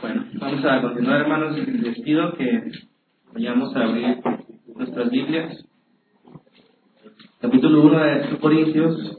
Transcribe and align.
Bueno, 0.00 0.24
vamos 0.34 0.64
a 0.64 0.80
continuar, 0.80 1.20
hermanos. 1.20 1.58
Les 1.58 2.00
pido 2.00 2.32
que 2.32 2.72
vayamos 3.34 3.76
a 3.76 3.82
abrir 3.82 4.18
nuestras 4.74 5.10
Biblias. 5.10 5.62
Capítulo 7.38 7.82
1 7.82 7.98
de 7.98 8.38
Corintios. 8.38 9.18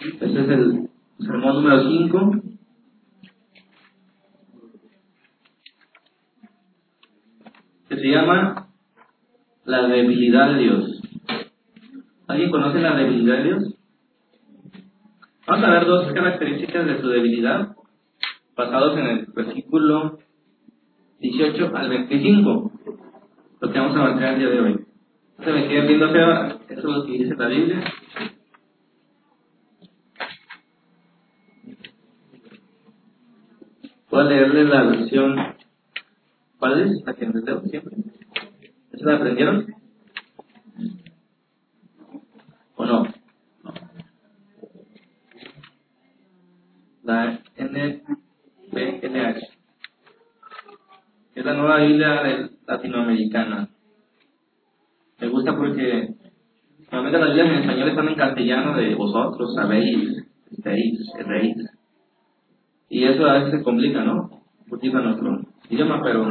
Este 0.00 0.26
es 0.26 0.34
el 0.34 0.90
sermón 1.18 1.54
número 1.54 1.88
5. 1.88 2.30
Que 7.88 7.96
se 7.96 8.06
llama 8.06 8.68
La 9.64 9.88
debilidad 9.88 10.52
de 10.52 10.58
Dios. 10.58 11.02
¿Alguien 12.26 12.50
conoce 12.50 12.80
la 12.80 12.96
debilidad 12.96 13.38
de 13.38 13.44
Dios? 13.44 13.74
Vamos 15.46 15.64
a 15.64 15.70
ver 15.70 15.86
dos 15.86 16.12
características 16.12 16.86
de 16.86 17.00
su 17.00 17.08
debilidad 17.08 17.69
basados 18.60 18.98
en 18.98 19.06
el 19.06 19.26
versículo 19.26 20.18
18 21.20 21.74
al 21.74 21.88
25, 21.88 22.72
lo 23.60 23.72
que 23.72 23.78
vamos 23.78 23.96
a 23.96 24.00
abarcar 24.00 24.34
el 24.34 24.38
día 24.38 24.48
de 24.50 24.60
hoy. 24.60 24.86
Se 25.42 25.50
me 25.50 25.68
queda 25.68 25.86
viendo 25.86 26.10
feo, 26.10 26.60
eso 26.68 26.78
es 26.78 26.84
lo 26.84 27.06
que 27.06 27.12
dice 27.12 27.34
la 27.36 27.48
Biblia. 27.48 27.84
Voy 34.10 34.20
a 34.20 34.24
leerle 34.24 34.64
la 34.64 34.82
versión. 34.82 35.36
¿Cuál 36.58 36.82
es? 36.82 37.02
La 37.06 37.14
que 37.14 37.26
les 37.26 37.44
leo 37.44 37.62
siempre. 37.62 37.96
¿Esa 38.92 39.06
la 39.06 39.16
aprendieron? 39.16 39.74
¿O 42.76 42.84
no? 42.84 43.04
no. 43.04 43.72
La 47.04 47.40
N 47.56 48.02
BLH. 48.72 49.40
Es 51.34 51.44
la 51.44 51.49
nueva 51.60 51.78
Biblia 51.78 52.50
latinoamericana. 52.66 53.68
Me 55.20 55.28
gusta 55.28 55.56
porque 55.56 56.14
normalmente 56.90 57.18
las 57.18 57.28
Biblias 57.28 57.48
en 57.48 57.62
español 57.62 57.88
están 57.88 58.08
en 58.08 58.14
castellano 58.14 58.76
de 58.76 58.94
vosotros, 58.94 59.54
sabéis, 59.54 60.24
estéis, 60.50 61.12
queréis. 61.16 61.56
Y 62.88 63.04
eso 63.04 63.26
a 63.26 63.34
veces 63.34 63.58
se 63.58 63.62
complica, 63.62 64.02
¿no? 64.02 64.30
Porque 64.68 64.90
nuestro 64.90 65.40
idioma, 65.68 66.00
pero... 66.02 66.26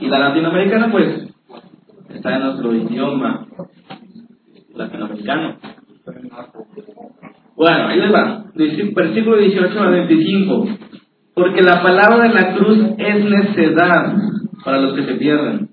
Y 0.00 0.08
la 0.08 0.18
latinoamericana, 0.18 0.90
pues, 0.90 1.28
está 2.10 2.36
en 2.36 2.42
nuestro 2.42 2.74
idioma 2.74 3.46
latinoamericano. 4.74 5.56
Bueno, 7.56 7.88
ahí 7.88 8.00
les 8.00 8.12
va. 8.12 8.44
Versículo 8.54 9.36
18 9.36 9.80
al 9.80 9.90
25. 9.92 10.81
Porque 11.34 11.62
la 11.62 11.82
palabra 11.82 12.28
de 12.28 12.34
la 12.34 12.54
cruz 12.54 12.78
es 12.98 13.24
necedad 13.24 14.14
para 14.64 14.80
los 14.80 14.94
que 14.94 15.04
se 15.04 15.14
pierden. 15.14 15.68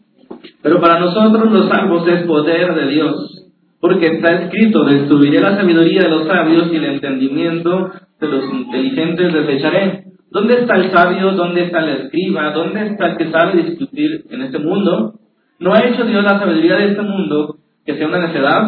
Pero 0.62 0.80
para 0.80 1.00
nosotros 1.00 1.52
los 1.52 1.68
salvos 1.68 2.08
es 2.08 2.24
poder 2.24 2.74
de 2.76 2.88
Dios. 2.88 3.46
Porque 3.82 4.08
está 4.08 4.34
escrito, 4.44 4.84
destruiré 4.84 5.40
la 5.40 5.56
sabiduría 5.56 6.04
de 6.04 6.10
los 6.10 6.28
sabios 6.28 6.72
y 6.72 6.76
el 6.76 6.86
entendimiento 6.86 7.92
de 8.20 8.28
los 8.28 8.44
inteligentes 8.54 9.34
desecharé. 9.34 10.04
¿Dónde 10.32 10.62
está 10.62 10.76
el 10.76 10.92
sabio? 10.92 11.32
¿Dónde 11.32 11.64
está 11.64 11.80
el 11.80 12.02
escriba? 12.02 12.52
¿Dónde 12.52 12.88
está 12.88 13.08
el 13.08 13.18
que 13.18 13.32
sabe 13.32 13.64
discutir 13.64 14.26
en 14.30 14.42
este 14.44 14.60
mundo? 14.60 15.14
¿No 15.60 15.74
ha 15.74 15.84
hecho 15.84 16.06
Dios 16.06 16.24
la 16.24 16.40
sabiduría 16.40 16.76
de 16.76 16.92
este 16.92 17.02
mundo 17.02 17.56
que 17.86 17.96
sea 17.96 18.08
una 18.08 18.28
necedad? 18.28 18.64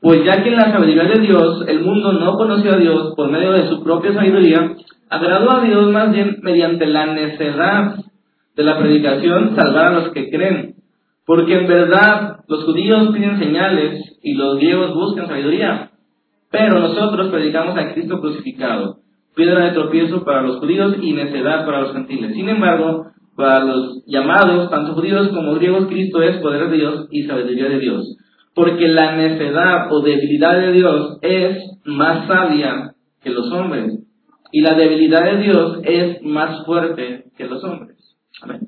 Pues 0.00 0.24
ya 0.24 0.42
que 0.42 0.50
en 0.50 0.56
la 0.56 0.70
sabiduría 0.70 1.04
de 1.04 1.20
Dios 1.20 1.64
el 1.66 1.80
mundo 1.80 2.12
no 2.12 2.34
conoció 2.34 2.74
a 2.74 2.78
Dios 2.78 3.14
por 3.16 3.30
medio 3.30 3.52
de 3.52 3.68
su 3.68 3.82
propia 3.82 4.12
sabiduría, 4.12 4.76
agradó 5.08 5.50
a 5.50 5.64
Dios 5.64 5.90
más 5.90 6.12
bien 6.12 6.38
mediante 6.42 6.86
la 6.86 7.06
necedad 7.06 7.96
de 8.56 8.62
la 8.62 8.78
predicación 8.78 9.54
salvar 9.54 9.86
a 9.86 10.00
los 10.00 10.12
que 10.12 10.30
creen. 10.30 10.74
Porque 11.24 11.56
en 11.56 11.66
verdad 11.66 12.40
los 12.48 12.64
judíos 12.64 13.10
piden 13.12 13.38
señales 13.38 14.18
y 14.22 14.34
los 14.34 14.56
griegos 14.56 14.94
buscan 14.94 15.26
sabiduría. 15.26 15.90
Pero 16.50 16.78
nosotros 16.78 17.30
predicamos 17.30 17.76
a 17.76 17.92
Cristo 17.92 18.20
crucificado, 18.20 18.98
piedra 19.34 19.66
de 19.66 19.72
tropiezo 19.72 20.24
para 20.24 20.42
los 20.42 20.58
judíos 20.58 20.96
y 21.02 21.12
necedad 21.12 21.66
para 21.66 21.80
los 21.80 21.92
gentiles. 21.92 22.34
Sin 22.34 22.48
embargo, 22.48 23.06
para 23.36 23.64
los 23.64 24.04
llamados, 24.06 24.70
tanto 24.70 24.94
judíos 24.94 25.28
como 25.28 25.54
griegos, 25.54 25.88
Cristo 25.88 26.22
es 26.22 26.36
poder 26.38 26.70
de 26.70 26.76
Dios 26.76 27.08
y 27.10 27.24
sabiduría 27.24 27.68
de 27.68 27.80
Dios. 27.80 28.16
Porque 28.54 28.88
la 28.88 29.16
necedad 29.16 29.88
o 29.90 30.00
debilidad 30.00 30.58
de 30.58 30.72
Dios 30.72 31.18
es 31.20 31.58
más 31.84 32.26
sabia 32.26 32.94
que 33.22 33.30
los 33.30 33.52
hombres 33.52 33.95
y 34.52 34.60
la 34.60 34.74
debilidad 34.74 35.24
de 35.24 35.42
Dios 35.42 35.80
es 35.82 36.22
más 36.22 36.64
fuerte 36.64 37.24
que 37.36 37.44
los 37.46 37.62
hombres. 37.64 37.96
Amén. 38.42 38.60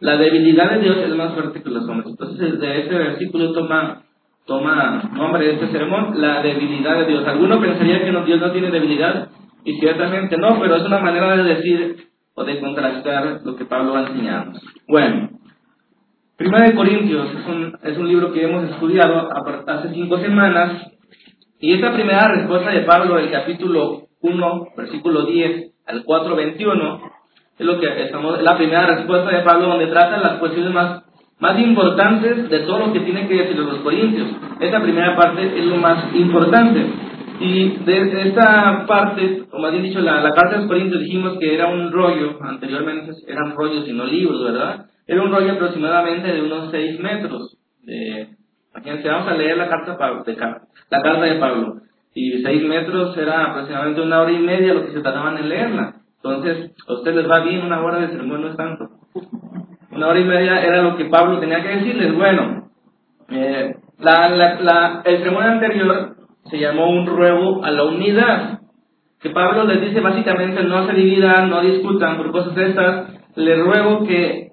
La 0.00 0.16
debilidad 0.16 0.70
de 0.72 0.80
Dios 0.80 0.96
es 0.98 1.14
más 1.16 1.32
fuerte 1.34 1.62
que 1.62 1.70
los 1.70 1.88
hombres. 1.88 2.10
Entonces, 2.10 2.60
de 2.60 2.80
este 2.80 2.94
versículo 2.94 3.52
toma, 3.52 4.02
toma 4.44 5.10
nombre 5.14 5.46
de 5.46 5.54
este 5.54 5.72
sermón, 5.72 6.20
la 6.20 6.42
debilidad 6.42 6.98
de 7.00 7.06
Dios. 7.06 7.26
Alguno 7.26 7.60
pensaría 7.60 8.04
que 8.04 8.10
Dios 8.10 8.40
no 8.40 8.52
tiene 8.52 8.70
debilidad, 8.70 9.28
y 9.64 9.78
ciertamente 9.80 10.36
no, 10.36 10.60
pero 10.60 10.76
es 10.76 10.84
una 10.84 11.00
manera 11.00 11.36
de 11.36 11.54
decir 11.54 12.08
o 12.34 12.44
de 12.44 12.60
contrastar 12.60 13.40
lo 13.44 13.56
que 13.56 13.64
Pablo 13.64 13.94
va 13.94 14.00
a. 14.00 14.52
Bueno, 14.86 15.30
Primera 16.36 16.66
de 16.66 16.74
Corintios 16.74 17.30
es 17.30 17.46
un, 17.46 17.78
es 17.82 17.96
un 17.96 18.08
libro 18.08 18.30
que 18.30 18.44
hemos 18.44 18.70
estudiado 18.70 19.26
hace 19.66 19.88
cinco 19.94 20.18
semanas, 20.18 20.86
y 21.58 21.72
esta 21.72 21.94
primera 21.94 22.28
respuesta 22.28 22.70
de 22.70 22.82
Pablo 22.82 23.16
del 23.16 23.30
capítulo 23.30 24.05
1, 24.26 24.68
versículo 24.76 25.26
10 25.26 25.72
al 25.86 26.04
4, 26.04 26.36
21, 26.36 27.00
es 27.58 27.66
lo 27.66 27.80
que 27.80 28.02
estamos, 28.02 28.42
la 28.42 28.56
primera 28.56 28.86
respuesta 28.86 29.30
de 29.30 29.42
Pablo 29.42 29.68
donde 29.68 29.86
trata 29.86 30.18
las 30.18 30.38
cuestiones 30.38 30.72
más, 30.72 31.04
más 31.38 31.58
importantes 31.58 32.50
de 32.50 32.58
todo 32.60 32.86
lo 32.86 32.92
que 32.92 33.00
tiene 33.00 33.26
que 33.26 33.34
decir 33.34 33.56
los 33.56 33.78
corintios. 33.78 34.28
Esta 34.60 34.82
primera 34.82 35.16
parte 35.16 35.58
es 35.58 35.64
lo 35.64 35.76
más 35.76 36.14
importante. 36.14 36.86
Y 37.38 37.76
de 37.84 38.28
esta 38.28 38.86
parte, 38.86 39.44
como 39.50 39.64
más 39.64 39.72
bien 39.72 39.84
dicho, 39.84 40.00
la, 40.00 40.22
la 40.22 40.32
carta 40.32 40.52
de 40.52 40.58
los 40.60 40.68
Corintios 40.68 41.02
dijimos 41.02 41.36
que 41.38 41.54
era 41.54 41.68
un 41.68 41.92
rollo, 41.92 42.38
anteriormente 42.40 43.12
eran 43.26 43.54
rollos 43.54 43.86
y 43.86 43.92
no 43.92 44.06
libros, 44.06 44.42
¿verdad? 44.42 44.86
Era 45.06 45.22
un 45.22 45.30
rollo 45.30 45.52
aproximadamente 45.52 46.32
de 46.32 46.40
unos 46.40 46.70
6 46.70 46.98
metros. 47.00 47.58
De, 47.82 48.28
imagínense, 48.74 49.08
vamos 49.08 49.28
a 49.28 49.34
leer 49.34 49.58
la 49.58 49.68
carta, 49.68 49.98
de, 50.24 50.36
la 50.90 51.02
carta 51.02 51.22
de 51.22 51.34
Pablo 51.34 51.74
y 52.16 52.42
6 52.42 52.62
metros 52.64 53.14
era 53.18 53.44
aproximadamente 53.44 54.00
una 54.00 54.22
hora 54.22 54.32
y 54.32 54.38
media 54.38 54.72
lo 54.72 54.86
que 54.86 54.92
se 54.92 55.02
tardaban 55.02 55.36
en 55.36 55.50
leerla. 55.50 55.96
Entonces, 56.16 56.72
a 56.88 56.94
ustedes 56.94 57.18
les 57.18 57.30
va 57.30 57.40
bien, 57.40 57.62
una 57.62 57.84
hora 57.84 57.98
de 57.98 58.08
sermón 58.08 58.40
no 58.40 58.48
es 58.48 58.56
tanto. 58.56 58.88
Una 59.92 60.08
hora 60.08 60.18
y 60.18 60.24
media 60.24 60.64
era 60.64 60.80
lo 60.80 60.96
que 60.96 61.04
Pablo 61.04 61.38
tenía 61.40 61.62
que 61.62 61.76
decirles. 61.76 62.14
Bueno, 62.16 62.70
eh, 63.28 63.76
la, 63.98 64.30
la, 64.30 65.02
el 65.04 65.22
sermón 65.22 65.44
anterior 65.44 66.16
se 66.48 66.58
llamó 66.58 66.88
un 66.88 67.06
ruego 67.06 67.62
a 67.62 67.70
la 67.70 67.84
unidad. 67.84 68.60
Que 69.20 69.28
Pablo 69.28 69.64
les 69.64 69.82
dice 69.82 70.00
básicamente 70.00 70.62
no 70.62 70.86
se 70.86 70.94
dividan, 70.94 71.50
no 71.50 71.60
discutan 71.60 72.16
por 72.16 72.32
cosas 72.32 72.54
de 72.54 72.70
estas. 72.70 73.10
Les 73.34 73.58
ruego 73.58 74.06
que 74.06 74.52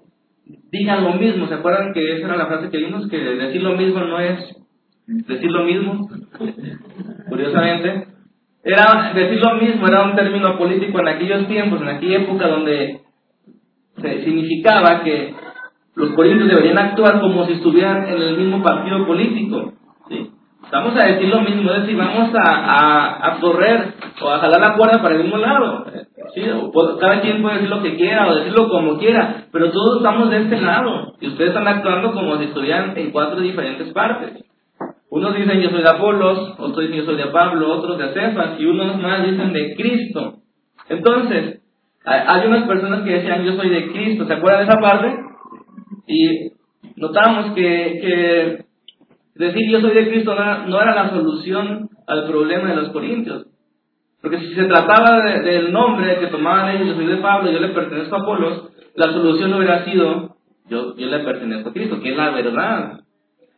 digan 0.69 1.05
lo 1.05 1.13
mismo. 1.13 1.47
¿Se 1.47 1.53
acuerdan 1.53 1.93
que 1.93 2.17
esa 2.17 2.25
era 2.25 2.35
la 2.35 2.47
frase 2.47 2.69
que 2.69 2.77
vimos? 2.77 3.07
Que 3.07 3.17
decir 3.17 3.63
lo 3.63 3.77
mismo 3.77 4.01
no 4.01 4.19
es 4.19 4.37
decir 5.05 5.51
lo 5.51 5.63
mismo 5.63 6.07
curiosamente, 7.33 8.07
era 8.63 9.11
decir 9.13 9.39
lo 9.41 9.55
mismo, 9.55 9.87
era 9.87 10.03
un 10.03 10.15
término 10.15 10.55
político 10.55 10.99
en 10.99 11.07
aquellos 11.07 11.47
tiempos, 11.47 11.81
en 11.81 11.87
aquella 11.87 12.17
época 12.19 12.47
donde 12.47 13.01
se 13.99 14.23
significaba 14.23 15.03
que 15.03 15.33
los 15.95 16.11
políticos 16.11 16.47
deberían 16.47 16.77
actuar 16.77 17.19
como 17.19 17.45
si 17.47 17.53
estuvieran 17.53 18.07
en 18.07 18.21
el 18.21 18.37
mismo 18.37 18.61
partido 18.61 19.05
político. 19.07 19.73
Vamos 20.71 20.95
a 20.95 21.05
decir 21.05 21.27
lo 21.27 21.41
mismo, 21.41 21.71
es 21.71 21.81
decir, 21.81 21.97
vamos 21.97 22.29
a, 22.35 23.27
a, 23.27 23.39
correr 23.39 23.93
o 24.21 24.29
a 24.29 24.39
jalar 24.39 24.61
la 24.61 24.75
cuerda 24.75 25.01
para 25.01 25.15
el 25.15 25.23
mismo 25.23 25.37
lado. 25.37 25.85
¿sí? 26.33 26.41
cada 26.99 27.21
quien 27.21 27.41
puede 27.41 27.55
decir 27.55 27.69
lo 27.69 27.81
que 27.81 27.95
quiera 27.95 28.27
o 28.27 28.35
decirlo 28.35 28.69
como 28.69 28.97
quiera, 28.97 29.45
pero 29.51 29.71
todos 29.71 29.97
estamos 29.97 30.29
de 30.29 30.43
este 30.43 30.61
lado 30.61 31.13
y 31.19 31.27
ustedes 31.27 31.49
están 31.49 31.67
actuando 31.67 32.13
como 32.13 32.37
si 32.37 32.45
estuvieran 32.45 32.95
en 32.95 33.11
cuatro 33.11 33.39
diferentes 33.39 33.91
partes. 33.91 34.52
Unos 35.13 35.35
dicen 35.35 35.61
yo 35.61 35.69
soy 35.69 35.83
de 35.83 35.89
Apolos, 35.89 36.55
otros 36.57 36.79
dicen 36.79 36.97
yo 36.97 37.05
soy 37.05 37.17
de 37.17 37.27
Pablo, 37.27 37.71
otros 37.71 37.99
de 37.99 38.13
Cefas 38.13 38.59
y 38.59 38.65
unos 38.65 38.99
más 38.99 39.23
dicen 39.23 39.53
de 39.53 39.75
Cristo. 39.75 40.37
Entonces, 40.89 41.61
hay 42.03 42.47
unas 42.47 42.67
personas 42.67 43.03
que 43.03 43.11
decían 43.11 43.43
yo 43.43 43.53
soy 43.53 43.69
de 43.69 43.91
Cristo, 43.91 44.25
¿se 44.25 44.33
acuerdan 44.33 44.65
de 44.65 44.71
esa 44.71 44.81
parte? 44.81 45.15
Y 46.07 46.53
notamos 46.95 47.53
que, 47.53 48.65
decir 49.35 49.69
yo 49.69 49.81
soy 49.81 49.93
de 49.93 50.09
Cristo 50.09 50.33
no, 50.33 50.81
era 50.81 50.95
la 50.95 51.11
solución 51.11 51.89
al 52.07 52.25
problema 52.25 52.69
de 52.69 52.77
los 52.77 52.89
corintios. 52.89 53.45
Porque 54.19 54.39
si 54.39 54.55
se 54.55 54.63
trataba 54.63 55.21
del 55.43 55.71
nombre 55.71 56.17
que 56.21 56.27
tomaban 56.27 56.75
ellos, 56.75 56.87
yo 56.87 56.95
soy 56.95 57.05
de 57.05 57.17
Pablo, 57.17 57.51
yo 57.51 57.59
le 57.59 57.69
pertenezco 57.69 58.15
a 58.15 58.19
Apolos, 58.19 58.71
la 58.95 59.13
solución 59.13 59.53
hubiera 59.53 59.85
sido 59.85 60.37
yo, 60.67 60.95
yo 60.97 61.05
le 61.05 61.19
pertenezco 61.19 61.69
a 61.69 61.73
Cristo, 61.73 62.01
que 62.01 62.09
es 62.09 62.17
la 62.17 62.31
verdad. 62.31 63.02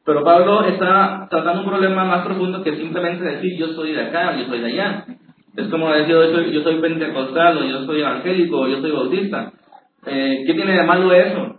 Pero 0.06 0.24
Pablo 0.24 0.63
está 0.66 1.28
tratando 1.31 1.62
un 1.62 1.68
problema 1.68 2.06
más 2.06 2.25
profundo 2.25 2.62
que 2.62 2.75
simplemente 2.75 3.24
decir 3.24 3.57
yo 3.57 3.69
soy 3.69 3.92
de 3.92 4.04
acá, 4.04 4.38
yo 4.38 4.46
soy 4.46 4.60
de 4.60 4.68
allá. 4.68 5.06
Es 5.57 5.68
como 5.69 5.90
decir, 5.90 6.10
yo 6.10 6.31
soy, 6.31 6.52
yo 6.52 6.62
soy 6.62 6.80
pentecostal, 6.80 7.57
o 7.57 7.63
yo 7.63 7.86
soy 7.86 8.02
evangélico, 8.02 8.60
o 8.60 8.68
yo 8.68 8.81
soy 8.81 8.92
bautista. 8.92 9.52
Eh, 10.06 10.44
¿Qué 10.46 10.54
tiene 10.54 10.74
de 10.74 10.84
malo 10.84 11.12
eso? 11.12 11.56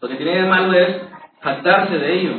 Lo 0.00 0.08
que 0.08 0.14
tiene 0.14 0.42
de 0.42 0.48
malo 0.48 0.72
es 0.72 1.00
jactarse 1.40 1.98
de 1.98 2.20
ello, 2.20 2.32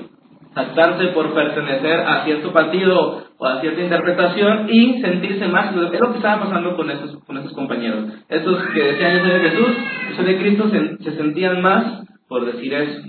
jactarse 0.56 1.08
por 1.08 1.34
pertenecer 1.34 2.00
a 2.00 2.24
cierto 2.24 2.54
partido 2.54 3.24
o 3.38 3.46
a 3.46 3.60
cierta 3.60 3.82
interpretación 3.82 4.68
y 4.70 5.02
sentirse 5.02 5.48
más. 5.50 5.76
Es 5.76 5.76
lo 6.00 6.12
que 6.12 6.18
estaba 6.18 6.46
pasando 6.46 6.78
con 6.78 6.90
esos, 6.90 7.22
con 7.26 7.38
esos 7.38 7.52
compañeros. 7.52 8.06
Esos 8.30 8.64
que 8.68 8.84
decían 8.84 9.18
yo 9.18 9.24
soy 9.24 9.34
de 9.34 9.50
Jesús, 9.50 9.68
yo 10.10 10.16
soy 10.16 10.26
de 10.26 10.38
Cristo, 10.38 10.70
se, 10.70 11.04
se 11.04 11.18
sentían 11.18 11.62
más 11.62 12.08
por 12.30 12.46
decir 12.46 12.74
eso. 12.74 13.02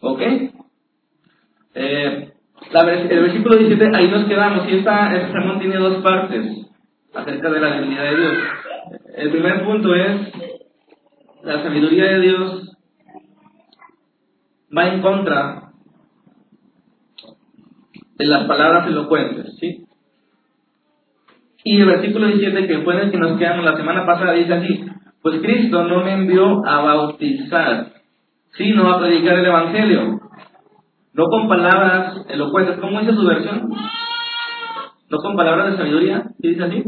¿Ok? 0.00 0.22
Eh, 1.74 2.32
el 2.70 3.20
versículo 3.22 3.56
17, 3.56 3.96
ahí 3.96 4.08
nos 4.08 4.26
quedamos, 4.26 4.68
y 4.68 4.76
esta, 4.76 5.14
este 5.14 5.32
sermón 5.32 5.58
tiene 5.58 5.76
dos 5.76 6.02
partes 6.02 6.66
acerca 7.14 7.50
de 7.50 7.60
la 7.60 7.74
divinidad 7.74 8.04
de 8.04 8.16
Dios. 8.16 8.34
El 9.16 9.30
primer 9.30 9.64
punto 9.64 9.94
es, 9.94 10.32
la 11.42 11.62
sabiduría 11.62 12.04
de 12.04 12.20
Dios 12.20 12.76
va 14.76 14.88
en 14.88 15.00
contra 15.00 15.72
de 18.16 18.26
las 18.26 18.46
palabras 18.46 18.86
elocuentes, 18.88 19.56
¿sí? 19.58 19.86
Y 21.64 21.80
el 21.80 21.86
versículo 21.86 22.26
17, 22.26 22.66
que 22.66 22.78
fue 22.80 23.00
el 23.00 23.10
que 23.10 23.18
nos 23.18 23.38
quedamos 23.38 23.64
la 23.64 23.76
semana 23.76 24.04
pasada, 24.04 24.32
dice 24.32 24.54
así, 24.54 24.84
pues 25.22 25.40
Cristo 25.40 25.84
no 25.84 26.02
me 26.02 26.12
envió 26.12 26.66
a 26.66 26.82
bautizar, 26.82 27.92
sino 28.56 28.90
a 28.90 29.00
predicar 29.00 29.38
el 29.38 29.46
Evangelio 29.46 30.27
no 31.18 31.24
con 31.24 31.48
palabras 31.48 32.24
elocuentes. 32.28 32.78
¿Cómo 32.78 33.00
dice 33.00 33.12
su 33.12 33.26
versión? 33.26 33.72
No 35.10 35.18
con 35.18 35.34
palabras 35.34 35.72
de 35.72 35.76
sabiduría. 35.76 36.22
¿Qué 36.40 36.50
dice 36.50 36.62
así? 36.62 36.84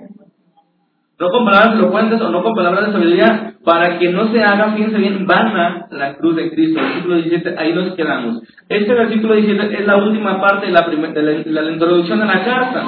No 1.18 1.30
con 1.30 1.44
palabras 1.44 1.74
elocuentes 1.74 2.20
o 2.20 2.30
no 2.30 2.40
con 2.44 2.54
palabras 2.54 2.86
de 2.86 2.92
sabiduría 2.92 3.54
para 3.64 3.98
que 3.98 4.10
no 4.10 4.32
se 4.32 4.40
haga, 4.40 4.72
fíjense 4.72 4.98
bien, 4.98 5.26
vana 5.26 5.88
la 5.90 6.16
cruz 6.16 6.36
de 6.36 6.48
Cristo. 6.52 6.80
Versículo 6.80 7.16
17, 7.16 7.56
ahí 7.58 7.74
nos 7.74 7.94
quedamos. 7.96 8.42
Este 8.68 8.94
versículo 8.94 9.34
17 9.34 9.80
es 9.80 9.86
la 9.86 9.96
última 9.96 10.40
parte 10.40 10.66
de 10.66 10.72
la, 10.72 10.82
de 10.82 11.42
la, 11.46 11.70
introducción 11.72 12.22
a 12.22 12.26
la 12.26 12.44
carta. 12.44 12.86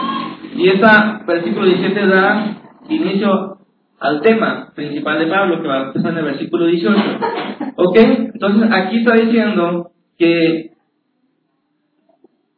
Y 0.55 0.69
ese 0.69 0.87
versículo 1.27 1.67
17 1.67 2.07
da 2.07 2.57
inicio 2.89 3.59
al 3.99 4.21
tema 4.21 4.71
principal 4.77 5.19
de 5.19 5.27
Pablo, 5.27 5.61
que 5.61 5.67
va 5.67 5.75
a 5.75 5.83
empezar 5.89 6.13
en 6.13 6.19
el 6.19 6.25
versículo 6.25 6.67
18. 6.67 7.01
¿Ok? 7.77 7.97
Entonces 7.97 8.71
aquí 8.73 8.99
está 8.99 9.15
diciendo 9.15 9.91
que 10.17 10.72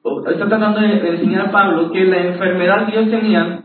está 0.05 0.49
tratando 0.49 0.81
de 0.81 1.09
enseñar 1.09 1.49
a 1.49 1.53
Pablo 1.53 1.91
que 1.91 2.05
la 2.05 2.19
enfermedad 2.19 2.87
que 2.87 2.99
ellos 2.99 3.11
tenían 3.11 3.65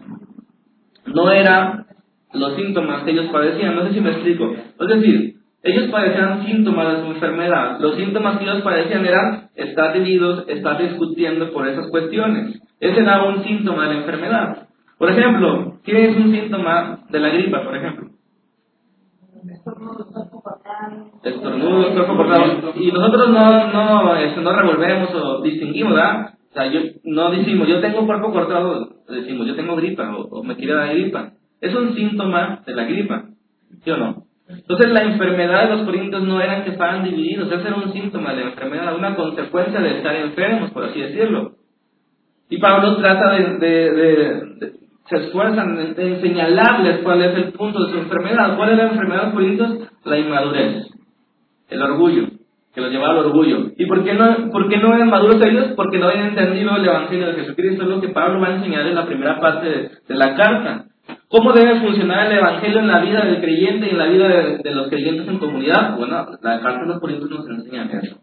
no 1.06 1.32
era 1.32 1.86
los 2.34 2.56
síntomas 2.56 3.04
que 3.04 3.12
ellos 3.12 3.28
padecían. 3.32 3.76
No 3.76 3.86
sé 3.88 3.94
si 3.94 4.02
me 4.02 4.12
explico. 4.12 4.54
Es 4.80 4.88
decir, 4.88 5.36
ellos 5.64 5.90
padecían 5.90 6.46
síntomas 6.46 6.94
de 6.94 7.04
su 7.04 7.12
enfermedad. 7.12 7.80
Los 7.80 7.96
síntomas 7.96 8.38
que 8.38 8.46
ellos 8.46 8.62
padecían 8.62 9.06
eran 9.06 9.50
estar 9.56 9.94
divididos, 9.94 10.46
estar 10.48 10.82
discutiendo 10.82 11.52
por 11.52 11.68
esas 11.68 11.90
cuestiones. 11.90 12.62
Ese 12.80 13.02
era 13.02 13.24
un 13.24 13.44
síntoma 13.44 13.88
de 13.88 13.94
la 13.96 14.00
enfermedad. 14.00 14.68
Por 14.98 15.10
ejemplo, 15.10 15.80
¿qué 15.84 16.10
es 16.10 16.16
un 16.16 16.32
síntoma 16.32 17.00
de 17.10 17.20
la 17.20 17.30
gripa, 17.30 17.64
por 17.64 17.76
ejemplo? 17.76 18.10
Estornudos, 21.24 21.94
cuerpo 21.94 22.16
cortado. 22.16 22.74
Y 22.76 22.92
nosotros 22.92 23.30
no, 23.30 23.68
no, 23.72 24.16
este, 24.16 24.42
no 24.42 24.54
revolvemos 24.54 25.14
o 25.16 25.42
distinguimos, 25.42 25.94
¿verdad? 25.94 26.34
O 26.50 26.54
sea, 26.54 26.68
yo, 26.72 26.80
no 27.04 27.30
decimos, 27.32 27.68
yo 27.68 27.82
tengo 27.82 28.06
cuerpo 28.06 28.32
cortado, 28.32 28.90
decimos, 29.08 29.46
yo 29.46 29.56
tengo 29.56 29.76
gripa 29.76 30.16
o, 30.16 30.44
me 30.44 30.56
quiere 30.56 30.74
dar 30.74 30.90
gripa. 30.94 31.34
Es 31.62 31.76
un 31.76 31.94
síntoma 31.94 32.62
de 32.66 32.74
la 32.74 32.86
gripa, 32.86 33.26
¿sí 33.84 33.92
o 33.92 33.98
no? 33.98 34.24
Entonces 34.48 34.90
la 34.90 35.04
enfermedad 35.04 35.70
de 35.70 35.76
los 35.76 35.86
corintios 35.86 36.24
no 36.24 36.42
era 36.42 36.64
que 36.64 36.72
estaban 36.72 37.04
divididos, 37.04 37.52
ese 37.52 37.68
era 37.68 37.76
un 37.76 37.94
síntoma 37.94 38.34
de 38.34 38.42
la 38.42 38.50
enfermedad, 38.50 38.96
una 38.96 39.16
consecuencia 39.16 39.80
de 39.80 39.98
estar 39.98 40.16
enfermos, 40.16 40.72
por 40.72 40.86
así 40.86 41.00
decirlo. 41.00 41.52
Y 42.50 42.58
Pablo 42.58 42.98
trata 42.98 43.30
de, 43.34 43.58
de, 43.60 43.92
de, 43.92 44.74
se 45.10 45.18
esfuerzan 45.18 45.96
en, 45.98 46.22
señalarles 46.22 47.00
cuál 47.04 47.22
es 47.22 47.36
el 47.36 47.52
punto 47.54 47.84
de 47.86 47.92
su 47.92 47.98
enfermedad. 48.00 48.56
¿Cuál 48.56 48.72
es 48.72 48.78
la 48.78 48.84
enfermedad 48.90 49.20
de 49.20 49.26
los 49.26 49.34
corintios? 49.34 49.92
La 50.06 50.18
inmadurez, 50.18 50.88
el 51.70 51.82
orgullo 51.82 52.30
que 52.74 52.82
los 52.82 52.92
llevaba 52.92 53.14
al 53.14 53.26
orgullo. 53.26 53.72
¿Y 53.78 53.86
por 53.86 54.04
qué 54.04 54.14
no, 54.14 54.52
por 54.52 54.70
qué 54.70 54.78
no 54.78 54.94
eran 54.94 55.10
maduros 55.10 55.42
ellos? 55.42 55.74
Porque 55.76 55.98
no 55.98 56.08
habían 56.08 56.30
entendido 56.30 56.76
el 56.76 56.86
Evangelio 56.86 57.28
de 57.28 57.34
Jesucristo, 57.34 57.84
es 57.84 57.90
lo 57.90 58.02
que 58.02 58.10
Pablo 58.10 58.40
va 58.40 58.48
a 58.48 58.56
enseñar 58.56 58.86
en 58.86 58.96
la 58.96 59.06
primera 59.06 59.40
parte 59.40 59.68
de, 60.08 60.16
la 60.16 60.36
carta. 60.36 60.86
¿Cómo 61.28 61.52
debe 61.54 61.80
funcionar 61.80 62.32
el 62.32 62.38
Evangelio 62.38 62.80
en 62.80 62.88
la 62.88 63.00
vida 63.00 63.26
del 63.26 63.42
creyente 63.42 63.88
y 63.88 63.90
en 63.90 63.98
la 63.98 64.06
vida 64.06 64.28
de, 64.28 64.72
los 64.76 64.88
creyentes 64.90 65.28
en 65.28 65.40
comunidad? 65.40 65.98
Bueno, 65.98 66.28
la 66.42 66.62
carta 66.62 66.82
de 66.82 66.88
los 66.88 67.00
Corintios 67.00 67.30
nos 67.30 67.50
enseña 67.50 67.90
eso. 68.02 68.18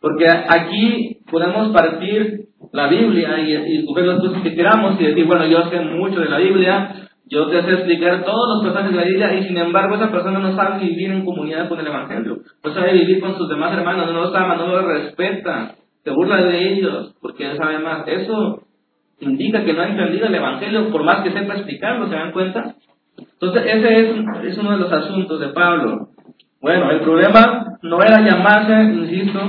Porque 0.00 0.28
aquí 0.28 1.20
podemos 1.30 1.72
partir 1.72 2.48
la 2.72 2.88
Biblia 2.88 3.38
y, 3.40 3.52
y 3.52 3.78
escoger 3.78 4.04
las 4.04 4.20
cosas 4.20 4.42
que 4.42 4.54
queramos 4.54 5.00
y 5.00 5.04
decir, 5.04 5.24
bueno, 5.24 5.46
yo 5.46 5.70
sé 5.70 5.80
mucho 5.80 6.20
de 6.20 6.28
la 6.28 6.38
Biblia, 6.38 7.05
yo 7.28 7.48
te 7.48 7.60
sé 7.62 7.72
explicar 7.72 8.24
todos 8.24 8.62
los 8.62 8.72
pasajes 8.72 8.92
de 8.92 8.96
la 8.98 9.04
Biblia 9.04 9.34
y 9.34 9.48
sin 9.48 9.58
embargo 9.58 9.96
esa 9.96 10.12
persona 10.12 10.38
no 10.38 10.54
sabe 10.54 10.84
vivir 10.84 11.10
en 11.10 11.24
comunidad 11.24 11.68
con 11.68 11.80
el 11.80 11.86
Evangelio. 11.88 12.38
No 12.62 12.72
sabe 12.72 12.92
vivir 12.92 13.20
con 13.20 13.36
sus 13.36 13.48
demás 13.48 13.76
hermanos, 13.76 14.12
no 14.12 14.20
los 14.20 14.34
ama, 14.34 14.54
no 14.54 14.68
los 14.68 14.84
respeta, 14.84 15.74
se 16.04 16.10
burla 16.10 16.36
de 16.42 16.72
ellos 16.72 17.16
porque 17.20 17.50
él 17.50 17.56
sabe 17.56 17.80
más. 17.80 18.06
Eso 18.06 18.62
indica 19.18 19.64
que 19.64 19.72
no 19.72 19.82
ha 19.82 19.88
entendido 19.88 20.26
el 20.26 20.34
Evangelio 20.36 20.90
por 20.90 21.02
más 21.02 21.22
que 21.22 21.32
sepa 21.32 21.54
explicarlo, 21.54 22.08
¿se 22.08 22.14
dan 22.14 22.30
cuenta? 22.30 22.76
Entonces 23.18 23.62
ese 23.66 24.00
es, 24.00 24.16
es 24.44 24.58
uno 24.58 24.72
de 24.72 24.78
los 24.78 24.92
asuntos 24.92 25.40
de 25.40 25.48
Pablo. 25.48 26.08
Bueno, 26.60 26.90
el 26.92 27.00
problema 27.00 27.78
no 27.82 28.02
era 28.02 28.20
llamarse, 28.20 28.84
insisto, 28.94 29.40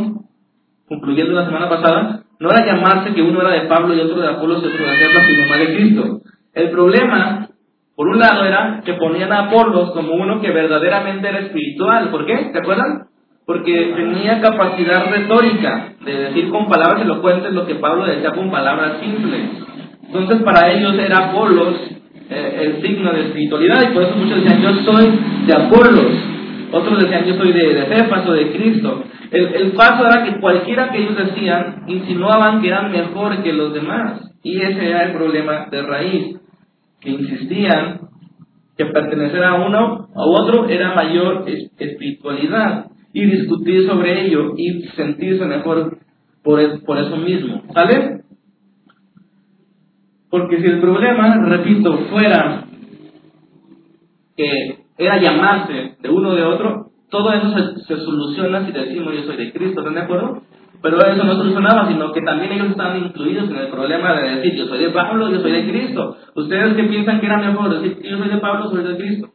concluyendo 0.87 1.33
la 1.33 1.45
semana 1.45 1.69
pasada, 1.69 2.23
no 2.39 2.49
era 2.49 2.65
llamarse 2.65 3.13
que 3.13 3.21
uno 3.21 3.41
era 3.41 3.51
de 3.51 3.67
Pablo 3.67 3.93
y 3.93 3.99
otro 3.99 4.19
de 4.19 4.29
Apolo 4.29 4.55
y 4.55 4.57
otro 4.57 4.71
de 4.71 4.77
sino 4.77 5.47
más 5.47 5.59
de 5.59 5.75
Cristo. 5.75 6.21
El 6.53 6.71
problema 6.71 7.46
por 7.97 8.09
un 8.09 8.19
lado 8.19 8.45
era 8.45 8.83
que 8.85 8.93
ponían 8.93 9.31
a 9.33 9.47
Apolos 9.47 9.89
como 9.89 10.13
uno 10.13 10.39
que 10.39 10.51
verdaderamente 10.51 11.27
era 11.27 11.39
espiritual. 11.39 12.09
¿Por 12.11 12.27
qué? 12.27 12.51
¿Te 12.53 12.59
acuerdan? 12.59 13.07
Porque 13.43 13.91
tenía 13.95 14.39
capacidad 14.39 15.09
retórica 15.09 15.93
de 16.05 16.13
decir 16.25 16.49
con 16.49 16.67
palabras 16.67 17.01
elocuentes 17.01 17.51
lo 17.53 17.65
que 17.65 17.73
Pablo 17.73 18.05
decía 18.05 18.33
con 18.33 18.51
palabras 18.51 18.99
simples. 18.99 19.49
Entonces 20.05 20.43
para 20.43 20.71
ellos 20.73 20.93
era 20.93 21.29
Apolos 21.29 21.73
eh, 22.29 22.59
el 22.65 22.81
signo 22.83 23.11
de 23.13 23.21
espiritualidad 23.29 23.89
y 23.89 23.93
por 23.95 24.03
eso 24.03 24.15
muchos 24.15 24.43
decían 24.43 24.61
yo 24.61 24.91
soy 24.91 25.19
de 25.47 25.53
Apolos. 25.55 26.11
Otros 26.71 26.99
decían 26.99 27.25
yo 27.25 27.33
soy 27.33 27.51
de, 27.51 27.73
de 27.73 28.09
o 28.27 28.31
de 28.31 28.51
Cristo. 28.51 29.03
El, 29.31 29.55
el 29.55 29.71
paso 29.71 30.05
era 30.05 30.23
que 30.23 30.39
cualquiera 30.39 30.91
que 30.91 30.99
ellos 30.99 31.17
decían 31.17 31.85
insinuaban 31.87 32.61
que 32.61 32.67
eran 32.67 32.91
mejor 32.91 33.41
que 33.41 33.53
los 33.53 33.73
demás. 33.73 34.21
Y 34.43 34.61
ese 34.61 34.87
era 34.87 35.05
el 35.05 35.13
problema 35.13 35.65
de 35.71 35.81
raíz 35.81 36.37
que 36.99 37.09
insistían 37.09 38.01
que 38.77 38.85
pertenecer 38.85 39.43
a 39.43 39.55
uno 39.55 40.07
a 40.15 40.25
otro 40.25 40.67
era 40.69 40.93
mayor 40.93 41.45
espiritualidad 41.77 42.87
y 43.13 43.25
discutir 43.25 43.87
sobre 43.87 44.27
ello 44.27 44.53
y 44.55 44.83
sentirse 44.95 45.45
mejor 45.45 45.97
por, 46.43 46.83
por 46.83 46.97
eso 46.99 47.17
mismo. 47.17 47.63
¿Sale? 47.73 48.21
Porque 50.29 50.61
si 50.61 50.67
el 50.67 50.79
problema, 50.79 51.43
repito, 51.45 51.97
fuera 52.09 52.65
que 54.35 54.77
era 54.97 55.19
llamarse 55.19 55.95
de 55.99 56.09
uno 56.09 56.35
de 56.35 56.43
otro, 56.43 56.91
todo 57.09 57.31
eso 57.33 57.49
se, 57.57 57.79
se, 57.85 57.97
soluciona 58.03 58.65
si 58.65 58.71
decimos 58.71 59.13
yo 59.15 59.23
soy 59.23 59.37
de 59.37 59.53
Cristo, 59.53 59.79
¿están 59.79 59.95
de 59.95 60.01
acuerdo? 60.01 60.43
Pero 60.81 61.01
eso 61.01 61.23
no 61.23 61.35
solucionaba, 61.35 61.87
sino 61.87 62.11
que 62.11 62.21
también 62.21 62.51
ellos 62.51 62.69
estaban 62.69 62.97
incluidos 62.97 63.49
en 63.49 63.57
el 63.57 63.67
problema 63.69 64.13
de 64.13 64.35
decir, 64.35 64.55
yo 64.55 64.65
soy 64.67 64.79
de 64.79 64.89
Pablo, 64.91 65.29
yo 65.29 65.39
soy 65.41 65.51
de 65.51 65.69
Cristo. 65.69 66.17
¿Ustedes 66.35 66.75
qué 66.75 66.83
piensan 66.83 67.19
que 67.19 67.25
era 67.25 67.37
mejor 67.37 67.79
decir, 67.79 67.99
yo 68.03 68.17
soy 68.17 68.29
de 68.29 68.37
Pablo, 68.37 68.69
soy 68.69 68.83
de 68.83 68.97
Cristo? 68.97 69.29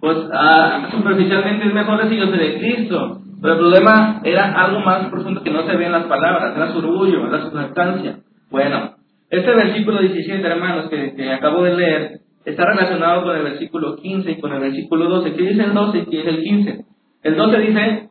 Pues 0.00 0.18
ah, 0.32 0.88
superficialmente 0.90 1.68
es 1.68 1.74
mejor 1.74 2.02
decir, 2.02 2.18
yo 2.18 2.26
soy 2.26 2.38
de 2.38 2.58
Cristo. 2.58 3.18
Pero 3.40 3.54
el 3.54 3.60
problema 3.60 4.20
era 4.24 4.52
algo 4.52 4.80
más 4.80 5.08
profundo 5.10 5.42
que 5.42 5.50
no 5.50 5.66
se 5.66 5.76
ve 5.76 5.86
en 5.86 5.92
las 5.92 6.04
palabras, 6.04 6.56
era 6.56 6.72
su 6.72 6.78
orgullo, 6.78 7.26
era 7.26 7.42
su 7.42 7.50
jactancia. 7.50 8.18
Bueno, 8.50 8.94
este 9.30 9.54
versículo 9.54 10.00
17, 10.00 10.46
hermanos, 10.46 10.88
que, 10.88 11.14
que 11.14 11.32
acabo 11.32 11.62
de 11.64 11.76
leer, 11.76 12.20
está 12.44 12.64
relacionado 12.66 13.24
con 13.24 13.36
el 13.36 13.42
versículo 13.42 13.96
15 13.96 14.30
y 14.30 14.40
con 14.40 14.52
el 14.52 14.60
versículo 14.60 15.08
12. 15.08 15.34
¿Qué 15.34 15.42
dice 15.42 15.62
el 15.62 15.74
12 15.74 15.98
y 15.98 16.04
qué 16.06 16.16
dice 16.18 16.30
el 16.30 16.40
15? 16.40 16.84
El 17.22 17.36
12 17.36 17.58
dice, 17.58 18.08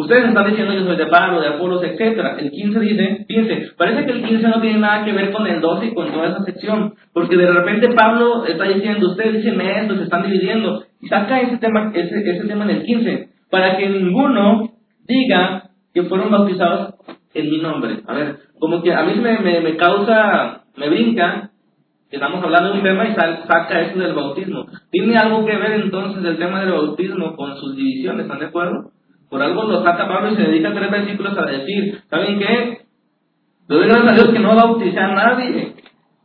Ustedes 0.00 0.28
están 0.28 0.48
diciendo 0.48 0.72
yo 0.72 0.84
soy 0.84 0.96
de 0.96 1.06
Pablo, 1.06 1.40
de 1.40 1.48
Apolos, 1.48 1.82
etc. 1.82 2.18
El 2.38 2.50
15 2.50 2.80
dice, 2.80 3.24
fíjense, 3.28 3.72
parece 3.76 4.06
que 4.06 4.12
el 4.12 4.24
15 4.24 4.48
no 4.48 4.60
tiene 4.60 4.78
nada 4.78 5.04
que 5.04 5.12
ver 5.12 5.30
con 5.30 5.46
el 5.46 5.60
12 5.60 5.86
y 5.86 5.94
con 5.94 6.10
toda 6.12 6.28
esa 6.28 6.44
sección, 6.44 6.94
porque 7.12 7.36
de 7.36 7.50
repente 7.50 7.88
Pablo 7.94 8.46
está 8.46 8.64
diciendo, 8.64 9.10
ustedes 9.10 9.42
dicen 9.42 9.60
esto, 9.60 9.96
se 9.96 10.04
están 10.04 10.22
dividiendo, 10.22 10.84
y 11.00 11.08
saca 11.08 11.40
ese 11.40 11.58
tema, 11.58 11.92
ese, 11.94 12.18
ese 12.18 12.48
tema 12.48 12.64
en 12.64 12.70
el 12.70 12.82
15, 12.82 13.28
para 13.50 13.76
que 13.76 13.88
ninguno 13.88 14.72
diga 15.06 15.70
que 15.92 16.04
fueron 16.04 16.30
bautizados 16.30 16.94
en 17.34 17.50
mi 17.50 17.58
nombre. 17.58 18.00
A 18.06 18.14
ver, 18.14 18.36
como 18.58 18.82
que 18.82 18.94
a 18.94 19.02
mí 19.02 19.14
me, 19.20 19.38
me, 19.40 19.60
me 19.60 19.76
causa 19.76 20.60
me 20.76 20.88
brinca 20.88 21.50
que 22.10 22.16
estamos 22.16 22.42
hablando 22.42 22.72
de 22.72 22.78
un 22.78 22.82
tema 22.82 23.06
y 23.06 23.14
saca 23.14 23.80
eso 23.82 23.98
del 23.98 24.14
bautismo. 24.14 24.66
¿Tiene 24.90 25.16
algo 25.16 25.44
que 25.44 25.56
ver 25.56 25.72
entonces 25.72 26.24
el 26.24 26.38
tema 26.38 26.60
del 26.60 26.72
bautismo 26.72 27.36
con 27.36 27.56
sus 27.56 27.76
divisiones? 27.76 28.22
¿Están 28.22 28.40
de 28.40 28.46
acuerdo? 28.46 28.90
Por 29.30 29.40
algo 29.40 29.62
lo 29.62 29.84
saca 29.84 30.08
Pablo 30.08 30.32
y 30.32 30.36
se 30.36 30.42
dedica 30.42 30.74
tres 30.74 30.90
versículos 30.90 31.38
a 31.38 31.46
decir, 31.46 32.02
¿saben 32.10 32.38
qué? 32.38 32.80
Le 33.68 33.76
doy 33.76 33.90
a 33.90 34.12
Dios 34.12 34.30
que 34.30 34.40
no 34.40 34.56
bauticé 34.56 34.98
a 34.98 35.14
nadie. 35.14 35.74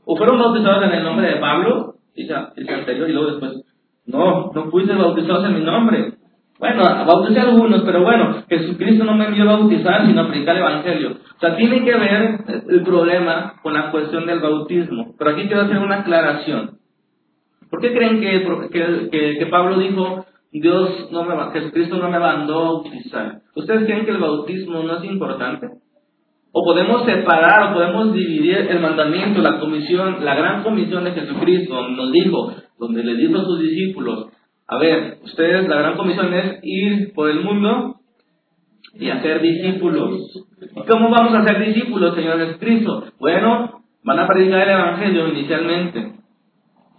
O 0.06 0.16
fueron 0.18 0.40
bautizados 0.40 0.84
en 0.84 0.92
el 0.92 1.04
nombre 1.04 1.28
de 1.28 1.36
Pablo, 1.36 1.96
dice, 2.16 2.34
anterior, 2.34 3.10
y 3.10 3.14
luego 3.14 3.32
después, 3.32 3.64
no, 4.08 4.52
no 4.54 4.72
fuiste 4.72 4.94
bautizados 4.94 5.46
en 5.46 5.54
mi 5.54 5.62
nombre. 5.62 6.14
Bueno, 6.58 6.84
bauticé 7.06 7.40
a 7.40 7.44
algunos, 7.44 7.84
pero 7.84 8.02
bueno, 8.02 8.44
Jesucristo 8.50 9.04
no 9.04 9.14
me 9.14 9.26
envió 9.26 9.44
a 9.44 9.58
bautizar, 9.58 10.06
sino 10.08 10.22
a 10.22 10.28
predicar 10.28 10.56
el 10.56 10.62
Evangelio. 10.62 11.18
O 11.36 11.40
sea, 11.40 11.56
tiene 11.58 11.84
que 11.84 11.98
ver 11.98 12.40
el 12.70 12.82
problema 12.82 13.56
con 13.62 13.74
la 13.74 13.92
cuestión 13.92 14.26
del 14.26 14.40
bautismo. 14.40 15.14
Pero 15.18 15.32
aquí 15.32 15.48
quiero 15.48 15.64
hacer 15.64 15.78
una 15.78 15.98
aclaración. 15.98 16.78
¿Por 17.70 17.82
qué 17.82 17.94
creen 17.94 18.22
que, 18.22 19.48
Pablo 19.52 19.78
dijo, 19.80 20.26
Dios 20.62 21.12
no 21.12 21.24
me, 21.26 21.36
Jesucristo 21.52 21.98
no 21.98 22.10
me 22.10 22.20
mandó 22.20 22.60
a 22.60 22.64
bautizar? 22.64 23.42
¿Ustedes 23.56 23.86
creen 23.86 24.06
que 24.06 24.12
el 24.12 24.20
bautismo 24.20 24.84
no 24.84 24.98
es 24.98 25.04
importante? 25.04 25.68
O 26.52 26.64
podemos 26.64 27.04
separar 27.06 27.72
o 27.72 27.74
podemos 27.74 28.14
dividir 28.14 28.58
el 28.70 28.80
mandamiento, 28.80 29.42
la 29.42 29.60
comisión, 29.60 30.24
la 30.24 30.36
gran 30.36 30.64
comisión 30.64 31.04
de 31.04 31.12
Jesucristo, 31.12 31.90
nos 31.90 32.12
dijo, 32.12 32.54
donde 32.80 33.04
le 33.04 33.16
dijo 33.16 33.38
a 33.38 33.44
sus 33.44 33.60
discípulos, 33.60 34.28
a 34.68 34.78
ver, 34.78 35.18
ustedes, 35.24 35.68
la 35.68 35.76
gran 35.76 35.98
comisión 35.98 36.34
es 36.34 36.60
ir 36.64 37.14
por 37.14 37.30
el 37.30 37.42
mundo 37.42 37.96
y 38.94 39.10
hacer 39.10 39.42
discípulos. 39.42 40.22
¿Y 40.76 40.82
cómo 40.88 41.10
vamos 41.10 41.34
a 41.34 41.40
hacer 41.40 41.66
discípulos, 41.66 42.16
Señor 42.16 42.40
Jesucristo? 42.40 43.04
Bueno, 43.20 43.84
van 44.04 44.20
a 44.20 44.28
predicar 44.28 44.62
el 44.62 44.76
Evangelio 44.76 45.28
inicialmente. 45.28 46.14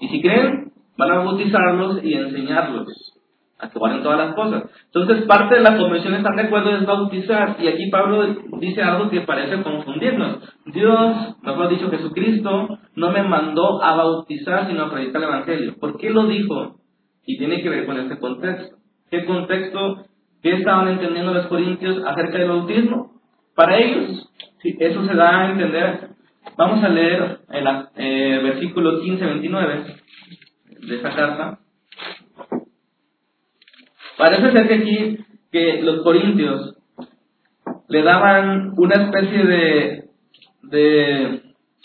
Y 0.00 0.08
si 0.08 0.20
creen, 0.20 0.72
van 0.98 1.10
a 1.10 1.25
bautizarlos 1.25 2.04
y 2.04 2.12
enseñarlos 2.12 3.15
a 3.58 3.70
que 3.70 3.78
guarden 3.78 4.02
todas 4.02 4.18
las 4.18 4.34
cosas. 4.34 4.64
Entonces, 4.86 5.25
parte 5.26 5.54
de 5.54 5.62
la 5.62 5.76
convención 5.76 6.14
están 6.14 6.36
de 6.36 6.42
acuerdo 6.42 6.76
es 6.76 6.84
bautizar. 6.84 7.56
Y 7.58 7.68
aquí 7.68 7.90
Pablo 7.90 8.36
dice 8.58 8.82
algo 8.82 9.08
que 9.08 9.22
parece 9.22 9.62
confundirnos. 9.62 10.38
Dios, 10.66 11.36
mejor 11.42 11.68
dicho, 11.68 11.90
Jesucristo, 11.90 12.78
no 12.94 13.10
me 13.10 13.22
mandó 13.22 13.82
a 13.82 13.96
bautizar, 13.96 14.66
sino 14.68 14.84
a 14.84 14.90
predicar 14.90 15.22
el 15.22 15.28
Evangelio. 15.28 15.75
¿Por 15.80 15.96
qué 15.96 16.10
lo 16.10 16.26
dijo? 16.26 16.76
Y 17.25 17.38
tiene 17.38 17.62
que 17.62 17.70
ver 17.70 17.86
con 17.86 17.98
este 17.98 18.18
contexto. 18.18 18.76
¿Qué 19.10 19.25
contexto? 19.25 20.04
¿Qué 20.42 20.54
estaban 20.54 20.88
entendiendo 20.88 21.32
los 21.32 21.46
corintios 21.46 22.02
acerca 22.06 22.38
del 22.38 22.48
bautismo? 22.48 23.16
Para 23.54 23.78
ellos, 23.78 24.30
eso 24.62 25.06
se 25.06 25.14
da 25.14 25.40
a 25.40 25.50
entender. 25.50 26.10
Vamos 26.58 26.84
a 26.84 26.88
leer 26.88 27.40
el 27.50 27.66
eh, 27.96 28.40
versículo 28.42 29.02
15-29 29.02 30.00
de 30.86 30.96
esta 30.96 31.14
carta. 31.14 31.58
Parece 34.16 34.52
ser 34.52 34.68
que 34.68 34.75
aquí 34.75 35.18
que 35.52 35.82
los 35.82 36.02
corintios 36.02 36.76
le 37.88 38.02
daban 38.02 38.73
una 38.76 38.94
especie 38.94 39.44
de, 39.44 40.04
de, 40.62 41.42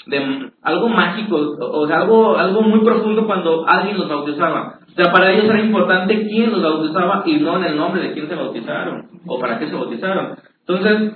de 0.07 0.51
algo 0.61 0.89
mágico, 0.89 1.35
o 1.35 1.87
sea, 1.87 2.01
algo, 2.01 2.37
algo 2.37 2.61
muy 2.63 2.79
profundo 2.83 3.25
cuando 3.25 3.67
alguien 3.67 3.97
los 3.97 4.09
bautizaba. 4.09 4.79
O 4.87 4.93
sea, 4.93 5.11
para 5.11 5.31
ellos 5.31 5.45
era 5.45 5.61
importante 5.61 6.27
quién 6.27 6.51
los 6.51 6.61
bautizaba 6.61 7.23
y 7.25 7.37
no 7.37 7.57
en 7.57 7.63
el 7.65 7.77
nombre 7.77 8.01
de 8.01 8.13
quién 8.13 8.27
se 8.27 8.35
bautizaron 8.35 9.09
o 9.25 9.39
para 9.39 9.59
qué 9.59 9.67
se 9.67 9.75
bautizaron. 9.75 10.37
Entonces, 10.59 11.13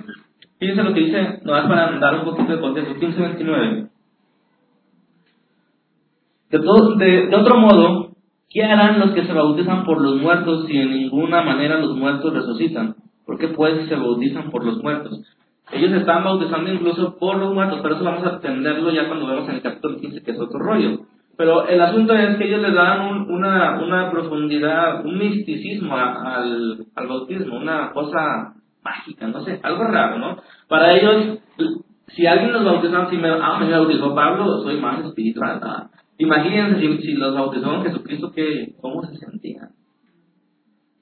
fíjense 0.58 0.82
lo 0.82 0.94
que 0.94 1.00
dice, 1.00 1.40
no 1.44 1.56
es 1.56 1.64
para 1.64 1.98
dar 1.98 2.14
un 2.16 2.24
poquito 2.24 2.52
de 2.52 2.60
contexto, 2.60 2.94
1529. 2.94 3.86
De, 6.48 6.58
de, 6.58 7.26
de 7.26 7.36
otro 7.36 7.56
modo, 7.56 8.05
¿Qué 8.56 8.64
harán 8.64 8.98
los 8.98 9.10
que 9.10 9.26
se 9.26 9.34
bautizan 9.34 9.84
por 9.84 10.00
los 10.00 10.16
muertos 10.16 10.64
si 10.66 10.78
en 10.78 10.88
ninguna 10.88 11.42
manera 11.42 11.78
los 11.78 11.94
muertos 11.94 12.32
resucitan? 12.32 12.94
¿Por 13.26 13.36
qué 13.36 13.48
pues 13.48 13.86
se 13.86 13.94
bautizan 13.94 14.50
por 14.50 14.64
los 14.64 14.82
muertos? 14.82 15.20
Ellos 15.72 15.92
están 15.92 16.24
bautizando 16.24 16.72
incluso 16.72 17.18
por 17.18 17.36
los 17.36 17.52
muertos, 17.52 17.80
pero 17.82 17.96
eso 17.96 18.04
vamos 18.04 18.24
a 18.24 18.36
entenderlo 18.36 18.90
ya 18.92 19.08
cuando 19.08 19.26
vemos 19.26 19.46
en 19.50 19.56
el 19.56 19.60
capítulo 19.60 19.98
15, 19.98 20.22
que 20.22 20.30
es 20.30 20.40
otro 20.40 20.58
rollo. 20.58 21.00
Pero 21.36 21.68
el 21.68 21.82
asunto 21.82 22.14
es 22.14 22.38
que 22.38 22.44
ellos 22.46 22.62
le 22.62 22.72
dan 22.72 23.30
una, 23.30 23.78
una 23.78 24.10
profundidad, 24.10 25.04
un 25.04 25.18
misticismo 25.18 25.94
al, 25.94 26.86
al 26.94 27.06
bautismo, 27.08 27.58
una 27.58 27.92
cosa 27.92 28.54
mágica, 28.82 29.28
no 29.28 29.42
sé, 29.42 29.60
algo 29.62 29.84
raro, 29.84 30.18
¿no? 30.18 30.38
Para 30.66 30.94
ellos, 30.94 31.40
si 32.06 32.26
alguien 32.26 32.54
los 32.54 32.64
bautiza, 32.64 33.10
si 33.10 33.18
me, 33.18 33.28
ah, 33.28 33.58
me 33.60 33.70
bautizó 33.70 34.14
Pablo, 34.14 34.62
soy 34.62 34.80
más 34.80 35.04
espiritual, 35.04 35.60
¿no? 35.60 35.95
Imagínense 36.18 37.02
si, 37.02 37.12
los 37.14 37.34
bautizó 37.34 37.74
en 37.74 37.84
Jesucristo, 37.84 38.32
que, 38.32 38.74
¿cómo 38.80 39.04
se 39.04 39.16
sentían? 39.16 39.70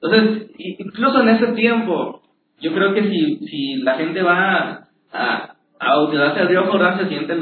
Entonces, 0.03 0.51
incluso 0.59 1.23
en 1.23 1.29
ese 1.29 1.47
tiempo, 1.53 2.23
yo 2.61 2.73
creo 2.75 2.95
que 2.95 3.11
si, 3.11 3.37
si 3.47 3.77
la 3.77 3.95
gente 3.95 4.23
va 4.23 4.89
a, 5.13 5.57
a 5.79 5.95
bautizarse 5.95 6.41
al 6.41 6.49
río 6.49 6.67
Jordán, 6.67 6.99
se 6.99 7.09
siente 7.09 7.35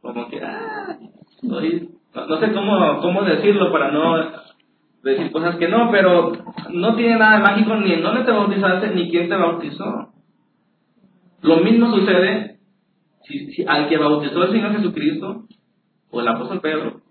como 0.00 0.28
que, 0.28 0.40
ah, 0.42 0.98
no, 1.42 1.60
sé 1.60 2.52
cómo, 2.52 3.00
cómo 3.00 3.22
decirlo 3.22 3.72
para 3.72 3.90
no 3.90 4.16
decir 5.02 5.30
cosas 5.32 5.56
que 5.56 5.68
no, 5.68 5.90
pero 5.90 6.32
no 6.70 6.96
tiene 6.96 7.16
nada 7.16 7.36
de 7.36 7.42
mágico 7.42 7.76
ni 7.76 7.92
en 7.92 8.02
dónde 8.02 8.24
te 8.24 8.32
bautizaste 8.32 8.94
ni 8.94 9.10
quién 9.10 9.28
te 9.28 9.36
bautizó. 9.36 10.08
Lo 11.42 11.56
mismo 11.58 11.94
sucede 11.94 12.58
si, 13.24 13.52
si, 13.52 13.64
al 13.66 13.88
que 13.88 13.98
bautizó 13.98 14.44
el 14.44 14.52
Señor 14.52 14.76
Jesucristo 14.76 15.44
o 16.10 16.20
el 16.20 16.28
apóstol 16.28 16.60
Pedro, 16.60 17.01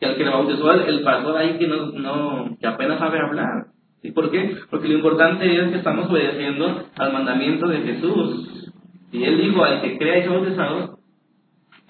que 0.00 0.06
al 0.06 0.16
que 0.16 0.24
le 0.24 0.30
bautizó 0.30 0.72
el, 0.72 1.02
pastor 1.02 1.36
ahí 1.36 1.58
que, 1.58 1.68
no, 1.68 2.56
que 2.58 2.66
apenas 2.66 2.98
sabe 2.98 3.18
hablar. 3.20 3.66
¿Y 4.02 4.12
por 4.12 4.30
qué? 4.30 4.56
Porque 4.70 4.88
lo 4.88 4.94
importante 4.94 5.44
es 5.44 5.70
que 5.70 5.76
estamos 5.76 6.10
obedeciendo 6.10 6.84
al 6.96 7.12
mandamiento 7.12 7.68
de 7.68 7.82
Jesús. 7.82 8.72
Y 9.12 9.24
él 9.24 9.36
dijo, 9.36 9.62
al 9.62 9.82
que 9.82 9.98
crea 9.98 10.18
y 10.18 10.22
sea 10.22 10.30
bautizado, 10.30 10.98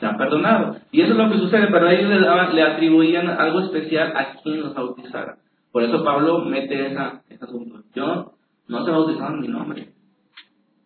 se 0.01 0.07
ha 0.07 0.17
perdonado. 0.17 0.77
Y 0.91 1.03
eso 1.03 1.13
es 1.13 1.19
lo 1.19 1.31
que 1.31 1.39
sucede, 1.39 1.69
pero 1.71 1.89
ellos 1.89 2.11
le, 2.53 2.63
atribuían 2.63 3.29
algo 3.29 3.61
especial 3.61 4.13
a 4.17 4.33
quien 4.43 4.61
los 4.61 4.75
bautizara. 4.75 5.37
Por 5.71 5.85
eso 5.85 6.03
Pablo 6.03 6.45
mete 6.47 6.87
esa, 6.87 7.23
ese 7.29 7.45
asunto. 7.45 7.85
Yo 7.95 8.33
no 8.67 8.85
se 8.85 8.91
bautizado 8.91 9.35
en 9.35 9.41
mi 9.41 9.49
nombre. 9.49 9.89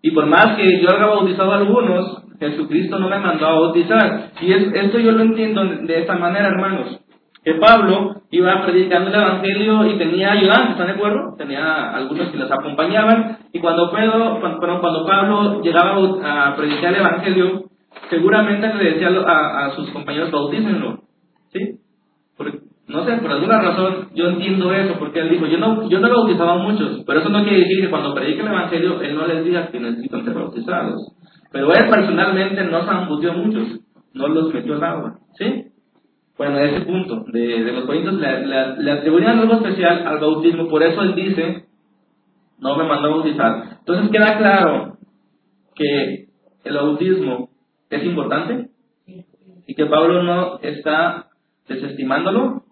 Y 0.03 0.11
por 0.11 0.27
más 0.27 0.57
que 0.57 0.79
yo 0.83 0.91
haya 0.91 1.07
bautizado 1.07 1.53
a 1.53 1.57
algunos, 1.57 2.23
Jesucristo 2.39 2.99
no 2.99 3.09
me 3.09 3.19
mandó 3.19 3.47
a 3.47 3.61
bautizar. 3.61 4.33
Y 4.43 4.53
es, 4.53 4.75
esto 4.75 4.99
yo 4.99 5.13
lo 5.13 5.23
entiendo 5.23 5.65
de 5.65 6.01
esta 6.01 6.17
manera, 6.17 6.49
hermanos 6.49 7.01
que 7.45 7.55
Pablo 7.55 8.23
iba 8.31 8.65
predicando 8.65 9.11
el 9.11 9.15
Evangelio 9.17 9.87
y 9.87 9.99
tenía 9.99 10.33
ayudantes, 10.33 10.71
¿están 10.71 10.87
de 10.87 10.93
acuerdo? 10.95 11.35
Tenía 11.37 11.91
algunos 11.95 12.31
que 12.31 12.39
los 12.39 12.51
acompañaban 12.51 13.39
y 13.53 13.61
cuando, 13.61 13.91
Pedro, 13.91 14.41
cuando, 14.41 14.81
cuando 14.81 15.07
Pablo 15.07 15.61
llegaba 15.63 15.95
a 16.25 16.57
predicar 16.57 16.95
el 16.95 17.01
Evangelio, 17.01 17.65
seguramente 18.09 18.73
le 18.75 18.93
decía 18.93 19.09
a, 19.27 19.71
sus 19.77 19.91
compañeros, 19.91 20.31
bautícenlo, 20.31 21.01
¿sí? 21.53 21.81
no 22.87 23.05
sé, 23.05 23.17
por 23.17 23.31
alguna 23.31 23.61
razón 23.61 24.09
yo 24.15 24.29
entiendo 24.29 24.73
eso, 24.73 24.95
porque 24.99 25.21
él 25.21 25.31
dijo, 25.31 25.47
yo 25.47 25.59
no, 25.59 25.89
yo 25.89 26.01
no 26.01 26.09
bautizaba 26.09 26.55
a 26.55 26.59
muchos, 26.59 27.03
pero 27.07 27.21
eso 27.21 27.29
no 27.29 27.43
quiere 27.43 27.61
decir 27.61 27.81
que 27.81 27.91
cuando 27.91 28.15
predique 28.15 28.41
el 28.41 28.49
Evangelio, 28.49 29.01
él 29.01 29.15
no 29.15 29.27
les 29.27 29.45
diga 29.45 29.69
que 29.69 29.81
necesitan 29.81 30.25
ser 30.25 30.35
bautizados. 30.35 31.13
Pero 31.51 31.73
él 31.73 31.89
personalmente 31.89 32.65
no 32.65 32.85
se 32.85 32.91
a 32.91 33.33
muchos, 33.33 33.81
no 34.13 34.29
los 34.29 34.53
metió 34.53 34.75
al 34.75 34.85
agua, 34.85 35.15
¿sí? 35.39 35.64
Bueno, 36.37 36.59
ese 36.59 36.81
punto 36.85 37.25
de, 37.33 37.59
los 37.61 37.85
corintios 37.85 38.15
le, 38.15 38.47
le, 38.79 38.91
atribuían 38.91 39.39
algo 39.39 39.55
especial 39.55 40.07
al 40.07 40.19
bautismo, 40.19 40.69
por 40.69 40.83
eso 40.83 41.03
él 41.03 41.15
dice, 41.15 41.67
no 42.59 42.77
me 42.77 42.85
mandó 42.85 43.09
a 43.09 43.11
bautizar. 43.13 43.79
Entonces 43.79 44.11
queda 44.11 44.39
claro 44.39 44.99
que 45.77 46.27
el 46.65 46.75
bautismo 46.75 47.51
es 47.89 48.05
importante 48.05 48.69
y 49.67 49.75
que 49.75 49.87
Pablo 49.87 50.23
no 50.23 50.59
está 50.61 51.29
desestimándolo, 51.69 52.65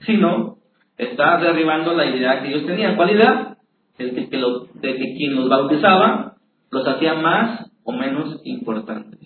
sino 0.00 0.58
está 0.96 1.38
derribando 1.38 1.94
la 1.94 2.06
idea 2.06 2.42
que 2.42 2.48
ellos 2.48 2.66
tenían. 2.66 2.96
¿Cuál 2.96 3.10
idea? 3.10 3.56
El 3.96 4.14
que, 4.14 4.28
que 4.28 4.36
de 4.36 4.96
que 4.96 5.14
quien 5.16 5.34
los 5.34 5.48
bautizaba 5.48 6.34
los 6.70 6.86
hacía 6.86 7.14
más 7.14 7.70
o 7.84 7.92
menos 7.92 8.40
importantes. 8.44 9.18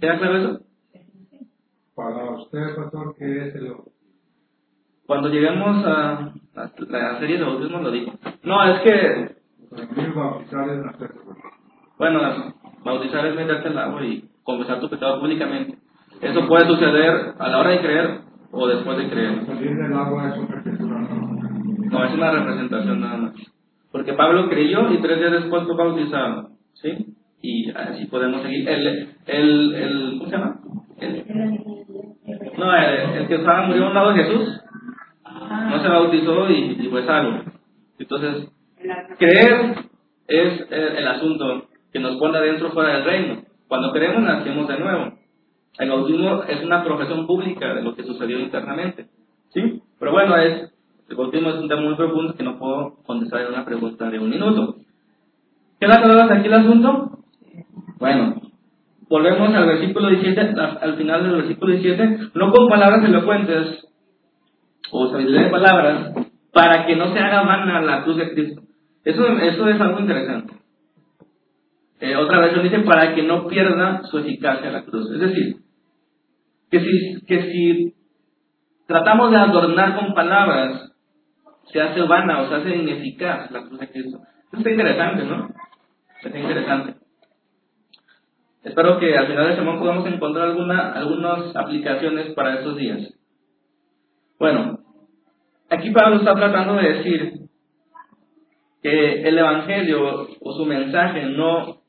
¿Queda 0.00 0.18
claro 0.18 0.36
eso? 0.36 0.60
Para 2.00 2.30
usted, 2.30 2.76
pastor, 2.76 3.14
¿qué 3.18 3.48
es 3.48 3.54
el 3.56 3.74
Cuando 5.04 5.28
lleguemos 5.28 5.84
a, 5.84 6.32
la 6.54 7.18
serie 7.18 7.36
de 7.36 7.44
bautismo 7.44 7.78
lo 7.80 7.90
digo. 7.90 8.12
No, 8.42 8.64
es 8.64 8.80
que... 8.80 9.36
bautizar 10.14 10.70
es 10.70 10.80
Bueno, 11.98 12.54
bautizar 12.82 13.26
es 13.26 13.36
meterte 13.36 13.68
al 13.68 13.78
agua 13.78 14.02
y 14.02 14.24
confesar 14.42 14.80
tu 14.80 14.88
pecado 14.88 15.20
públicamente. 15.20 15.76
Eso 16.22 16.48
puede 16.48 16.66
suceder 16.68 17.34
a 17.38 17.48
la 17.50 17.58
hora 17.58 17.70
de 17.72 17.80
creer 17.80 18.20
o 18.50 18.66
después 18.66 18.96
de 18.96 19.10
creer. 19.10 19.46
del 19.46 19.92
agua 19.92 20.30
es 20.30 20.80
No, 20.80 22.04
es 22.06 22.14
una 22.14 22.30
representación 22.30 23.00
nada 23.00 23.16
más. 23.18 23.34
Porque 23.92 24.14
Pablo 24.14 24.48
creyó 24.48 24.90
y 24.90 25.02
tres 25.02 25.18
días 25.18 25.32
después 25.32 25.64
fue 25.64 25.76
bautizado. 25.76 26.48
¿Sí? 26.80 27.14
Y 27.42 27.70
así 27.70 28.06
podemos 28.06 28.40
seguir. 28.40 28.66
El, 28.66 28.86
el, 29.26 29.74
el, 29.74 30.18
¿Cómo 30.18 30.30
se 30.30 30.36
llama? 30.36 30.60
El, 31.00 31.24
No, 32.26 32.76
el, 32.76 33.26
que 33.26 33.34
estaba 33.34 33.66
murió 33.66 33.86
a 33.86 33.88
un 33.88 33.94
lado 33.94 34.12
de 34.12 34.24
Jesús, 34.24 34.60
no 35.70 35.82
se 35.82 35.88
bautizó 35.88 36.50
y, 36.50 36.78
y 36.80 36.88
fue 36.88 37.04
salvo. 37.04 37.42
Entonces, 37.98 38.50
creer 39.18 39.76
es 40.26 40.66
el, 40.70 41.08
asunto 41.08 41.66
que 41.92 41.98
nos 41.98 42.16
pone 42.18 42.38
adentro 42.38 42.70
fuera 42.70 42.94
del 42.94 43.04
reino. 43.04 43.42
Cuando 43.68 43.92
creemos, 43.92 44.22
nacemos 44.22 44.68
de 44.68 44.78
nuevo. 44.78 45.12
El 45.78 45.90
bautismo 45.90 46.42
es 46.44 46.62
una 46.62 46.84
profesión 46.84 47.26
pública 47.26 47.74
de 47.74 47.82
lo 47.82 47.94
que 47.94 48.04
sucedió 48.04 48.38
internamente. 48.38 49.06
¿Sí? 49.52 49.82
Pero 49.98 50.12
bueno, 50.12 50.36
es, 50.36 50.72
el 51.08 51.16
bautismo 51.16 51.50
es 51.50 51.56
un 51.56 51.68
tema 51.68 51.82
muy 51.82 51.96
profundo 51.96 52.34
que 52.34 52.42
no 52.42 52.58
puedo 52.58 52.96
contestar 53.04 53.42
en 53.42 53.48
una 53.48 53.64
pregunta 53.64 54.08
de 54.08 54.18
un 54.18 54.30
minuto. 54.30 54.76
¿Qué 55.80 55.88
la 55.88 55.96
aquí 55.96 56.46
el 56.46 56.54
asunto? 56.54 57.18
Bueno, 57.98 58.40
volvemos 59.10 59.52
al 59.54 59.66
versículo 59.66 60.08
17, 60.08 60.54
al 60.80 60.96
final 60.96 61.24
del 61.24 61.42
versículo 61.42 61.72
17, 61.72 62.30
no 62.32 62.52
con 62.52 62.68
palabras 62.68 63.04
elocuentes 63.04 63.84
o 64.92 65.08
sabiduría 65.08 65.42
de 65.42 65.50
palabras, 65.50 66.12
para 66.52 66.86
que 66.86 66.96
no 66.96 67.12
se 67.12 67.18
haga 67.18 67.42
vana 67.42 67.80
la 67.82 68.04
cruz 68.04 68.16
de 68.16 68.32
Cristo. 68.32 68.62
Eso, 69.04 69.26
eso 69.26 69.68
es 69.68 69.80
algo 69.80 69.98
interesante. 69.98 70.54
Eh, 72.00 72.16
otra 72.16 72.38
versión 72.38 72.62
dice 72.62 72.78
para 72.80 73.14
que 73.14 73.22
no 73.22 73.46
pierda 73.46 74.02
su 74.04 74.18
eficacia 74.18 74.70
la 74.70 74.84
cruz. 74.84 75.10
Es 75.12 75.20
decir, 75.20 75.56
que 76.70 76.80
si, 76.80 77.26
que 77.26 77.42
si 77.42 77.94
tratamos 78.86 79.32
de 79.32 79.36
adornar 79.36 79.96
con 79.96 80.14
palabras, 80.14 80.92
se 81.72 81.80
hace 81.80 82.00
vana 82.02 82.42
o 82.42 82.48
se 82.48 82.54
hace 82.54 82.76
ineficaz 82.76 83.50
la 83.50 83.62
cruz 83.62 83.80
de 83.80 83.90
Cristo. 83.90 84.18
Eso 84.48 84.58
está 84.58 84.70
interesante, 84.70 85.24
¿no? 85.24 85.48
Está 86.22 86.38
interesante. 86.38 86.99
Espero 88.62 88.98
que 88.98 89.16
al 89.16 89.26
final 89.26 89.48
de 89.48 89.56
semana 89.56 89.78
podamos 89.78 90.06
encontrar 90.06 90.48
alguna, 90.48 90.92
algunas 90.92 91.56
aplicaciones 91.56 92.34
para 92.34 92.56
estos 92.56 92.76
días. 92.76 93.14
Bueno, 94.38 94.80
aquí 95.70 95.90
Pablo 95.90 96.16
está 96.16 96.34
tratando 96.34 96.74
de 96.74 96.92
decir 96.94 97.32
que 98.82 99.22
el 99.22 99.38
Evangelio 99.38 100.28
o 100.40 100.52
su 100.52 100.64
mensaje 100.66 101.24
no 101.26 101.80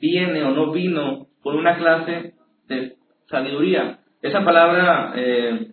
viene 0.00 0.44
o 0.44 0.50
no 0.50 0.72
vino 0.72 1.26
por 1.42 1.54
una 1.56 1.76
clase 1.76 2.34
de 2.68 2.96
sabiduría. 3.28 3.98
Esa 4.22 4.44
palabra 4.44 5.12
eh, 5.16 5.68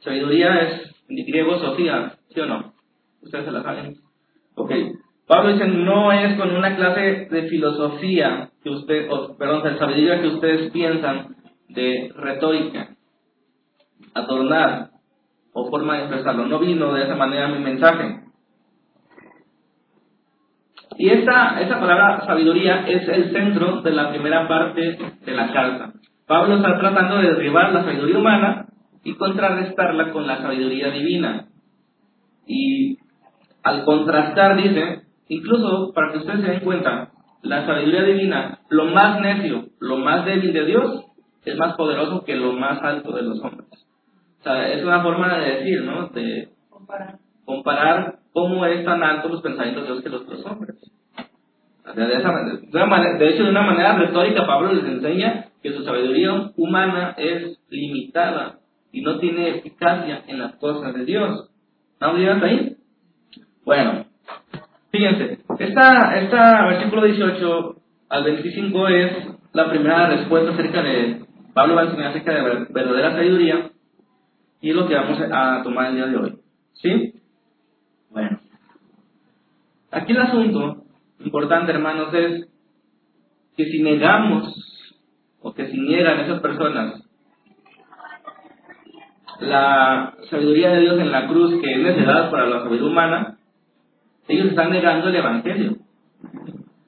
sabiduría 0.00 0.60
es 0.60 0.94
en 1.08 1.26
griego 1.26 1.58
Sofía, 1.58 2.16
¿sí 2.34 2.40
o 2.40 2.46
no? 2.46 2.74
¿Ustedes 3.22 3.44
se 3.44 3.52
la 3.52 3.62
saben? 3.62 3.96
Ok. 4.56 4.72
Pablo 5.26 5.52
dice, 5.52 5.66
no 5.66 6.12
es 6.12 6.38
con 6.38 6.54
una 6.54 6.76
clase 6.76 7.26
de 7.30 7.48
filosofía 7.48 8.50
que 8.62 8.70
usted, 8.70 9.08
perdón, 9.38 9.64
de 9.64 9.78
sabiduría 9.78 10.20
que 10.20 10.28
ustedes 10.28 10.70
piensan 10.70 11.34
de 11.68 12.12
retórica, 12.14 12.90
adornar 14.14 14.90
o 15.52 15.68
forma 15.68 15.96
de 15.96 16.02
expresarlo. 16.04 16.46
No 16.46 16.60
vino 16.60 16.92
de 16.92 17.04
esa 17.04 17.16
manera 17.16 17.48
mi 17.48 17.58
mensaje. 17.58 18.20
Y 20.98 21.08
esa, 21.10 21.60
esa 21.60 21.80
palabra 21.80 22.24
sabiduría 22.24 22.86
es 22.86 23.08
el 23.08 23.32
centro 23.32 23.82
de 23.82 23.90
la 23.90 24.10
primera 24.10 24.46
parte 24.46 24.98
de 25.24 25.32
la 25.32 25.52
carta. 25.52 25.92
Pablo 26.26 26.56
está 26.56 26.78
tratando 26.78 27.16
de 27.16 27.28
derribar 27.28 27.72
la 27.72 27.82
sabiduría 27.82 28.18
humana 28.18 28.66
y 29.02 29.14
contrarrestarla 29.14 30.12
con 30.12 30.26
la 30.26 30.38
sabiduría 30.38 30.90
divina. 30.90 31.48
Y 32.46 32.98
al 33.62 33.84
contrastar, 33.84 34.56
dice, 34.56 35.05
Incluso, 35.28 35.92
para 35.92 36.12
que 36.12 36.18
ustedes 36.18 36.40
se 36.40 36.50
den 36.50 36.60
cuenta, 36.60 37.10
la 37.42 37.66
sabiduría 37.66 38.02
divina, 38.02 38.60
lo 38.68 38.86
más 38.86 39.20
necio, 39.20 39.66
lo 39.80 39.98
más 39.98 40.24
débil 40.24 40.52
de 40.52 40.64
Dios, 40.64 41.04
es 41.44 41.56
más 41.56 41.74
poderoso 41.76 42.24
que 42.24 42.36
lo 42.36 42.52
más 42.52 42.82
alto 42.82 43.12
de 43.12 43.22
los 43.22 43.40
hombres. 43.40 43.68
O 44.40 44.42
sea, 44.42 44.72
es 44.72 44.84
una 44.84 45.02
forma 45.02 45.38
de 45.38 45.50
decir, 45.54 45.82
¿no? 45.82 46.08
De 46.08 46.50
comparar, 47.44 48.18
cómo 48.32 48.66
es 48.66 48.84
tan 48.84 49.02
alto 49.02 49.28
los 49.28 49.42
pensamientos 49.42 49.84
de 49.84 49.92
Dios 49.92 50.02
que 50.02 50.10
los, 50.10 50.26
los 50.26 50.44
hombres. 50.44 50.76
de, 51.94 52.16
esa 52.16 52.32
manera, 52.86 53.18
de, 53.18 53.28
hecho, 53.28 53.44
de 53.44 53.50
una 53.50 53.62
manera 53.62 53.96
retórica, 53.96 54.46
Pablo 54.46 54.72
les 54.72 54.84
enseña 54.84 55.46
que 55.62 55.72
su 55.72 55.84
sabiduría 55.84 56.52
humana 56.56 57.14
es 57.16 57.58
limitada 57.70 58.58
y 58.92 59.02
no 59.02 59.18
tiene 59.18 59.58
eficacia 59.58 60.24
en 60.26 60.38
las 60.38 60.56
cosas 60.56 60.94
de 60.94 61.04
Dios. 61.04 61.50
¿Estamos 61.92 62.18
bien 62.18 62.42
ahí? 62.44 62.76
Bueno, 63.64 64.06
Fíjense, 64.96 65.40
esta, 65.58 66.18
esta 66.20 66.66
versículo 66.68 67.04
18 67.04 67.76
al 68.08 68.24
25 68.24 68.88
es 68.88 69.12
la 69.52 69.68
primera 69.68 70.08
respuesta 70.08 70.52
acerca 70.52 70.82
de, 70.82 71.20
Pablo 71.52 71.74
va 71.74 71.82
acerca 71.82 72.32
de 72.32 72.66
verdadera 72.70 73.12
sabiduría 73.12 73.72
y 74.62 74.70
es 74.70 74.74
lo 74.74 74.88
que 74.88 74.94
vamos 74.94 75.20
a 75.30 75.62
tomar 75.62 75.90
el 75.90 75.96
día 75.96 76.06
de 76.06 76.16
hoy. 76.16 76.38
¿Sí? 76.72 77.12
Bueno. 78.08 78.40
Aquí 79.90 80.12
el 80.12 80.20
asunto 80.22 80.84
importante, 81.20 81.72
hermanos, 81.72 82.14
es 82.14 82.48
que 83.54 83.66
si 83.66 83.82
negamos 83.82 84.94
o 85.42 85.52
que 85.52 85.66
si 85.66 85.78
niegan 85.78 86.20
esas 86.20 86.40
personas 86.40 87.02
la 89.40 90.14
sabiduría 90.30 90.70
de 90.70 90.80
Dios 90.80 90.98
en 90.98 91.12
la 91.12 91.28
cruz 91.28 91.60
que 91.60 91.70
es 91.70 91.78
necesaria 91.80 92.30
para 92.30 92.46
la 92.46 92.60
sabiduría 92.60 92.90
humana, 92.90 93.35
ellos 94.28 94.48
están 94.48 94.70
negando 94.70 95.08
el 95.08 95.16
Evangelio. 95.16 95.76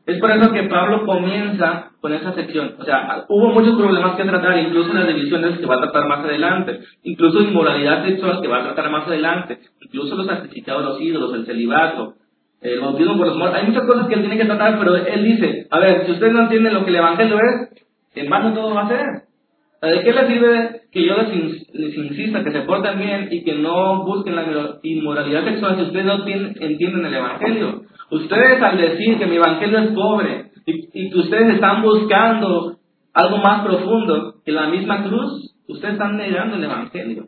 Es 0.06 0.18
por 0.20 0.30
eso 0.30 0.50
que 0.52 0.62
Pablo 0.64 1.04
comienza 1.04 1.90
con 2.00 2.14
esa 2.14 2.32
sección. 2.32 2.76
O 2.78 2.84
sea, 2.84 3.26
hubo 3.28 3.48
muchos 3.52 3.76
problemas 3.76 4.16
que 4.16 4.24
tratar, 4.24 4.58
incluso 4.58 4.94
las 4.94 5.06
divisiones 5.06 5.58
que 5.58 5.66
va 5.66 5.76
a 5.76 5.82
tratar 5.82 6.08
más 6.08 6.24
adelante, 6.24 6.80
incluso 7.02 7.42
inmoralidad 7.42 8.04
sexual 8.06 8.40
que 8.40 8.48
va 8.48 8.60
a 8.60 8.64
tratar 8.64 8.90
más 8.90 9.06
adelante, 9.06 9.58
incluso 9.82 10.16
los 10.16 10.26
sacrificados 10.26 10.82
los 10.82 11.00
ídolos, 11.02 11.34
el 11.34 11.44
celibato, 11.44 12.14
el 12.62 12.80
bautismo 12.80 13.18
por 13.18 13.26
los 13.26 13.36
muertos. 13.36 13.60
Hay 13.60 13.66
muchas 13.66 13.84
cosas 13.86 14.06
que 14.08 14.14
él 14.14 14.20
tiene 14.20 14.38
que 14.38 14.46
tratar, 14.46 14.78
pero 14.78 14.96
él 14.96 15.24
dice, 15.24 15.66
a 15.70 15.78
ver, 15.78 16.06
si 16.06 16.12
ustedes 16.12 16.32
no 16.32 16.42
entienden 16.44 16.72
lo 16.72 16.84
que 16.84 16.90
el 16.90 16.96
Evangelio 16.96 17.36
es, 17.36 17.84
en 18.14 18.30
vano 18.30 18.54
todo 18.54 18.74
va 18.74 18.82
a 18.82 18.88
ser. 18.88 19.27
¿De 19.80 20.02
qué 20.02 20.12
les 20.12 20.26
sirve 20.26 20.80
que 20.90 21.06
yo 21.06 21.16
les, 21.72 21.96
insista 21.96 22.42
que 22.42 22.50
se 22.50 22.62
porten 22.62 22.98
bien 22.98 23.28
y 23.30 23.44
que 23.44 23.54
no 23.54 24.04
busquen 24.04 24.34
la 24.34 24.78
inmoralidad 24.82 25.44
sexual 25.44 25.76
si 25.76 25.82
ustedes 25.82 26.04
no 26.04 26.26
entienden 26.26 27.06
el 27.06 27.14
Evangelio? 27.14 27.82
Ustedes 28.10 28.60
al 28.60 28.76
decir 28.76 29.18
que 29.18 29.26
mi 29.26 29.36
Evangelio 29.36 29.78
es 29.78 29.90
pobre 29.92 30.50
y, 30.66 31.10
que 31.10 31.18
ustedes 31.18 31.54
están 31.54 31.82
buscando 31.82 32.76
algo 33.14 33.36
más 33.38 33.64
profundo 33.64 34.34
que 34.44 34.50
la 34.50 34.66
misma 34.66 35.04
cruz, 35.04 35.54
ustedes 35.68 35.94
están 35.94 36.16
negando 36.16 36.56
el 36.56 36.64
Evangelio. 36.64 37.26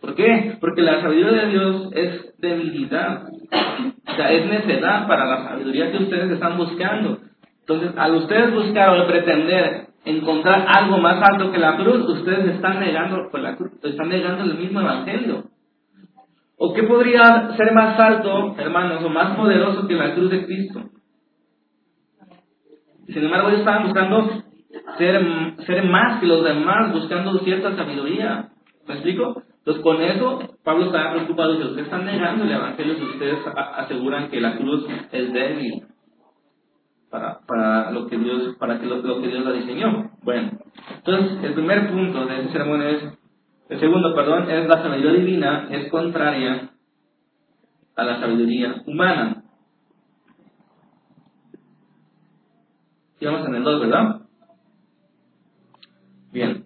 ¿Por 0.00 0.14
qué? 0.14 0.56
Porque 0.60 0.82
la 0.82 1.02
sabiduría 1.02 1.42
de 1.42 1.50
Dios 1.50 1.90
es 1.92 2.38
debilidad. 2.38 3.24
O 3.24 4.14
sea, 4.16 4.32
es 4.32 4.46
necedad 4.46 5.06
para 5.06 5.26
la 5.26 5.44
sabiduría 5.44 5.92
que 5.92 5.98
ustedes 5.98 6.30
están 6.30 6.56
buscando. 6.56 7.18
Entonces, 7.60 7.92
al 7.96 8.14
ustedes 8.16 8.52
buscar 8.52 8.98
o 8.98 9.06
pretender 9.06 9.91
encontrar 10.04 10.66
algo 10.68 10.98
más 10.98 11.22
alto 11.22 11.52
que 11.52 11.58
la 11.58 11.76
cruz, 11.76 12.08
ustedes 12.08 12.54
están 12.54 12.80
negando 12.80 13.28
pues, 13.30 13.42
la 13.42 13.56
cruz, 13.56 13.72
están 13.82 14.08
negando 14.08 14.44
el 14.44 14.58
mismo 14.58 14.80
evangelio. 14.80 15.44
¿O 16.56 16.72
qué 16.74 16.84
podría 16.84 17.54
ser 17.56 17.72
más 17.72 17.98
alto, 17.98 18.54
hermanos, 18.58 19.02
o 19.04 19.08
más 19.08 19.36
poderoso 19.36 19.86
que 19.86 19.94
la 19.94 20.14
cruz 20.14 20.30
de 20.30 20.44
Cristo? 20.44 20.82
Sin 23.06 23.24
embargo, 23.24 23.48
ellos 23.48 23.60
estaban 23.60 23.84
buscando 23.84 24.42
ser, 24.96 25.56
ser 25.66 25.84
más 25.84 26.20
que 26.20 26.26
los 26.26 26.44
demás, 26.44 26.92
buscando 26.92 27.38
cierta 27.40 27.74
sabiduría. 27.74 28.50
¿Me 28.86 28.94
explico? 28.94 29.42
Entonces, 29.58 29.82
con 29.82 30.00
eso, 30.02 30.56
Pablo 30.64 30.86
estaba 30.86 31.12
preocupado. 31.12 31.52
Dice, 31.52 31.66
ustedes 31.66 31.86
están 31.86 32.04
negando 32.04 32.44
el 32.44 32.52
Evangelio 32.52 32.94
si 32.94 33.02
ustedes 33.02 33.38
aseguran 33.54 34.30
que 34.30 34.40
la 34.40 34.56
cruz 34.56 34.86
es 35.10 35.32
débil 35.32 35.84
para, 37.12 37.40
para 37.40 37.90
lo 37.90 38.06
que 38.06 38.16
Dios, 38.16 38.56
para 38.56 38.80
que 38.80 38.86
lo, 38.86 39.02
que 39.02 39.28
Dios 39.28 39.44
la 39.44 39.52
diseñó. 39.52 40.10
Bueno, 40.22 40.52
entonces 40.96 41.44
el 41.44 41.52
primer 41.52 41.90
punto 41.92 42.24
de 42.24 42.40
ese 42.40 42.52
sermón 42.52 42.82
es, 42.82 43.02
el 43.68 43.80
segundo, 43.80 44.14
perdón, 44.14 44.50
es 44.50 44.66
la 44.66 44.82
sabiduría 44.82 45.20
divina 45.20 45.68
es 45.70 45.90
contraria 45.90 46.70
a 47.96 48.04
la 48.04 48.18
sabiduría 48.18 48.82
humana. 48.86 49.44
Sigamos 53.18 53.46
en 53.46 53.54
el 53.56 53.62
2, 53.62 53.80
¿verdad? 53.80 54.22
Bien. 56.32 56.64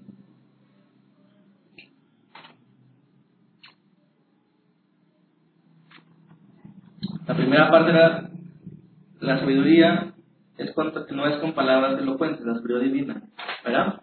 La 7.27 7.35
primera 7.35 7.69
parte 7.69 7.91
era 7.91 8.31
la 9.19 9.41
sabiduría 9.41 10.13
es 10.59 10.75
no 11.11 11.27
es 11.27 11.37
con 11.41 11.53
palabras 11.53 12.01
elocuentes, 12.01 12.45
la 12.45 12.55
sabiduría 12.55 12.93
divina. 12.93 13.23
¿Verdad? 13.65 14.01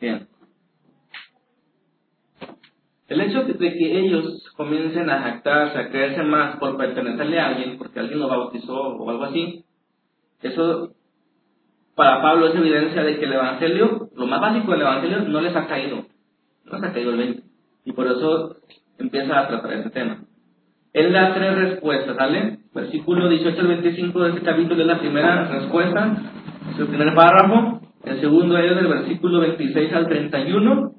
Bien. 0.00 0.28
El 3.08 3.20
hecho 3.20 3.44
de 3.44 3.54
que 3.56 3.98
ellos 3.98 4.50
comiencen 4.56 5.08
a 5.10 5.22
jactarse, 5.22 5.78
a 5.78 5.88
creerse 5.90 6.22
más 6.22 6.56
por 6.56 6.76
pertenecerle 6.76 7.38
a 7.38 7.48
alguien, 7.48 7.78
porque 7.78 8.00
alguien 8.00 8.18
lo 8.18 8.28
bautizó 8.28 8.74
o 8.74 9.10
algo 9.10 9.24
así, 9.24 9.64
eso 10.42 10.94
para 11.94 12.20
Pablo 12.22 12.48
es 12.48 12.56
evidencia 12.56 13.02
de 13.02 13.18
que 13.18 13.24
el 13.24 13.34
Evangelio, 13.34 14.08
lo 14.14 14.26
más 14.26 14.40
básico 14.40 14.72
del 14.72 14.80
Evangelio, 14.80 15.20
no 15.20 15.40
les 15.40 15.54
ha 15.54 15.66
caído. 15.66 16.04
No 16.64 16.78
les 16.78 16.82
ha 16.82 16.92
caído 16.92 17.10
el 17.10 17.18
20. 17.18 17.42
Y 17.84 17.92
por 17.92 18.06
eso 18.06 18.56
empieza 18.98 19.38
a 19.38 19.48
tratar 19.48 19.72
este 19.74 19.90
tema. 19.90 20.24
Él 20.92 21.12
da 21.12 21.34
tres 21.34 21.54
respuestas, 21.56 22.16
¿sale? 22.16 22.58
Versículo 22.74 23.28
18 23.28 23.60
al 23.60 23.68
25 23.68 24.20
de 24.20 24.28
este 24.30 24.42
capítulo 24.42 24.80
es 24.80 24.86
la 24.88 24.98
primera 24.98 25.44
respuesta, 25.44 26.16
es 26.72 26.78
el 26.80 26.88
primer 26.88 27.14
párrafo. 27.14 27.80
El 28.02 28.20
segundo 28.20 28.58
es 28.58 28.74
del 28.74 28.88
versículo 28.88 29.40
26 29.40 29.92
al 29.92 30.08
31. 30.08 30.92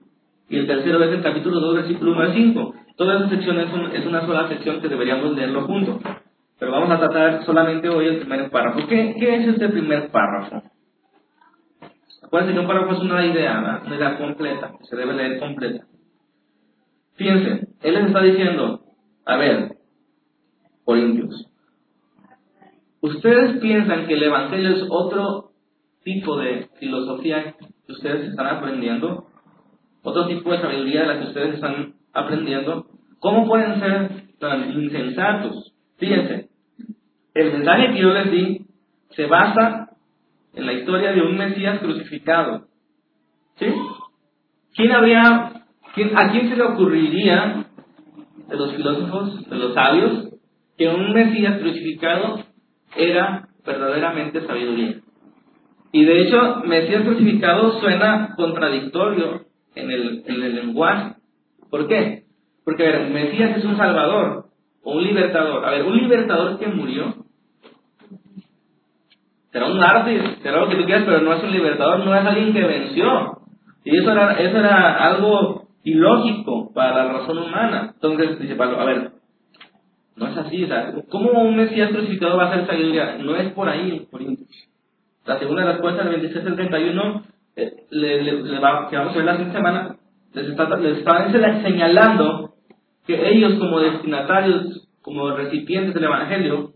Y 0.47 0.57
el 0.57 0.67
tercero 0.67 1.03
es 1.03 1.11
el 1.11 1.21
capítulo 1.21 1.59
2, 1.59 1.75
versículo 1.75 2.13
1 2.13 2.21
al 2.21 2.33
5. 2.33 2.73
Toda 2.95 3.17
esa 3.17 3.29
sección 3.29 3.59
es, 3.59 3.67
es 3.93 4.05
una 4.05 4.25
sola 4.25 4.47
sección 4.47 4.79
que 4.79 4.87
deberíamos 4.87 5.35
leerlo 5.35 5.63
juntos. 5.63 6.01
Pero 6.57 6.71
vamos 6.71 6.89
a 6.91 6.97
tratar 6.97 7.43
solamente 7.43 7.89
hoy 7.89 8.07
el 8.07 8.19
primer 8.19 8.49
párrafo. 8.49 8.87
¿Qué, 8.87 9.09
es 9.19 9.47
este 9.47 9.67
primer 9.67 10.09
párrafo? 10.11 10.63
Acuérdense 12.23 12.53
que 12.53 12.59
un 12.59 12.67
párrafo 12.67 12.93
es 12.93 12.99
una 12.99 13.25
idea, 13.25 13.81
una 13.85 13.95
idea 13.95 14.17
completa, 14.17 14.71
se 14.83 14.95
debe 14.95 15.13
leer 15.13 15.39
completa. 15.39 15.83
Fíjense, 17.15 17.67
él 17.81 17.93
les 17.93 18.05
está 18.05 18.21
diciendo, 18.21 18.81
a 19.25 19.37
ver, 19.37 19.75
Corintios, 20.85 21.51
¿ustedes 23.05 23.59
piensan 23.59 24.07
que 24.07 24.15
el 24.15 24.23
Evangelio 24.23 24.71
es 24.71 24.87
otro 24.89 25.51
tipo 26.03 26.37
de 26.37 26.69
filosofía 26.79 27.55
que 27.85 27.91
ustedes 27.91 28.29
están 28.29 28.47
aprendiendo? 28.47 29.25
¿Otro 30.01 30.27
tipo 30.27 30.51
de 30.51 30.61
sabiduría 30.61 31.01
de 31.01 31.07
la 31.07 31.19
que 31.19 31.27
ustedes 31.27 31.55
están 31.55 31.93
aprendiendo? 32.13 32.87
¿Cómo 33.19 33.47
pueden 33.47 33.79
ser 33.79 34.09
tan 34.39 34.71
insensatos? 34.71 35.73
Fíjense, 35.97 36.49
el 37.33 37.53
mensaje 37.53 37.93
que 37.93 38.01
yo 38.01 38.09
les 38.09 38.31
di 38.31 38.65
se 39.11 39.25
basa 39.27 39.89
en 40.53 40.65
la 40.65 40.73
historia 40.73 41.11
de 41.11 41.21
un 41.21 41.37
Mesías 41.37 41.79
crucificado. 41.79 42.65
¿Sí? 43.57 43.67
¿Quién 44.75 44.91
habría, 44.91 45.63
quién, 45.93 46.17
a 46.17 46.31
quién 46.31 46.49
se 46.49 46.55
le 46.55 46.63
ocurriría 46.63 47.65
de 48.47 48.55
los 48.55 48.73
filósofos, 48.73 49.49
de 49.49 49.55
los 49.55 49.73
sabios, 49.73 50.29
que 50.77 50.87
un 50.89 51.13
Mesías 51.13 51.59
crucificado 51.59 52.44
era 52.95 53.47
verdaderamente 53.65 54.45
sabiduría? 54.45 55.01
Y 55.91 56.03
de 56.03 56.21
hecho, 56.21 56.61
Mesías 56.65 57.03
crucificado 57.03 57.79
suena 57.79 58.33
contradictorio 58.35 59.45
en 59.75 59.91
el, 59.91 60.23
en 60.25 60.43
el 60.43 60.55
lenguaje. 60.55 61.15
¿Por 61.69 61.87
qué? 61.87 62.23
Porque, 62.65 62.85
a 62.85 62.91
ver, 62.91 63.09
Mesías 63.11 63.57
es 63.57 63.63
un 63.63 63.77
salvador 63.77 64.45
o 64.83 64.93
un 64.93 65.03
libertador. 65.03 65.65
A 65.65 65.71
ver, 65.71 65.83
un 65.83 65.97
libertador 65.97 66.59
que 66.59 66.67
murió 66.67 67.25
será 69.55 69.67
un 69.67 69.79
mártir, 69.79 70.21
será 70.43 70.59
lo 70.59 70.67
que 70.67 70.75
tú 70.75 70.83
quieras, 70.83 71.05
pero 71.05 71.21
no 71.21 71.31
es 71.31 71.41
un 71.41 71.51
libertador, 71.51 71.99
no 71.99 72.13
es 72.13 72.25
alguien 72.25 72.51
que 72.51 72.61
venció. 72.61 73.37
Y 73.85 73.97
eso 73.97 74.11
era, 74.11 74.33
eso 74.33 74.57
era 74.57 74.97
algo 74.97 75.69
ilógico 75.85 76.73
para 76.73 77.05
la 77.05 77.13
razón 77.13 77.37
humana. 77.37 77.91
Entonces 77.93 78.37
dice 78.37 78.55
Pablo, 78.55 78.81
a 78.81 78.83
ver, 78.83 79.11
no 80.15 80.27
es 80.27 80.37
así, 80.37 80.63
o 80.63 80.67
sea, 80.67 80.93
¿cómo 81.09 81.31
un 81.41 81.57
Mesías 81.57 81.91
crucificado 81.91 82.37
va 82.37 82.49
a 82.49 82.55
ser 82.55 82.67
sabiduría? 82.67 83.17
No 83.17 83.35
es 83.35 83.51
por 83.51 83.67
ahí, 83.67 84.07
por 84.09 84.21
La 85.25 85.39
segunda 85.39 85.65
respuesta, 85.65 86.03
el 86.03 86.09
27 86.09 86.47
al 86.47 86.55
31, 86.55 87.23
eh, 87.57 87.73
le, 87.89 88.21
le, 88.21 88.59
va, 88.59 88.89
que 88.89 88.97
vamos 88.97 89.13
a 89.13 89.17
ver 89.17 89.25
la 89.25 89.33
siguiente 89.33 89.57
semana, 89.57 89.97
les 90.33 90.47
está, 90.47 90.77
les 90.77 90.97
está 90.99 91.61
señalando 91.63 92.53
que 93.05 93.29
ellos 93.29 93.55
como 93.59 93.79
destinatarios, 93.79 94.87
como 95.01 95.31
recipientes 95.31 95.93
del 95.93 96.05
Evangelio, 96.05 96.71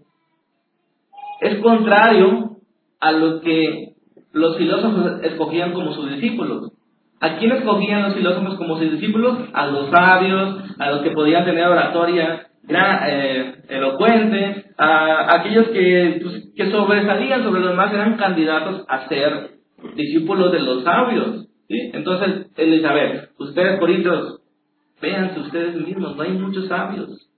es 1.39 1.59
contrario 1.59 2.57
a 2.99 3.11
lo 3.13 3.39
que 3.39 3.93
los 4.33 4.57
filósofos 4.57 5.23
escogían 5.23 5.71
como 5.71 5.93
sus 5.93 6.09
discípulos. 6.11 6.73
¿A 7.21 7.37
quién 7.37 7.51
escogían 7.53 8.03
los 8.03 8.15
filósofos 8.15 8.55
como 8.55 8.77
sus 8.77 8.91
discípulos? 8.91 9.37
A 9.53 9.67
los 9.67 9.89
sabios, 9.89 10.59
a 10.77 10.91
los 10.91 11.01
que 11.01 11.11
podían 11.11 11.45
tener 11.45 11.65
oratoria 11.65 12.48
eh, 12.67 13.55
elocuente, 13.69 14.65
a 14.77 15.39
aquellos 15.39 15.69
que, 15.69 16.19
pues, 16.21 16.51
que 16.55 16.71
sobresalían 16.71 17.43
sobre 17.43 17.61
los 17.61 17.71
demás, 17.71 17.93
eran 17.93 18.17
candidatos 18.17 18.85
a 18.87 19.07
ser 19.07 19.51
discípulos 19.95 20.51
de 20.51 20.59
los 20.59 20.83
sabios. 20.83 21.47
¿sí? 21.67 21.91
Entonces, 21.93 22.47
él 22.55 22.71
dice, 22.71 22.87
a 22.87 22.93
ver, 22.93 23.29
ustedes, 23.37 23.79
coritos, 23.79 24.41
véanse 25.01 25.39
ustedes 25.39 25.75
mismos, 25.75 26.15
no 26.15 26.23
hay 26.23 26.31
muchos 26.33 26.67
sabios, 26.67 27.29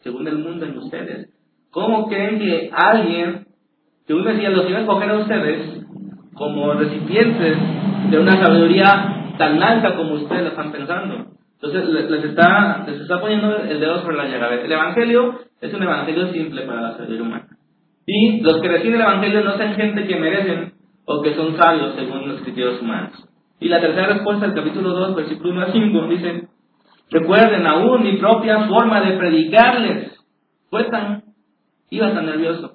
según 0.00 0.26
el 0.28 0.38
mundo 0.38 0.66
en 0.66 0.78
ustedes. 0.78 1.30
¿Cómo 1.70 2.08
creen 2.08 2.38
que 2.38 2.70
alguien 2.72 3.46
un 4.12 4.24
Mesías 4.24 4.52
los 4.52 4.68
iba 4.68 4.78
a 4.78 4.82
escoger 4.82 5.10
a 5.10 5.18
ustedes 5.18 5.84
como 6.34 6.74
recipientes 6.74 7.56
de 8.10 8.18
una 8.18 8.38
sabiduría 8.38 9.32
tan 9.38 9.62
alta 9.62 9.96
como 9.96 10.14
ustedes 10.14 10.42
la 10.42 10.48
están 10.50 10.72
pensando. 10.72 11.33
Entonces 11.64 12.10
les 12.10 12.24
está, 12.24 12.84
les 12.86 13.00
está 13.00 13.20
poniendo 13.20 13.56
el 13.56 13.80
dedo 13.80 14.02
sobre 14.02 14.16
la 14.16 14.28
llaga. 14.28 14.54
El 14.54 14.70
Evangelio 14.70 15.40
es 15.60 15.72
un 15.72 15.82
Evangelio 15.82 16.30
simple 16.32 16.62
para 16.62 16.82
la 16.82 16.92
sabiduría 16.92 17.22
humana. 17.22 17.48
Y 18.06 18.40
los 18.42 18.60
que 18.60 18.68
reciben 18.68 18.96
el 18.96 19.00
Evangelio 19.00 19.42
no 19.42 19.56
son 19.56 19.74
gente 19.74 20.06
que 20.06 20.16
merecen 20.16 20.74
o 21.06 21.22
que 21.22 21.34
son 21.34 21.56
sabios 21.56 21.94
según 21.94 22.28
los 22.28 22.42
criterios 22.42 22.82
humanos. 22.82 23.12
Y 23.60 23.68
la 23.68 23.80
tercera 23.80 24.08
respuesta 24.08 24.46
del 24.46 24.54
capítulo 24.54 24.90
2, 24.90 25.16
versículo 25.16 25.50
1 25.52 25.62
a 25.62 25.72
5, 25.72 26.06
dice, 26.08 26.48
recuerden 27.10 27.66
aún 27.66 28.02
mi 28.02 28.18
propia 28.18 28.66
forma 28.68 29.00
de 29.00 29.16
predicarles. 29.16 30.12
Fue 30.68 30.84
tan, 30.84 31.22
iba 31.90 32.12
tan 32.12 32.26
nervioso 32.26 32.74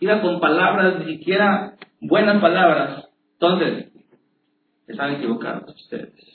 iba 0.00 0.20
con 0.20 0.40
palabras, 0.40 0.98
ni 0.98 1.16
siquiera 1.16 1.76
buenas 2.00 2.40
palabras. 2.40 3.08
Entonces, 3.32 3.92
están 4.86 5.14
equivocados 5.14 5.74
ustedes. 5.74 6.33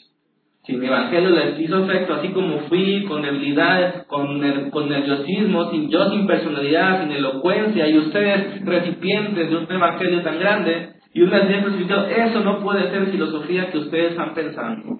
Si 0.69 0.77
mi 0.77 0.85
evangelio 0.85 1.31
les 1.31 1.59
hizo 1.59 1.83
efecto, 1.83 2.13
así 2.13 2.27
como 2.27 2.59
fui, 2.69 3.03
con 3.05 3.23
debilidad, 3.23 4.05
con, 4.05 4.39
nerviosismo, 4.39 5.71
sin 5.71 5.89
yo, 5.89 6.11
sin 6.11 6.27
personalidad, 6.27 7.01
sin 7.01 7.11
elocuencia, 7.11 7.87
y 7.87 7.97
ustedes 7.97 8.63
recipientes 8.63 9.49
de 9.49 9.57
un 9.57 9.65
evangelio 9.67 10.21
tan 10.21 10.37
grande, 10.37 10.89
y 11.11 11.23
un 11.23 11.31
mensaje 11.31 11.63
crucificado, 11.63 12.05
eso 12.05 12.41
no 12.41 12.59
puede 12.59 12.87
ser 12.91 13.07
filosofía 13.07 13.71
que 13.71 13.79
ustedes 13.79 14.11
están 14.11 14.35
pensando. 14.35 14.99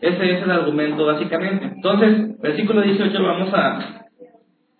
Ese 0.00 0.32
es 0.32 0.42
el 0.42 0.50
argumento 0.50 1.04
básicamente. 1.04 1.66
Entonces, 1.66 2.40
versículo 2.40 2.80
18, 2.80 3.22
vamos 3.22 3.52
a, 3.52 4.06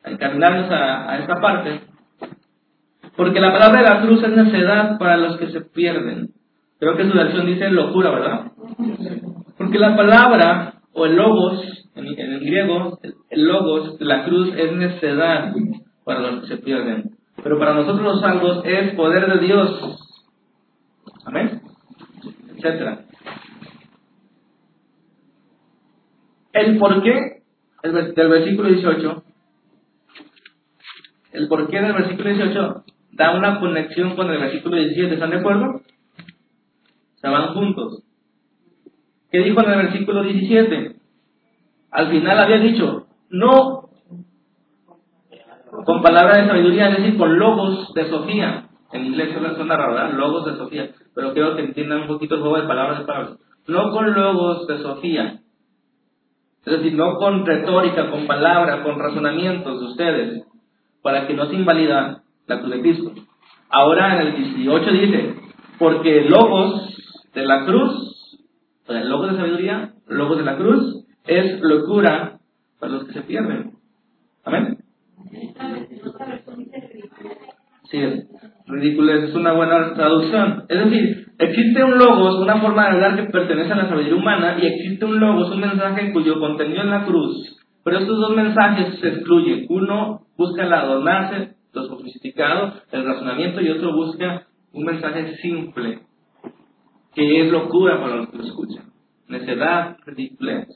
a, 0.04 1.10
a 1.10 1.18
esta 1.18 1.34
parte. 1.34 1.80
Porque 3.14 3.40
la 3.40 3.52
palabra 3.52 3.82
de 3.82 3.90
la 3.90 4.00
cruz 4.00 4.22
es 4.22 4.30
necedad 4.30 4.98
para 4.98 5.18
los 5.18 5.36
que 5.36 5.48
se 5.48 5.60
pierden. 5.60 6.30
Creo 6.78 6.96
que 6.96 7.10
su 7.10 7.14
versión 7.14 7.44
dice 7.44 7.68
locura, 7.68 8.10
¿verdad? 8.10 8.52
Porque 9.56 9.78
la 9.78 9.96
palabra, 9.96 10.80
o 10.92 11.06
el 11.06 11.16
logos, 11.16 11.62
en, 11.94 12.06
el 12.06 12.40
griego, 12.40 12.98
el 13.30 13.44
logos 13.44 13.96
la 14.00 14.24
cruz 14.24 14.52
es 14.56 14.72
necedad 14.72 15.52
para 16.04 16.20
los 16.20 16.42
que 16.42 16.48
se 16.48 16.62
pierden. 16.62 17.16
Pero 17.42 17.58
para 17.58 17.74
nosotros 17.74 18.02
los 18.02 18.20
salvos 18.20 18.62
es 18.64 18.94
poder 18.94 19.26
de 19.32 19.46
Dios. 19.46 19.98
Amén. 21.24 21.62
Etcétera. 22.56 23.04
El 26.52 26.78
por 26.78 27.02
qué 27.02 27.42
del 27.82 28.28
versículo 28.28 28.68
18. 28.68 29.22
El 31.32 31.48
por 31.48 31.68
qué 31.68 31.80
del 31.80 31.92
versículo 31.92 32.30
18 32.30 32.84
da 33.12 33.36
una 33.36 33.60
conexión 33.60 34.16
con 34.16 34.30
el 34.30 34.40
versículo 34.40 34.76
17, 34.76 35.14
¿están 35.14 35.30
de 35.30 35.38
acuerdo? 35.38 35.82
Se 37.16 37.28
van 37.28 37.54
juntos. 37.54 38.05
¿Qué 39.36 39.42
dijo 39.42 39.60
en 39.60 39.70
el 39.70 39.76
versículo 39.76 40.22
17? 40.22 40.96
Al 41.90 42.08
final 42.08 42.38
había 42.38 42.56
dicho, 42.56 43.06
no 43.28 43.90
con 45.84 46.00
palabras 46.00 46.38
de 46.38 46.46
sabiduría, 46.48 46.88
es 46.88 46.96
decir, 46.96 47.18
con 47.18 47.38
logos 47.38 47.92
de 47.92 48.08
Sofía. 48.08 48.68
En 48.92 49.04
inglés 49.04 49.34
suena 49.34 49.76
raro, 49.76 49.92
¿verdad? 49.92 50.14
Logos 50.14 50.46
de 50.46 50.56
Sofía. 50.56 50.90
Pero 51.14 51.34
quiero 51.34 51.54
que 51.54 51.64
entiendan 51.64 52.00
un 52.00 52.06
poquito 52.06 52.36
el 52.36 52.40
juego 52.40 52.56
de 52.56 52.66
palabras 52.66 53.00
de 53.00 53.04
Pablo. 53.04 53.36
No 53.66 53.90
con 53.90 54.14
logos 54.14 54.66
de 54.68 54.78
Sofía. 54.78 55.40
Es 56.64 56.72
decir, 56.72 56.94
no 56.94 57.16
con 57.16 57.44
retórica, 57.44 58.10
con 58.10 58.26
palabras, 58.26 58.80
con 58.84 58.98
razonamientos 58.98 59.80
de 59.80 59.86
ustedes, 59.86 60.46
para 61.02 61.26
que 61.26 61.34
no 61.34 61.44
se 61.44 61.56
invalida 61.56 62.22
la 62.46 62.58
cruz 62.58 62.70
de 62.70 62.80
Cristo. 62.80 63.12
Ahora 63.68 64.14
en 64.14 64.28
el 64.28 64.54
18 64.54 64.90
dice, 64.92 65.34
porque 65.78 66.22
logos 66.22 66.96
de 67.34 67.44
la 67.44 67.66
cruz, 67.66 68.15
o 68.86 68.92
sea, 68.92 69.00
el 69.00 69.08
logos 69.08 69.32
de 69.32 69.36
sabiduría, 69.38 69.94
logos 70.06 70.38
de 70.38 70.44
la 70.44 70.56
cruz, 70.56 71.04
es 71.26 71.60
locura 71.60 72.38
para 72.78 72.92
los 72.92 73.04
que 73.04 73.14
se 73.14 73.22
pierden. 73.22 73.72
Amén. 74.44 74.78
Sí, 77.90 77.98
es 77.98 78.26
ridículo, 78.66 79.12
es 79.12 79.34
una 79.34 79.54
buena 79.54 79.92
traducción. 79.94 80.64
Es 80.68 80.84
decir, 80.84 81.26
existe 81.38 81.82
un 81.82 81.98
logos, 81.98 82.36
una 82.40 82.60
forma 82.60 82.84
de 82.84 82.90
hablar 82.90 83.16
que 83.16 83.32
pertenece 83.32 83.72
a 83.72 83.76
la 83.76 83.88
sabiduría 83.88 84.16
humana, 84.16 84.56
y 84.60 84.66
existe 84.66 85.04
un 85.04 85.18
logos, 85.18 85.50
un 85.50 85.60
mensaje 85.60 86.12
cuyo 86.12 86.38
contenido 86.38 86.82
en 86.82 86.90
la 86.90 87.04
cruz. 87.04 87.56
Pero 87.82 87.98
estos 87.98 88.18
dos 88.18 88.36
mensajes 88.36 89.00
se 89.00 89.08
excluyen. 89.08 89.66
Uno 89.68 90.20
busca 90.36 90.64
el 90.64 90.72
adornarse, 90.72 91.54
los 91.72 91.88
crucificados, 91.88 92.82
el 92.92 93.04
razonamiento, 93.04 93.60
y 93.60 93.70
otro 93.70 93.92
busca 93.94 94.46
un 94.72 94.84
mensaje 94.84 95.36
simple, 95.38 96.00
que 97.16 97.40
es 97.40 97.50
locura 97.50 97.98
para 98.00 98.16
los 98.16 98.28
que 98.28 98.36
lo 98.36 98.44
escuchan. 98.44 98.84
Necedad, 99.26 99.96
ridiculez. 100.04 100.68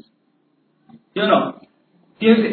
¿Sí 1.13 1.21
o 1.21 1.29
no? 1.29 1.57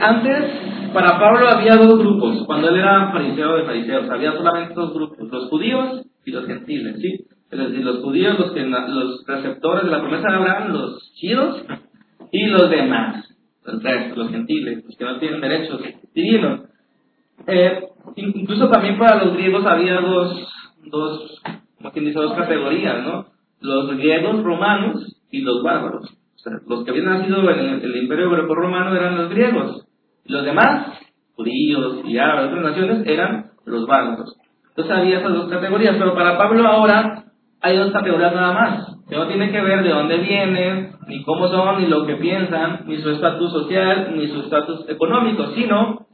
Antes, 0.01 0.91
para 0.93 1.17
Pablo 1.19 1.49
había 1.49 1.75
dos 1.77 1.97
grupos, 1.99 2.45
cuando 2.45 2.69
él 2.69 2.77
era 2.77 3.11
fariseo 3.11 3.57
de 3.57 3.63
fariseos, 3.63 4.09
había 4.09 4.33
solamente 4.33 4.73
dos 4.73 4.93
grupos, 4.93 5.17
los 5.29 5.49
judíos 5.49 6.05
y 6.25 6.31
los 6.31 6.45
gentiles, 6.45 6.97
¿sí? 7.01 7.25
Es 7.49 7.59
decir, 7.59 7.83
los 7.83 8.03
judíos, 8.03 8.37
los, 8.37 8.51
que, 8.51 8.65
los 8.65 9.25
receptores 9.25 9.85
de 9.85 9.91
la 9.91 10.01
promesa 10.01 10.29
de 10.29 10.35
Abraham, 10.35 10.73
los 10.73 11.13
chidos, 11.15 11.65
y 12.31 12.45
los 12.47 12.69
demás, 12.69 13.25
el 13.65 13.81
resto, 13.81 14.15
los 14.15 14.31
gentiles, 14.31 14.83
los 14.85 14.97
que 14.97 15.05
no 15.05 15.19
tienen 15.19 15.41
derechos 15.41 15.81
divinos. 16.13 16.61
Eh, 17.45 17.87
incluso 18.15 18.69
también 18.69 18.97
para 18.97 19.23
los 19.23 19.33
griegos 19.33 19.65
había 19.65 19.99
dos, 20.01 20.47
dos, 20.85 21.41
como 21.77 21.91
quien 21.91 22.05
dice, 22.05 22.19
dos 22.19 22.33
categorías, 22.33 23.03
¿no? 23.03 23.36
Los 23.59 23.97
griegos 23.97 24.43
romanos 24.43 25.17
y 25.31 25.41
los 25.41 25.63
bárbaros. 25.63 26.05
O 26.35 26.39
sea, 26.39 26.53
los 26.67 26.83
que 26.83 26.91
habían 26.91 27.05
nacido 27.05 27.49
en 27.49 27.81
el, 27.83 27.95
imperio 27.95 28.29
greco-romano 28.29 28.95
eran 28.95 29.17
los 29.17 29.29
griegos. 29.29 29.85
Los 30.25 30.43
demás, 30.45 30.99
judíos 31.35 32.01
y 32.05 32.17
árabes 32.17 32.51
otras 32.51 32.63
naciones, 32.63 33.07
eran 33.07 33.51
los 33.65 33.87
bárbaros. 33.87 34.35
Entonces 34.69 34.95
había 34.95 35.19
esas 35.19 35.33
dos 35.33 35.49
categorías, 35.49 35.95
pero 35.97 36.13
para 36.13 36.37
Pablo 36.37 36.67
ahora 36.67 37.25
hay 37.61 37.77
dos 37.77 37.91
categorías 37.91 38.33
nada 38.33 38.53
más, 38.53 38.95
que 39.09 39.15
no 39.15 39.27
tiene 39.27 39.51
que 39.51 39.61
ver 39.61 39.83
de 39.83 39.89
dónde 39.89 40.17
vienen, 40.17 40.91
ni 41.07 41.23
cómo 41.23 41.47
son, 41.47 41.81
ni 41.81 41.87
lo 41.87 42.05
que 42.05 42.15
piensan, 42.17 42.81
ni 42.85 42.97
su 42.97 43.09
estatus 43.09 43.51
social, 43.51 44.13
ni 44.15 44.27
su 44.27 44.41
estatus 44.41 44.87
económico, 44.89 45.47
sino 45.55 46.07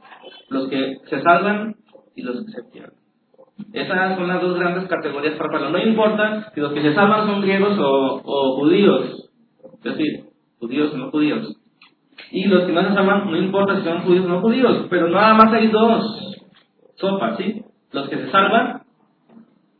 los 0.48 0.68
que 0.68 0.96
se 1.10 1.20
salvan 1.20 1.76
y 2.14 2.22
los 2.22 2.44
que 2.44 2.52
se 2.52 2.62
pierden. 2.72 3.03
Esas 3.72 4.16
son 4.16 4.28
las 4.28 4.40
dos 4.40 4.58
grandes 4.58 4.88
categorías 4.88 5.34
para 5.34 5.50
Pablo. 5.50 5.70
No 5.70 5.78
importa 5.78 6.50
si 6.54 6.60
los 6.60 6.72
que 6.72 6.82
se 6.82 6.94
salvan 6.94 7.26
son 7.26 7.40
griegos 7.40 7.78
o, 7.78 8.56
judíos, 8.56 9.30
es 9.62 9.82
decir, 9.82 10.24
judíos 10.58 10.92
o 10.92 10.96
no 10.96 11.10
judíos. 11.10 11.56
Y 12.30 12.44
los 12.46 12.64
que 12.64 12.72
no 12.72 12.82
se 12.82 12.94
salvan, 12.94 13.30
no 13.30 13.36
importa 13.36 13.76
si 13.76 13.84
son 13.84 14.02
judíos 14.02 14.24
o 14.26 14.28
no 14.28 14.40
judíos, 14.40 14.86
pero 14.90 15.08
nada 15.08 15.34
más 15.34 15.52
hay 15.52 15.68
dos 15.68 16.36
sopas, 16.96 17.36
¿sí? 17.36 17.64
Los 17.92 18.08
que 18.08 18.16
se 18.16 18.30
salvan 18.30 18.82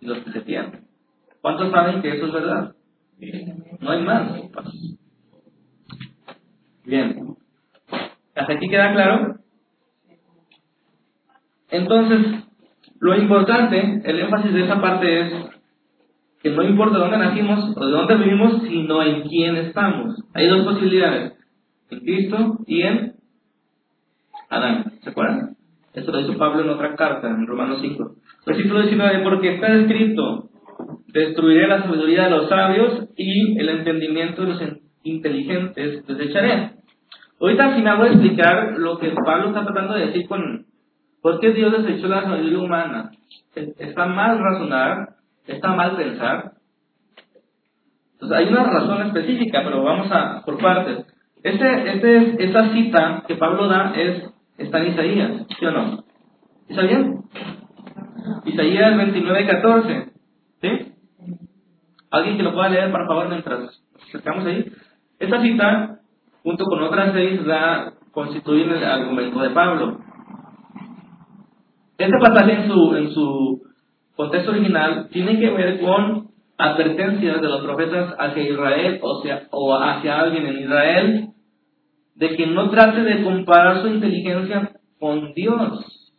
y 0.00 0.06
los 0.06 0.18
que 0.18 0.30
se 0.30 0.40
pierden. 0.42 0.84
¿Cuántos 1.40 1.70
saben 1.72 2.00
que 2.00 2.16
eso 2.16 2.26
es 2.26 2.32
verdad? 2.32 2.74
No 3.80 3.90
hay 3.90 4.02
más 4.02 4.36
sopas. 4.36 4.72
Bien. 6.84 7.36
¿Hasta 8.34 8.52
aquí 8.52 8.68
queda 8.68 8.92
claro? 8.92 9.36
Entonces, 11.70 12.44
lo 13.04 13.14
importante, 13.14 14.00
el 14.02 14.18
énfasis 14.18 14.54
de 14.54 14.64
esa 14.64 14.80
parte 14.80 15.20
es 15.20 15.32
que 16.42 16.48
no 16.48 16.62
importa 16.62 16.96
dónde 16.96 17.18
nacimos 17.18 17.76
o 17.76 17.84
de 17.84 17.92
dónde 17.92 18.14
vivimos, 18.16 18.62
sino 18.62 19.02
en 19.02 19.28
quién 19.28 19.56
estamos. 19.56 20.24
Hay 20.32 20.48
dos 20.48 20.64
posibilidades, 20.64 21.34
en 21.90 22.00
Cristo 22.00 22.60
y 22.66 22.80
en 22.80 23.12
Adán. 24.48 24.92
¿Se 25.02 25.10
acuerdan? 25.10 25.54
Esto 25.92 26.12
lo 26.12 26.20
hizo 26.20 26.38
Pablo 26.38 26.62
en 26.62 26.70
otra 26.70 26.96
carta, 26.96 27.28
en 27.28 27.46
Romanos 27.46 27.80
5. 27.82 28.14
Versículo 28.46 28.80
19, 28.80 29.22
porque 29.22 29.56
está 29.56 29.74
escrito, 29.74 30.48
destruiré 31.08 31.68
la 31.68 31.82
sabiduría 31.82 32.24
de 32.24 32.30
los 32.30 32.48
sabios 32.48 33.10
y 33.18 33.58
el 33.58 33.68
entendimiento 33.68 34.46
de 34.46 34.48
los 34.48 34.62
inteligentes 35.02 36.06
desecharé. 36.06 36.70
Ahorita 37.38 37.66
al 37.66 37.74
final 37.74 37.98
voy 37.98 38.08
a 38.08 38.12
explicar 38.12 38.78
lo 38.78 38.96
que 38.96 39.12
Pablo 39.26 39.48
está 39.48 39.62
tratando 39.62 39.92
de 39.92 40.06
decir 40.06 40.26
con 40.26 40.64
¿Por 41.24 41.40
qué 41.40 41.52
Dios 41.54 41.72
desechó 41.72 42.06
la 42.08 42.20
sabiduría 42.20 42.58
humana? 42.58 43.10
¿Está 43.54 44.04
mal 44.04 44.38
razonar? 44.38 45.14
¿Está 45.46 45.68
mal 45.72 45.96
pensar? 45.96 46.52
Entonces 48.12 48.38
hay 48.38 48.48
una 48.52 48.64
razón 48.64 49.06
específica, 49.06 49.62
pero 49.64 49.82
vamos 49.82 50.12
a 50.12 50.42
por 50.44 50.58
partes. 50.58 51.06
Este, 51.42 51.94
este, 51.94 52.44
esta 52.44 52.70
cita 52.74 53.22
que 53.26 53.36
Pablo 53.36 53.68
da 53.68 53.94
es, 53.96 54.22
está 54.58 54.80
en 54.80 54.92
Isaías, 54.92 55.46
¿sí 55.58 55.64
o 55.64 55.70
no? 55.70 56.04
¿Está 56.68 56.82
bien? 56.82 57.22
Isaías 58.44 58.94
29, 58.94 59.46
14. 59.46 60.12
¿Sí? 60.60 60.92
¿Alguien 62.10 62.36
que 62.36 62.42
lo 62.42 62.52
pueda 62.52 62.68
leer, 62.68 62.90
por 62.90 63.06
favor, 63.06 63.30
mientras 63.30 63.60
nos 63.60 63.82
acercamos 64.08 64.44
ahí? 64.44 64.70
Esta 65.18 65.40
cita, 65.40 66.00
junto 66.42 66.66
con 66.66 66.82
otras 66.82 67.14
seis, 67.14 67.42
da, 67.46 67.94
constituyen 68.12 68.72
el 68.72 68.84
argumento 68.84 69.40
de 69.40 69.48
Pablo. 69.48 70.04
Este 71.96 72.18
pasaje 72.18 72.52
en 72.52 72.68
su, 72.68 72.96
en 72.96 73.10
su 73.12 73.62
contexto 74.16 74.50
original 74.50 75.08
tiene 75.10 75.38
que 75.38 75.50
ver 75.50 75.80
con 75.80 76.28
advertencias 76.58 77.40
de 77.40 77.48
los 77.48 77.62
profetas 77.62 78.14
hacia 78.18 78.42
Israel 78.42 79.00
o, 79.02 79.22
sea, 79.22 79.48
o 79.50 79.76
hacia 79.76 80.20
alguien 80.20 80.46
en 80.46 80.58
Israel 80.62 81.28
de 82.14 82.36
que 82.36 82.46
no 82.46 82.70
trate 82.70 83.02
de 83.02 83.22
comparar 83.24 83.82
su 83.82 83.88
inteligencia 83.88 84.72
con 84.98 85.34
Dios. 85.34 86.12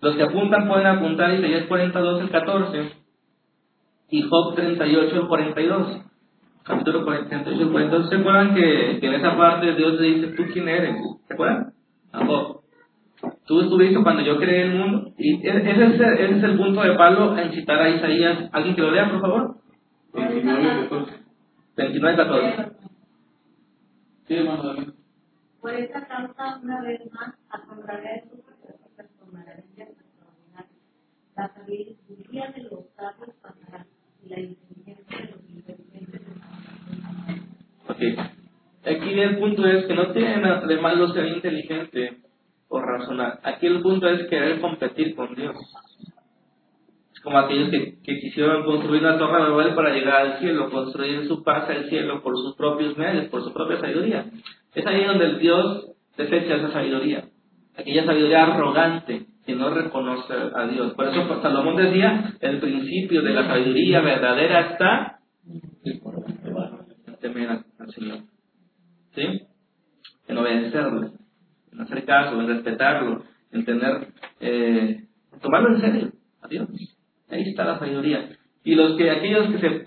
Los 0.00 0.16
que 0.16 0.22
apuntan 0.22 0.68
pueden 0.68 0.86
apuntar 0.86 1.32
Isaías 1.32 1.66
42, 1.66 2.20
el 2.22 2.30
14 2.30 2.92
y 4.10 4.22
Job 4.22 4.54
38, 4.54 5.16
el 5.16 5.28
42. 5.28 6.00
Capítulo 6.62 7.04
48, 7.04 7.62
el 7.62 7.70
42. 7.70 8.08
¿Se 8.10 8.16
acuerdan 8.16 8.54
que, 8.54 8.98
que 9.00 9.06
en 9.06 9.14
esa 9.14 9.36
parte 9.36 9.74
Dios 9.74 10.00
le 10.00 10.06
dice, 10.08 10.26
¿tú 10.36 10.44
quién 10.52 10.68
eres? 10.68 10.96
¿Se 11.26 11.34
acuerdan? 11.34 11.72
A 12.12 12.26
Job. 12.26 12.63
Tú 13.46 13.60
estuviste 13.60 14.02
cuando 14.02 14.22
yo 14.22 14.38
creé 14.38 14.62
el 14.62 14.74
mundo. 14.74 15.12
Y 15.18 15.46
ese 15.46 15.70
es, 15.70 16.00
ese 16.00 16.36
es 16.38 16.42
el 16.42 16.56
punto 16.56 16.80
de 16.80 16.94
Pablo 16.94 17.36
en 17.36 17.52
citar 17.52 17.80
a 17.80 17.90
Isaías. 17.90 18.48
¿Alguien 18.52 18.74
que 18.74 18.80
lo 18.80 18.90
lea, 18.90 19.10
por 19.10 19.20
favor? 19.20 19.56
29, 20.14 20.88
14. 20.88 21.12
29, 21.76 22.16
14. 22.16 22.72
Sí, 24.26 24.34
hermano, 24.34 24.94
Por 25.60 25.74
esta 25.74 26.06
causa, 26.06 26.58
una 26.62 26.80
vez 26.82 27.00
más, 27.12 27.34
asombraré 27.50 28.08
a 28.08 28.22
sus 28.30 28.40
con 29.20 29.34
maravillas 29.34 29.90
extraordinarias. 29.90 30.70
La 31.36 31.48
sabiduría 31.52 32.50
de 32.52 32.62
los 32.62 32.86
sabios 32.96 33.36
pasará 33.42 33.84
y 34.24 34.28
la 34.30 34.40
inteligencia 34.40 35.18
de 35.18 35.32
los 35.32 35.50
inteligentes 35.50 36.20
Ok. 37.88 38.00
Aquí 38.86 39.20
el 39.20 39.38
punto 39.38 39.66
es 39.66 39.84
que 39.84 39.94
no 39.94 40.12
tiene 40.12 40.66
de 40.66 40.80
malo 40.80 41.12
ser 41.12 41.26
inteligente 41.26 42.24
por 42.68 42.84
razonar. 42.84 43.40
Aquí 43.42 43.66
el 43.66 43.80
punto 43.80 44.08
es 44.08 44.28
querer 44.28 44.60
competir 44.60 45.14
con 45.14 45.34
Dios. 45.34 45.56
Como 47.22 47.38
aquellos 47.38 47.70
que, 47.70 47.98
quisieron 48.02 48.64
construir 48.64 49.00
una 49.02 49.18
torre 49.18 49.44
de 49.44 49.50
Babel 49.50 49.74
para 49.74 49.94
llegar 49.94 50.20
al 50.20 50.38
cielo, 50.40 50.70
construir 50.70 51.26
su 51.26 51.42
paz 51.42 51.68
al 51.70 51.88
cielo 51.88 52.22
por 52.22 52.36
sus 52.36 52.54
propios 52.56 52.98
medios, 52.98 53.26
por 53.26 53.42
su 53.42 53.52
propia 53.52 53.80
sabiduría. 53.80 54.26
Es 54.74 54.86
ahí 54.86 55.04
donde 55.04 55.24
el 55.24 55.38
Dios 55.38 55.90
desecha 56.16 56.56
esa 56.56 56.72
sabiduría. 56.72 57.24
Aquella 57.76 58.04
sabiduría 58.04 58.44
arrogante 58.44 59.26
que 59.46 59.54
no 59.54 59.70
reconoce 59.70 60.32
a 60.54 60.66
Dios. 60.66 60.94
Por 60.94 61.08
eso 61.08 61.42
Salomón 61.42 61.76
decía, 61.76 62.34
el 62.40 62.60
principio 62.60 63.22
de 63.22 63.30
la 63.30 63.46
sabiduría 63.46 64.00
verdadera 64.00 64.72
está 64.72 65.18
en 65.84 67.16
temer 67.20 67.48
al 67.50 67.92
Señor. 67.92 68.18
¿Sí? 69.14 69.42
En 70.28 70.38
obedecerle 70.38 71.23
en 71.74 71.80
hacer 71.80 72.04
caso, 72.04 72.40
en 72.40 72.46
respetarlo, 72.46 73.22
en 73.52 73.64
tener, 73.64 74.08
eh, 74.40 75.04
tomarlo 75.40 75.74
en 75.74 75.80
serio 75.80 76.12
a 76.42 76.48
Dios. 76.48 76.68
Ahí 77.28 77.42
está 77.42 77.64
la 77.64 77.78
sabiduría. 77.78 78.30
Y 78.64 78.74
los 78.74 78.96
que, 78.96 79.10
aquellos 79.10 79.48
que 79.48 79.58
se 79.58 79.84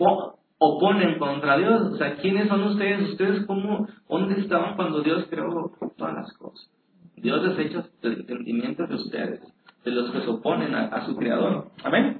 oponen 0.60 1.18
contra 1.18 1.58
Dios, 1.58 1.82
o 1.94 1.98
sea, 1.98 2.16
¿quiénes 2.16 2.48
son 2.48 2.64
ustedes? 2.64 3.10
¿Ustedes 3.10 3.46
cómo, 3.46 3.88
dónde 4.10 4.40
estaban 4.42 4.76
cuando 4.76 5.02
Dios 5.02 5.26
creó 5.30 5.72
todas 5.98 6.14
las 6.14 6.34
cosas? 6.34 6.70
Dios 7.16 7.44
desecha 7.44 7.84
el 8.04 8.14
entendimiento 8.14 8.86
de 8.86 8.96
ustedes, 8.96 9.42
de 9.84 9.92
los 9.92 10.12
que 10.12 10.22
se 10.22 10.30
oponen 10.30 10.76
a, 10.76 11.06
su 11.06 11.16
Creador. 11.16 11.70
Amén. 11.84 12.20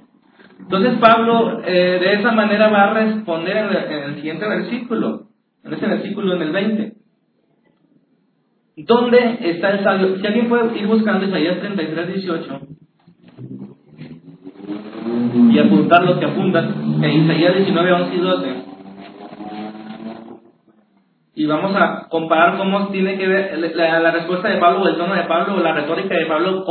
Entonces 0.58 0.98
Pablo 0.98 1.62
eh, 1.64 1.98
de 2.00 2.14
esa 2.14 2.32
manera 2.32 2.68
va 2.68 2.90
a 2.90 2.94
responder 2.94 3.56
en 3.56 4.02
el 4.10 4.14
siguiente 4.16 4.48
versículo, 4.48 5.28
en 5.62 5.72
ese 5.72 5.86
versículo 5.86 6.34
en 6.34 6.42
el 6.42 6.52
20. 6.52 6.92
¿Dónde 8.86 9.38
está 9.40 9.70
el 9.70 9.82
sabio? 9.82 10.16
Si 10.16 10.26
alguien 10.26 10.48
puede 10.48 10.78
ir 10.78 10.86
buscando 10.86 11.26
Isaías 11.26 11.58
33, 11.60 12.14
18 12.14 12.60
y 15.50 15.58
apuntar 15.58 16.04
lo 16.04 16.18
que 16.18 16.26
apuntan 16.26 17.02
en 17.02 17.24
Isaías 17.24 17.56
19, 17.56 17.92
11 17.92 18.14
y 18.14 18.18
12. 18.18 18.64
Y 21.34 21.46
vamos 21.46 21.74
a 21.76 22.08
comparar 22.08 22.56
cómo 22.58 22.88
tiene 22.88 23.16
que 23.16 23.26
ver 23.26 23.58
la, 23.58 24.10
respuesta 24.10 24.48
de 24.48 24.58
Pablo 24.58 24.82
o 24.82 24.88
el 24.88 24.96
tono 24.96 25.14
de 25.14 25.24
Pablo 25.24 25.56
o 25.56 25.60
la 25.60 25.72
retórica 25.72 26.16
de 26.16 26.26
Pablo 26.26 26.64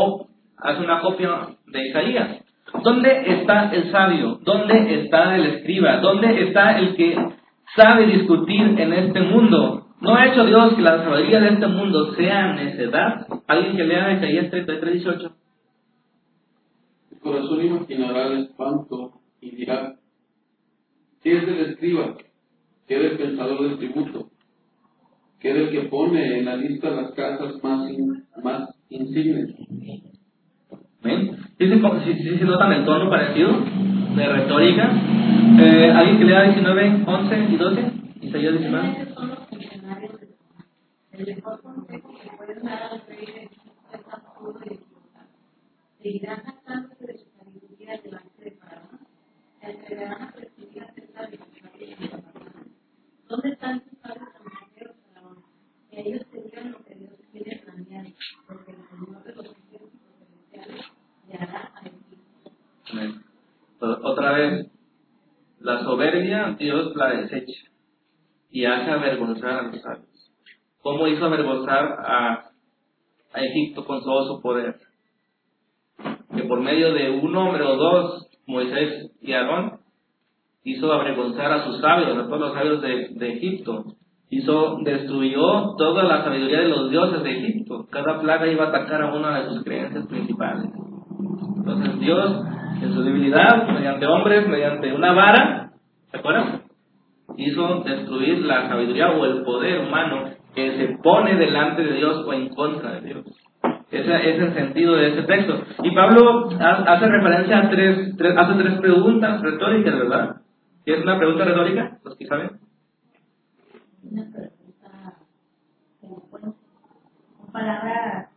hace 0.57 0.83
una 0.83 0.99
copia 0.99 1.29
de 1.65 1.87
Isaías. 1.87 2.43
¿Dónde 2.83 3.23
está 3.25 3.69
el 3.73 3.91
sabio? 3.91 4.39
¿Dónde 4.43 5.01
está 5.01 5.35
el 5.35 5.45
escriba? 5.45 5.97
¿Dónde 5.97 6.43
está 6.43 6.77
el 6.79 6.95
que 6.95 7.17
sabe 7.75 8.07
discutir 8.07 8.75
en 8.77 8.93
este 8.93 9.21
mundo? 9.21 9.86
¿No 9.99 10.15
ha 10.15 10.27
hecho 10.27 10.45
Dios 10.45 10.73
que 10.75 10.81
la 10.81 11.03
sabiduría 11.03 11.39
de 11.39 11.49
este 11.49 11.67
mundo 11.67 12.13
sea 12.13 12.53
necedad? 12.53 13.27
¿Alguien 13.47 13.75
que 13.75 13.83
lea 13.83 14.13
Isaías 14.13 14.49
33, 14.51 14.93
18? 14.93 15.31
corazón 17.27 17.65
imaginará 17.65 18.27
el 18.27 18.43
espanto 18.43 19.11
y 19.41 19.55
dirá, 19.55 19.95
¿qué 21.21 21.37
es 21.37 21.43
el 21.43 21.59
escriba? 21.71 22.15
¿Qué 22.87 22.95
es 22.95 23.11
el 23.11 23.17
pensador 23.17 23.63
del 23.63 23.77
tributo? 23.77 24.29
¿Qué 25.39 25.51
es 25.51 25.55
el 25.57 25.69
que 25.71 25.89
pone 25.89 26.39
en 26.39 26.45
la 26.45 26.55
lista 26.55 26.89
las 26.89 27.11
casas 27.11 27.61
más, 27.61 27.91
más 28.43 28.69
insignes? 28.89 29.53
¿Ven? 31.03 31.37
¿Sí, 31.57 32.37
se 32.37 32.45
notan 32.45 32.71
el 32.71 32.85
tono 32.85 33.09
parecido 33.09 33.51
de 34.15 34.27
retórica? 34.27 34.89
Eh, 35.59 35.91
¿Alguien 35.93 36.19
que 36.19 36.25
lea 36.25 36.43
19, 36.43 37.03
11 37.05 37.47
y 37.49 37.55
12? 37.57 37.91
Isaías 38.21 38.53
19. 38.53 39.07
Los 41.17 41.27
El 41.27 41.35
mejor 41.35 41.61
consejo 41.61 42.13
que 42.21 42.37
pueden 42.37 42.63
dar 42.63 42.83
a 42.83 42.95
los 42.95 43.05
reyes 43.07 43.49
es 43.91 44.13
absurdo 44.13 44.59
y 44.65 44.73
equivocado. 44.73 45.27
Seguirán 46.01 46.43
jactándose 46.43 47.05
de 47.07 47.17
su 47.17 47.25
sabiduría 47.37 47.99
delante 48.03 48.43
de 48.43 48.51
Faraón. 48.51 48.99
Se 49.59 49.65
atreverán 49.65 50.21
a 50.21 50.31
presumir 50.31 50.83
acerca 50.83 51.27
de 51.27 51.37
sus 51.37 51.47
sabios 51.59 51.99
de 51.99 52.23
¿Dónde 53.27 53.49
están 53.49 53.83
sus 53.83 53.99
sabios 53.99 54.29
consejeros, 54.29 54.95
Faraón? 55.13 55.43
Que 55.89 56.01
ellos 56.01 56.25
te 56.31 56.41
digan 56.41 56.71
lo 56.71 56.83
que 56.83 56.95
Dios 56.95 57.13
quiere 57.31 57.63
planear, 57.65 58.05
porque 58.45 58.71
el 58.71 58.87
Señor 58.87 59.23
de 59.23 59.35
los 59.35 59.45
ejércitos 59.45 59.89
celestiales 60.51 60.85
le 61.27 61.33
hará 61.33 61.71
a 61.73 61.79
Egipto. 61.81 62.51
Otra 64.03 64.31
vez, 64.33 64.67
la 65.59 65.83
soberbia 65.83 66.55
Dios 66.59 66.95
la 66.95 67.07
desecha 67.09 67.71
y 68.51 68.65
hace 68.65 68.91
avergonzar 68.91 69.49
a 69.49 69.61
los 69.63 69.81
sabios. 69.81 70.06
¿Cómo 70.87 71.05
hizo 71.09 71.25
avergonzar 71.25 71.97
a, 71.99 72.45
a 73.33 73.41
Egipto 73.41 73.83
con 73.83 74.01
todo 74.05 74.25
su 74.25 74.41
poder? 74.41 74.75
Que 76.33 76.43
por 76.43 76.61
medio 76.61 76.93
de 76.93 77.09
un 77.09 77.35
hombre 77.35 77.61
o 77.61 77.75
dos, 77.75 78.29
Moisés 78.45 79.11
y 79.19 79.33
Aarón, 79.33 79.79
hizo 80.63 80.93
avergonzar 80.93 81.51
a 81.51 81.65
sus 81.65 81.81
sabios, 81.81 82.17
a 82.17 82.27
todos 82.27 82.39
los 82.39 82.53
sabios 82.53 82.81
de, 82.81 83.09
de 83.15 83.33
Egipto. 83.33 83.83
Hizo, 84.29 84.77
destruyó 84.85 85.75
toda 85.77 86.03
la 86.03 86.23
sabiduría 86.23 86.61
de 86.61 86.69
los 86.69 86.89
dioses 86.89 87.21
de 87.21 87.37
Egipto. 87.37 87.85
Cada 87.89 88.21
plaga 88.21 88.47
iba 88.47 88.63
a 88.63 88.69
atacar 88.69 89.01
a 89.01 89.13
una 89.13 89.41
de 89.41 89.49
sus 89.49 89.65
creencias 89.65 90.07
principales. 90.07 90.71
Entonces 91.57 91.99
Dios, 91.99 92.45
en 92.81 92.93
su 92.93 93.03
debilidad, 93.03 93.67
mediante 93.67 94.05
hombres, 94.05 94.47
mediante 94.47 94.93
una 94.93 95.11
vara, 95.11 95.73
¿se 96.11 96.17
acuerdan? 96.17 96.61
hizo 97.35 97.81
destruir 97.81 98.45
la 98.45 98.69
sabiduría 98.69 99.11
o 99.11 99.25
el 99.25 99.43
poder 99.43 99.81
humano 99.81 100.36
que 100.55 100.77
se 100.77 100.97
pone 101.03 101.35
delante 101.35 101.83
de 101.83 101.93
Dios 101.93 102.25
o 102.25 102.33
en 102.33 102.49
contra 102.49 102.93
de 102.93 103.01
Dios. 103.01 103.25
Ese 103.89 104.29
es 104.29 104.39
el 104.41 104.53
sentido 104.53 104.95
de 104.95 105.13
ese 105.13 105.23
texto. 105.23 105.63
Y 105.81 105.95
Pablo 105.95 106.49
hace 106.59 107.07
referencia 107.07 107.59
a 107.59 107.69
tres, 107.69 108.15
hace 108.37 108.63
tres 108.63 108.79
preguntas 108.79 109.41
retóricas, 109.41 109.97
¿verdad? 109.97 110.41
¿Es 110.85 111.01
una 111.03 111.17
pregunta 111.17 111.45
retórica? 111.45 111.97
¿Los 112.03 112.17
que 112.17 112.25
saben? 112.27 112.51
Una 114.03 114.23
pregunta 114.23 115.17
con 116.01 117.51
palabra 117.51 118.29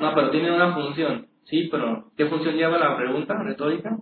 No, 0.00 0.14
pero 0.14 0.30
tiene 0.30 0.52
una 0.52 0.74
función. 0.74 1.26
Sí, 1.44 1.68
pero 1.70 2.10
¿qué 2.16 2.26
función 2.26 2.56
lleva 2.56 2.78
la 2.78 2.96
pregunta 2.96 3.34
retórica? 3.42 3.96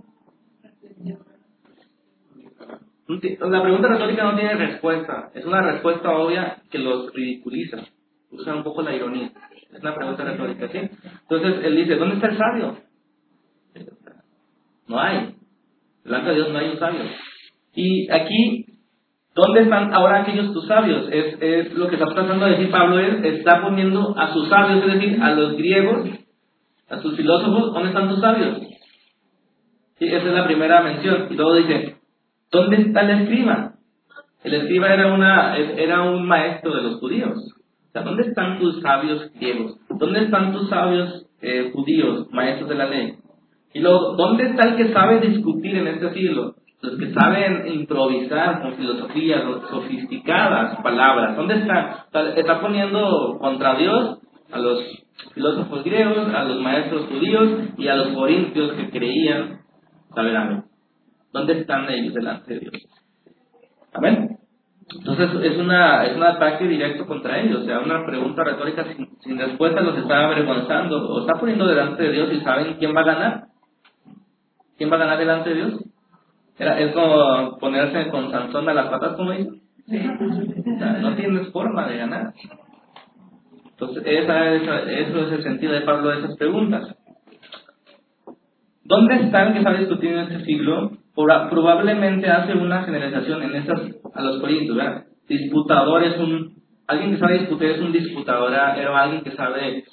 La 3.08 3.62
pregunta 3.62 3.88
retórica 3.88 4.24
no 4.24 4.36
tiene 4.36 4.54
respuesta. 4.54 5.30
Es 5.32 5.44
una 5.44 5.62
respuesta 5.62 6.10
obvia 6.10 6.62
que 6.70 6.78
los 6.78 7.12
ridiculiza. 7.12 7.78
Usa 8.32 8.56
un 8.56 8.64
poco 8.64 8.82
la 8.82 8.94
ironía. 8.94 9.30
Es 9.72 9.80
una 9.80 9.94
pregunta 9.94 10.24
retórica, 10.24 10.68
¿sí? 10.68 10.78
Entonces 10.78 11.64
él 11.64 11.76
dice, 11.76 11.96
¿dónde 11.96 12.16
está 12.16 12.28
el 12.28 12.38
sabio? 12.38 12.76
No 14.88 14.98
hay. 14.98 15.34
Delante 16.04 16.30
de 16.30 16.34
Dios 16.34 16.48
no 16.50 16.58
hay 16.58 16.68
un 16.68 16.78
sabio. 16.78 17.00
Y 17.74 18.10
aquí, 18.10 18.66
¿dónde 19.34 19.62
están 19.62 19.94
ahora 19.94 20.22
aquellos 20.22 20.52
tus 20.52 20.66
sabios? 20.66 21.08
Es, 21.12 21.36
es 21.40 21.74
lo 21.74 21.88
que 21.88 21.94
está 21.94 22.06
tratando 22.06 22.46
de 22.46 22.52
decir 22.52 22.70
Pablo, 22.70 22.98
es, 22.98 23.22
está 23.22 23.62
poniendo 23.62 24.18
a 24.18 24.32
sus 24.32 24.48
sabios, 24.48 24.84
es 24.84 24.94
decir, 24.94 25.22
a 25.22 25.30
los 25.32 25.56
griegos, 25.56 26.08
a 26.88 26.98
sus 26.98 27.16
filósofos, 27.16 27.72
¿dónde 27.72 27.88
están 27.88 28.08
tus 28.08 28.20
sabios? 28.20 28.58
Sí, 29.98 30.06
esa 30.06 30.26
es 30.26 30.34
la 30.34 30.44
primera 30.44 30.82
mención. 30.82 31.28
Y 31.30 31.34
luego 31.34 31.54
dice, 31.54 31.95
¿Dónde 32.50 32.76
está 32.82 33.00
el 33.02 33.22
escriba? 33.22 33.72
El 34.44 34.54
escriba 34.54 34.92
era, 34.94 35.12
una, 35.12 35.56
era 35.56 36.02
un 36.02 36.26
maestro 36.26 36.74
de 36.74 36.82
los 36.82 37.00
judíos. 37.00 37.36
O 37.36 37.92
sea, 37.92 38.02
¿dónde 38.02 38.28
están 38.28 38.58
tus 38.58 38.80
sabios 38.80 39.30
griegos? 39.34 39.76
¿Dónde 39.88 40.24
están 40.24 40.52
tus 40.52 40.68
sabios 40.68 41.26
eh, 41.40 41.70
judíos, 41.74 42.28
maestros 42.30 42.68
de 42.68 42.74
la 42.76 42.86
ley? 42.86 43.14
Y 43.74 43.80
luego, 43.80 44.14
¿dónde 44.16 44.44
está 44.44 44.64
el 44.64 44.76
que 44.76 44.92
sabe 44.92 45.20
discutir 45.20 45.76
en 45.76 45.88
este 45.88 46.12
siglo? 46.14 46.54
Los 46.80 46.98
que 46.98 47.12
saben 47.12 47.72
improvisar 47.72 48.62
con 48.62 48.74
filosofías 48.74 49.42
sofisticadas 49.70 50.80
palabras. 50.80 51.36
¿Dónde 51.36 51.56
está? 51.56 52.06
Está 52.36 52.60
poniendo 52.60 53.38
contra 53.40 53.76
Dios 53.76 54.20
a 54.52 54.58
los 54.58 54.80
filósofos 55.34 55.82
griegos, 55.84 56.28
a 56.32 56.44
los 56.44 56.60
maestros 56.60 57.06
judíos 57.06 57.48
y 57.76 57.88
a 57.88 57.96
los 57.96 58.08
corintios 58.14 58.72
que 58.74 58.90
creían 58.90 59.60
saber 60.14 60.36
amén. 60.36 60.65
¿Dónde 61.32 61.60
están 61.60 61.88
ellos 61.90 62.14
delante 62.14 62.54
de 62.54 62.60
Dios? 62.60 62.74
Amén. 63.92 64.38
Entonces 64.88 65.30
es, 65.42 65.58
una, 65.58 66.04
es 66.06 66.16
un 66.16 66.22
ataque 66.22 66.66
directo 66.66 67.06
contra 67.06 67.40
ellos, 67.40 67.62
o 67.62 67.64
sea, 67.64 67.80
una 67.80 68.06
pregunta 68.06 68.44
retórica 68.44 68.86
sin, 69.20 69.38
respuesta 69.38 69.80
los 69.80 69.98
está 69.98 70.26
avergonzando, 70.26 71.08
o 71.08 71.20
está 71.20 71.34
poniendo 71.40 71.66
delante 71.66 72.04
de 72.04 72.12
Dios 72.12 72.32
y 72.32 72.40
saben 72.40 72.74
quién 72.78 72.94
va 72.94 73.00
a 73.00 73.04
ganar. 73.04 73.44
¿Quién 74.78 74.90
va 74.90 74.96
a 74.96 75.00
ganar 75.00 75.18
delante 75.18 75.50
de 75.50 75.56
Dios? 75.56 75.84
Era, 76.58 76.78
es 76.78 76.92
como 76.92 77.58
ponerse 77.58 78.10
con 78.10 78.30
Sansón 78.30 78.68
a 78.68 78.74
las 78.74 78.88
patas, 78.88 79.16
como 79.16 79.32
dice. 79.32 79.50
no 81.00 81.14
tienes 81.16 81.50
forma 81.50 81.88
de 81.88 81.96
ganar. 81.98 82.32
Entonces, 83.70 84.02
esa, 84.06 84.54
esa, 84.54 84.82
eso 84.82 85.26
es 85.26 85.32
el 85.32 85.42
sentido 85.42 85.72
de 85.72 85.80
Pablo 85.80 86.10
de 86.10 86.18
esas 86.18 86.36
preguntas. 86.36 86.96
¿Dónde 88.84 89.16
están 89.16 89.52
que 89.52 89.62
sabe 89.62 89.80
discutir 89.80 90.12
en 90.12 90.20
este 90.20 90.44
siglo 90.44 90.92
probablemente 91.16 92.28
hace 92.28 92.52
una 92.52 92.82
generalización 92.84 93.42
en 93.42 93.54
estas 93.56 93.80
a 94.14 94.22
los 94.22 94.40
corintios, 94.40 94.76
¿verdad? 94.76 95.06
Disputador 95.28 96.04
es 96.04 96.18
un, 96.18 96.54
alguien 96.86 97.12
que 97.12 97.18
sabe 97.18 97.38
discutir 97.38 97.70
es 97.70 97.80
un 97.80 97.92
disputador, 97.92 98.52
era 98.52 99.02
alguien 99.02 99.22
que 99.24 99.32
sabe 99.32 99.84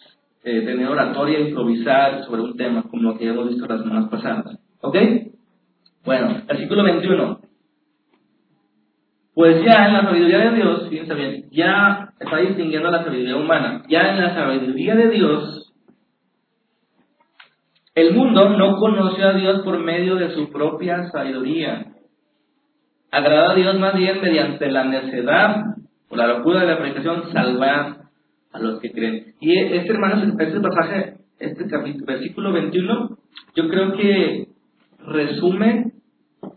eh, 0.43 0.61
tener 0.61 0.87
oratoria, 0.87 1.39
improvisar 1.39 2.23
sobre 2.25 2.41
un 2.41 2.57
tema, 2.57 2.83
como 2.83 3.03
lo 3.03 3.17
que 3.17 3.27
hemos 3.27 3.47
visto 3.49 3.65
las 3.65 3.81
semanas 3.81 4.09
pasadas. 4.09 4.59
¿Ok? 4.81 4.97
Bueno, 6.03 6.41
versículo 6.45 6.83
21. 6.83 7.39
Pues 9.33 9.65
ya 9.65 9.87
en 9.87 9.93
la 9.93 10.01
sabiduría 10.03 10.51
de 10.51 10.55
Dios, 10.57 10.89
fíjense 10.89 11.13
bien, 11.15 11.45
ya 11.51 12.09
está 12.19 12.37
distinguiendo 12.37 12.91
la 12.91 13.03
sabiduría 13.03 13.37
humana. 13.37 13.83
Ya 13.87 14.11
en 14.11 14.21
la 14.21 14.35
sabiduría 14.35 14.95
de 14.95 15.09
Dios 15.09 15.62
el 17.95 18.13
mundo 18.15 18.49
no 18.49 18.77
conoció 18.77 19.29
a 19.29 19.33
Dios 19.33 19.61
por 19.63 19.79
medio 19.79 20.15
de 20.15 20.33
su 20.33 20.51
propia 20.51 21.09
sabiduría. 21.11 21.93
Agrada 23.11 23.51
a 23.51 23.55
Dios 23.55 23.79
más 23.79 23.95
bien 23.95 24.19
mediante 24.21 24.71
la 24.71 24.85
necedad 24.85 25.75
o 26.09 26.15
la 26.15 26.27
locura 26.27 26.61
de 26.61 26.67
la 26.67 26.79
predicación 26.79 27.31
salvar 27.31 27.97
a 28.51 28.59
los 28.59 28.79
que 28.79 28.91
creen. 28.91 29.35
Y 29.39 29.57
este, 29.57 29.91
hermano, 29.91 30.35
este 30.39 30.59
pasaje, 30.59 31.17
este 31.39 31.67
capítulo, 31.67 32.05
versículo 32.07 32.51
21, 32.51 33.17
yo 33.55 33.67
creo 33.69 33.93
que 33.93 34.47
resume 35.05 35.91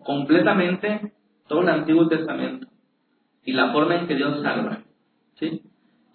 completamente 0.04 1.12
todo 1.48 1.62
el 1.62 1.68
Antiguo 1.68 2.08
Testamento 2.08 2.66
y 3.44 3.52
la 3.52 3.72
forma 3.72 3.96
en 3.96 4.06
que 4.06 4.14
Dios 4.14 4.42
salva. 4.42 4.84
¿sí? 5.38 5.62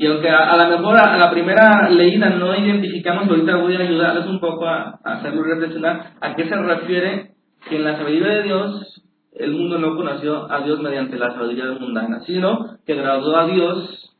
Y 0.01 0.07
aunque 0.07 0.31
a, 0.31 0.57
lo 0.57 0.79
mejor 0.79 0.97
a, 0.97 1.15
la 1.15 1.29
primera 1.29 1.87
leída 1.87 2.31
no 2.31 2.55
identificamos, 2.55 3.29
ahorita 3.29 3.57
voy 3.57 3.75
a 3.75 3.81
ayudarles 3.81 4.25
un 4.25 4.39
poco 4.39 4.65
a, 4.65 4.99
hacerlo 5.03 5.43
reflexionar 5.43 6.13
a 6.19 6.33
qué 6.33 6.49
se 6.49 6.55
refiere 6.55 7.33
que 7.69 7.75
en 7.75 7.83
la 7.83 7.97
sabiduría 7.97 8.37
de 8.37 8.43
Dios 8.45 9.03
el 9.33 9.51
mundo 9.51 9.77
no 9.77 9.95
conoció 9.95 10.51
a 10.51 10.61
Dios 10.61 10.81
mediante 10.81 11.19
la 11.19 11.35
sabiduría 11.35 11.65
mundana, 11.79 12.19
sino 12.21 12.79
que 12.83 12.93
agradó 12.93 13.37
a 13.37 13.45
Dios 13.45 14.11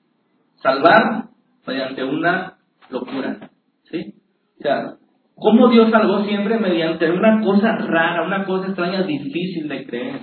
salvar 0.57 1.29
mediante 1.65 2.03
una 2.03 2.57
locura. 2.91 3.49
¿Sí? 3.89 4.13
O 4.59 4.61
sea, 4.61 4.97
¿cómo 5.33 5.69
Dios 5.69 5.89
salvó 5.89 6.23
siempre 6.25 6.59
mediante 6.59 7.09
una 7.09 7.43
cosa 7.43 7.75
rara, 7.75 8.21
una 8.21 8.45
cosa 8.45 8.67
extraña, 8.67 9.01
difícil 9.01 9.67
de 9.67 9.87
creer? 9.87 10.19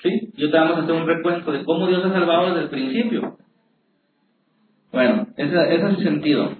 ¿Sí? 0.00 0.30
Yo 0.36 0.48
te 0.48 0.56
vamos 0.56 0.78
a 0.78 0.82
hacer 0.82 0.94
un 0.94 1.08
recuento 1.08 1.50
de 1.50 1.64
cómo 1.64 1.88
Dios 1.88 2.04
ha 2.04 2.12
salvado 2.12 2.50
desde 2.50 2.60
el 2.60 2.70
principio. 2.70 3.36
Bueno, 4.92 5.26
ese, 5.36 5.74
es 5.74 5.82
el 5.82 6.02
sentido. 6.02 6.52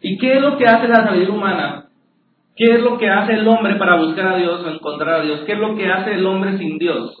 ¿Y 0.00 0.16
qué 0.18 0.36
es 0.36 0.42
lo 0.42 0.56
que 0.56 0.66
hace 0.66 0.88
la 0.88 1.04
sabiduría 1.04 1.34
humana? 1.34 1.88
¿Qué 2.56 2.74
es 2.74 2.82
lo 2.82 2.98
que 2.98 3.08
hace 3.08 3.34
el 3.34 3.46
hombre 3.46 3.76
para 3.76 3.96
buscar 3.96 4.34
a 4.34 4.36
Dios 4.36 4.64
o 4.64 4.68
encontrar 4.68 5.20
a 5.20 5.22
Dios? 5.22 5.42
¿Qué 5.44 5.52
es 5.52 5.58
lo 5.58 5.76
que 5.76 5.90
hace 5.90 6.14
el 6.14 6.26
hombre 6.26 6.58
sin 6.58 6.78
Dios? 6.78 7.16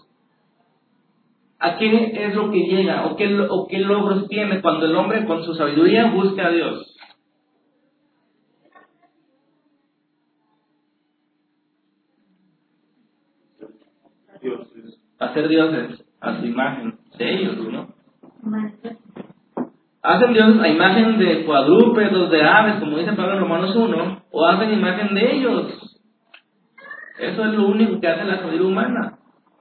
¿A 1.60 1.76
qué 1.76 2.26
es 2.26 2.34
lo 2.34 2.50
que 2.50 2.60
llega 2.60 3.06
o 3.06 3.16
qué, 3.16 3.38
o 3.48 3.66
qué 3.66 3.78
logros 3.80 4.28
tiene 4.28 4.60
cuando 4.60 4.86
el 4.86 4.96
hombre 4.96 5.26
con 5.26 5.44
su 5.44 5.54
sabiduría 5.54 6.10
busca 6.10 6.46
a 6.46 6.50
Dios? 6.50 6.94
Hacer 15.18 15.48
dioses 15.48 16.04
a 16.20 16.40
su 16.40 16.46
imagen 16.46 16.98
de 17.18 17.34
ellos, 17.34 17.58
¿no? 17.58 17.88
Hacen 20.08 20.32
dioses 20.32 20.58
a 20.58 20.68
imagen 20.68 21.18
de 21.18 21.44
cuadrúpedos, 21.44 22.30
de 22.30 22.42
aves, 22.42 22.76
como 22.76 22.96
dice 22.96 23.12
Pablo 23.12 23.34
en 23.34 23.40
Romanos 23.40 23.76
1, 23.76 24.22
o 24.30 24.46
hacen 24.46 24.72
imagen 24.72 25.14
de 25.14 25.36
ellos. 25.36 25.98
Eso 27.18 27.44
es 27.44 27.52
lo 27.52 27.66
único 27.66 28.00
que 28.00 28.08
hace 28.08 28.24
la 28.24 28.38
sabiduría 28.38 28.68
humana 28.68 29.18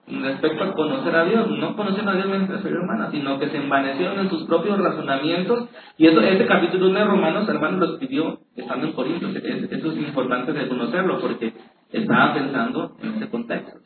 respecto 0.08 0.64
a 0.64 0.74
conocer 0.74 1.14
a 1.14 1.26
Dios. 1.26 1.50
No 1.50 1.76
conocen 1.76 2.08
a 2.08 2.14
Dios 2.14 2.28
mediante 2.28 2.54
la 2.54 2.60
sabiduría 2.60 2.86
humana, 2.86 3.12
sino 3.12 3.38
que 3.40 3.50
se 3.50 3.58
envanecieron 3.58 4.20
en 4.20 4.30
sus 4.30 4.46
propios 4.48 4.80
razonamientos. 4.80 5.68
Y 5.98 6.08
eso, 6.08 6.22
este 6.22 6.46
capítulo 6.46 6.94
de 6.94 7.04
Romanos, 7.04 7.50
hermano, 7.50 7.80
lo 7.80 7.94
escribió 7.96 8.40
estando 8.56 8.88
en 8.88 8.94
Corintios. 8.94 9.36
Eso 9.36 9.92
es 9.92 9.98
importante 9.98 10.54
de 10.54 10.70
conocerlo 10.70 11.20
porque 11.20 11.56
estaba 11.92 12.34
pensando 12.34 12.96
en 13.04 13.16
ese 13.16 13.30
contexto. 13.30 13.80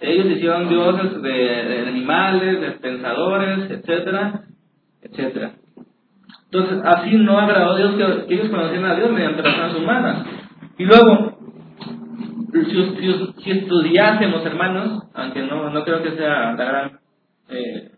Ellos 0.00 0.26
hicieron 0.26 0.68
dioses 0.68 1.22
de, 1.22 1.86
animales, 1.88 2.60
de 2.60 2.70
pensadores, 2.72 3.70
etcétera, 3.70 4.42
etcétera. 5.00 5.52
Entonces, 6.50 6.80
así 6.84 7.16
no 7.16 7.38
agradó 7.38 7.72
a 7.72 7.76
Dios 7.76 7.94
que, 7.96 8.34
ellos 8.34 8.50
conocieran 8.50 8.90
a 8.90 8.96
Dios 8.96 9.10
mediante 9.10 9.42
las 9.42 9.74
humanas. 9.74 10.26
Y 10.78 10.84
luego, 10.84 11.38
si, 13.42 13.50
estudiásemos, 13.50 14.46
hermanos, 14.46 15.02
aunque 15.14 15.42
no, 15.42 15.70
no 15.70 15.84
creo 15.84 16.02
que 16.02 16.12
sea 16.12 16.52
la 16.52 16.64
gran, 16.64 17.00
eh, 17.48 17.90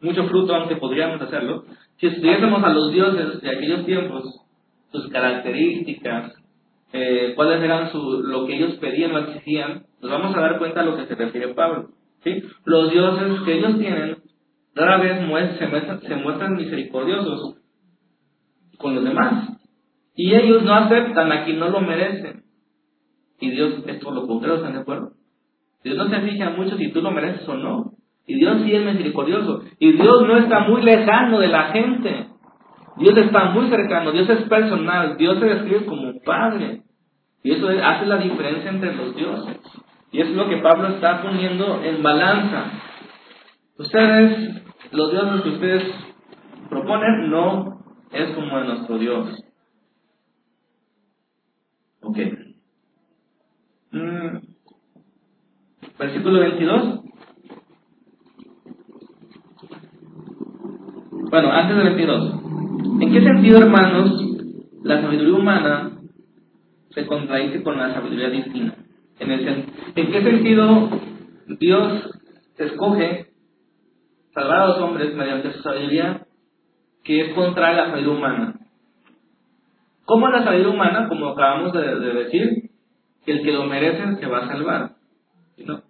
mucho 0.00 0.24
fruto, 0.24 0.54
aunque 0.54 0.76
podríamos 0.76 1.20
hacerlo, 1.20 1.64
si 1.98 2.06
estudiásemos 2.06 2.62
a 2.62 2.70
los 2.70 2.92
dioses 2.92 3.40
de 3.40 3.50
aquellos 3.50 3.84
tiempos, 3.84 4.24
sus 4.92 5.08
características, 5.08 6.34
eh, 6.92 7.34
cuáles 7.36 7.62
eran 7.62 7.90
su, 7.92 8.22
lo 8.22 8.46
que 8.46 8.56
ellos 8.56 8.74
pedían 8.80 9.14
o 9.14 9.18
exigían, 9.18 9.84
nos 10.00 10.10
vamos 10.10 10.36
a 10.36 10.40
dar 10.40 10.58
cuenta 10.58 10.80
a 10.80 10.84
lo 10.84 10.96
que 10.96 11.06
se 11.06 11.14
refiere 11.14 11.54
Pablo. 11.54 11.90
¿sí? 12.24 12.42
Los 12.64 12.90
dioses 12.90 13.40
que 13.44 13.58
ellos 13.58 13.78
tienen 13.78 14.16
rara 14.74 14.98
vez 14.98 15.18
se, 15.58 15.66
muestran, 15.66 16.00
se 16.00 16.16
muestran 16.16 16.56
misericordiosos 16.56 17.59
con 18.80 18.94
los 18.94 19.04
demás. 19.04 19.58
Y 20.14 20.34
ellos 20.34 20.62
no 20.62 20.74
aceptan 20.74 21.32
a 21.32 21.44
quien 21.44 21.58
no 21.58 21.68
lo 21.68 21.80
merecen. 21.80 22.42
Y 23.40 23.50
Dios 23.50 23.82
es 23.86 24.02
por 24.02 24.14
lo 24.14 24.26
contrario, 24.26 24.56
¿están 24.56 24.74
de 24.74 24.80
acuerdo? 24.80 25.12
Dios 25.82 25.96
no 25.96 26.08
se 26.08 26.20
fija 26.20 26.50
mucho 26.50 26.76
si 26.76 26.92
tú 26.92 27.00
lo 27.00 27.10
mereces 27.10 27.48
o 27.48 27.54
no. 27.54 27.92
Y 28.26 28.34
Dios 28.34 28.62
sí 28.64 28.74
es 28.74 28.84
misericordioso. 28.84 29.62
Y 29.78 29.92
Dios 29.92 30.26
no 30.26 30.36
está 30.36 30.60
muy 30.60 30.82
lejano 30.82 31.38
de 31.38 31.48
la 31.48 31.72
gente. 31.72 32.26
Dios 32.96 33.16
está 33.16 33.46
muy 33.46 33.68
cercano, 33.70 34.12
Dios 34.12 34.28
es 34.28 34.42
personal, 34.42 35.16
Dios 35.16 35.38
se 35.38 35.46
describe 35.46 35.86
como 35.86 36.12
Padre. 36.22 36.82
Y 37.42 37.52
eso 37.52 37.68
hace 37.82 38.04
la 38.04 38.18
diferencia 38.18 38.70
entre 38.70 38.94
los 38.94 39.16
dioses. 39.16 39.58
Y 40.12 40.20
es 40.20 40.28
lo 40.30 40.48
que 40.48 40.58
Pablo 40.58 40.88
está 40.88 41.22
poniendo 41.22 41.82
en 41.82 42.02
balanza. 42.02 42.72
Ustedes, 43.78 44.62
los 44.92 45.10
dioses 45.12 45.40
que 45.42 45.48
ustedes 45.48 45.84
proponen, 46.68 47.30
no 47.30 47.79
es 48.12 48.34
como 48.34 48.60
nuestro 48.60 48.98
Dios. 48.98 49.44
Ok. 52.02 52.18
Mm. 53.92 54.38
Versículo 55.98 56.40
22. 56.40 57.00
Bueno, 61.30 61.52
antes 61.52 61.76
del 61.76 61.86
22. 61.86 62.40
¿En 63.00 63.12
qué 63.12 63.22
sentido, 63.22 63.58
hermanos, 63.58 64.20
la 64.82 65.00
sabiduría 65.00 65.34
humana 65.34 65.92
se 66.90 67.06
contradice 67.06 67.62
con 67.62 67.76
la 67.76 67.94
sabiduría 67.94 68.30
divina? 68.30 68.74
¿En, 69.20 69.30
¿En 69.30 70.12
qué 70.12 70.22
sentido 70.22 70.90
Dios 71.60 72.10
escoge 72.58 73.26
salvar 74.34 74.62
a 74.62 74.66
los 74.68 74.78
hombres 74.78 75.14
mediante 75.14 75.52
su 75.52 75.62
sabiduría 75.62 76.26
que 77.04 77.20
es 77.20 77.34
contra 77.34 77.72
la 77.72 77.90
sabiduría 77.90 78.18
humana? 78.18 78.54
¿Cómo 80.04 80.28
la 80.28 80.42
sabiduría 80.42 80.74
humana, 80.74 81.08
como 81.08 81.28
acabamos 81.28 81.72
de, 81.72 82.00
decir, 82.14 82.70
que 83.24 83.32
el 83.32 83.42
que 83.42 83.52
lo 83.52 83.64
merece 83.64 84.16
se 84.16 84.26
va 84.26 84.38
a 84.38 84.48
salvar? 84.48 84.90
¿no? 85.58 85.82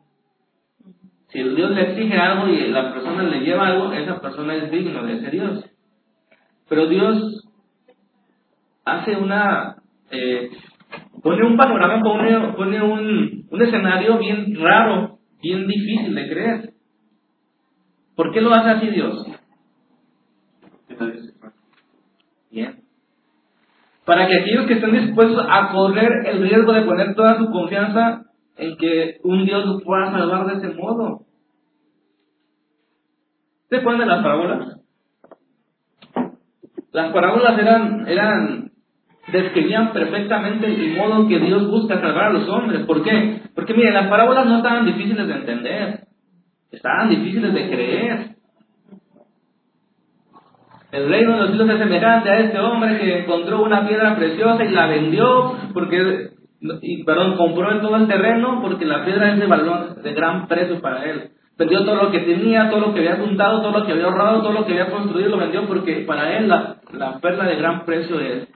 Si 1.29 1.43
Dios 1.43 1.71
le 1.71 1.93
exige 1.93 2.19
algo 2.19 2.49
y 2.49 2.69
la 2.69 2.93
persona 2.93 3.23
le 3.23 3.41
lleva 3.41 3.69
algo, 3.69 3.93
esa 3.93 4.21
persona 4.21 4.57
es 4.57 4.71
digno 4.71 5.05
de 5.05 5.15
ese 5.15 5.31
Dios. 5.31 5.65
Pero 6.69 6.87
Dios 6.87 7.49
hace 8.85 9.17
una... 9.17 9.77
Eh, 10.11 10.51
pone 11.23 11.47
un 11.47 11.57
panorama, 11.57 12.03
pone, 12.03 12.53
pone 12.55 12.83
un, 12.83 13.47
un 13.49 13.63
escenario 13.63 14.19
bien 14.19 14.57
raro, 14.61 15.19
bien 15.41 15.67
difícil 15.67 16.15
de 16.15 16.29
creer. 16.29 16.71
¿Por 18.17 18.33
qué 18.33 18.41
lo 18.41 18.53
hace 18.53 18.71
así 18.71 18.89
Dios? 18.89 19.27
Bien. 22.51 22.80
Para 24.05 24.26
que 24.26 24.38
aquellos 24.38 24.66
que 24.66 24.74
estén 24.74 24.92
dispuestos 24.92 25.46
a 25.48 25.70
correr 25.72 26.26
el 26.26 26.42
riesgo 26.42 26.72
de 26.72 26.82
poner 26.82 27.14
toda 27.14 27.38
su 27.38 27.51
confianza 27.51 28.22
en 28.57 28.76
que 28.76 29.18
un 29.22 29.44
Dios 29.44 29.64
los 29.64 29.82
pueda 29.82 30.11
salvar 30.11 30.46
de 30.46 30.55
ese 30.59 30.76
modo. 30.76 31.20
¿Se 33.68 33.76
acuerdan 33.76 34.01
de 34.01 34.07
las 34.07 34.22
parábolas? 34.22 34.80
Las 36.92 37.12
parábolas 37.12 37.59
eran, 37.59 38.09
eran, 38.09 38.72
describían 39.30 39.92
perfectamente 39.92 40.66
el 40.66 40.96
modo 40.96 41.28
que 41.28 41.38
Dios 41.38 41.70
busca 41.70 42.01
salvar 42.01 42.24
a 42.26 42.32
los 42.32 42.48
hombres. 42.48 42.84
¿Por 42.84 43.05
qué? 43.05 43.42
Porque 43.55 43.74
miren, 43.74 43.94
las 43.94 44.09
parábolas 44.09 44.46
no 44.46 44.57
estaban 44.57 44.86
difíciles 44.86 45.26
de 45.26 45.34
entender, 45.34 46.01
estaban 46.72 47.11
difíciles 47.11 47.55
de 47.55 47.70
creer. 47.70 48.39
El 50.93 51.09
reino 51.09 51.32
de 51.32 51.38
los 51.38 51.49
cielos 51.51 51.70
es 51.70 51.78
semejante 51.78 52.30
a 52.30 52.38
este 52.41 52.59
hombre 52.59 52.99
que 52.99 53.20
encontró 53.20 53.62
una 53.62 53.86
piedra 53.86 54.16
preciosa 54.16 54.64
y 54.64 54.70
la 54.70 54.86
vendió 54.86 55.55
porque, 55.72 56.30
perdón, 57.07 57.36
compró 57.36 57.80
todo 57.80 57.97
el 57.97 58.09
terreno 58.09 58.61
porque 58.61 58.84
la 58.84 59.05
piedra 59.05 59.32
es 59.32 59.38
de 59.38 59.47
valor, 59.47 60.03
de 60.03 60.14
gran 60.14 60.49
precio 60.49 60.80
para 60.80 61.05
él. 61.05 61.30
Vendió 61.57 61.84
todo 61.84 61.95
lo 61.95 62.11
que 62.11 62.20
tenía, 62.20 62.70
todo 62.70 62.80
lo 62.80 62.95
que 62.95 63.01
había 63.01 63.24
juntado, 63.24 63.61
todo 63.61 63.78
lo 63.78 63.86
que 63.86 63.93
había 63.93 64.07
ahorrado, 64.07 64.43
todo 64.43 64.53
lo 64.53 64.66
que 64.66 64.72
había 64.72 64.91
construido, 64.91 65.28
lo 65.28 65.38
vendió 65.38 65.66
porque 65.66 66.05
para 66.07 66.38
él 66.38 66.49
la, 66.49 66.76
la 66.93 67.18
perla 67.20 67.45
de 67.45 67.57
gran 67.57 67.84
precio 67.84 68.18
es. 68.18 68.49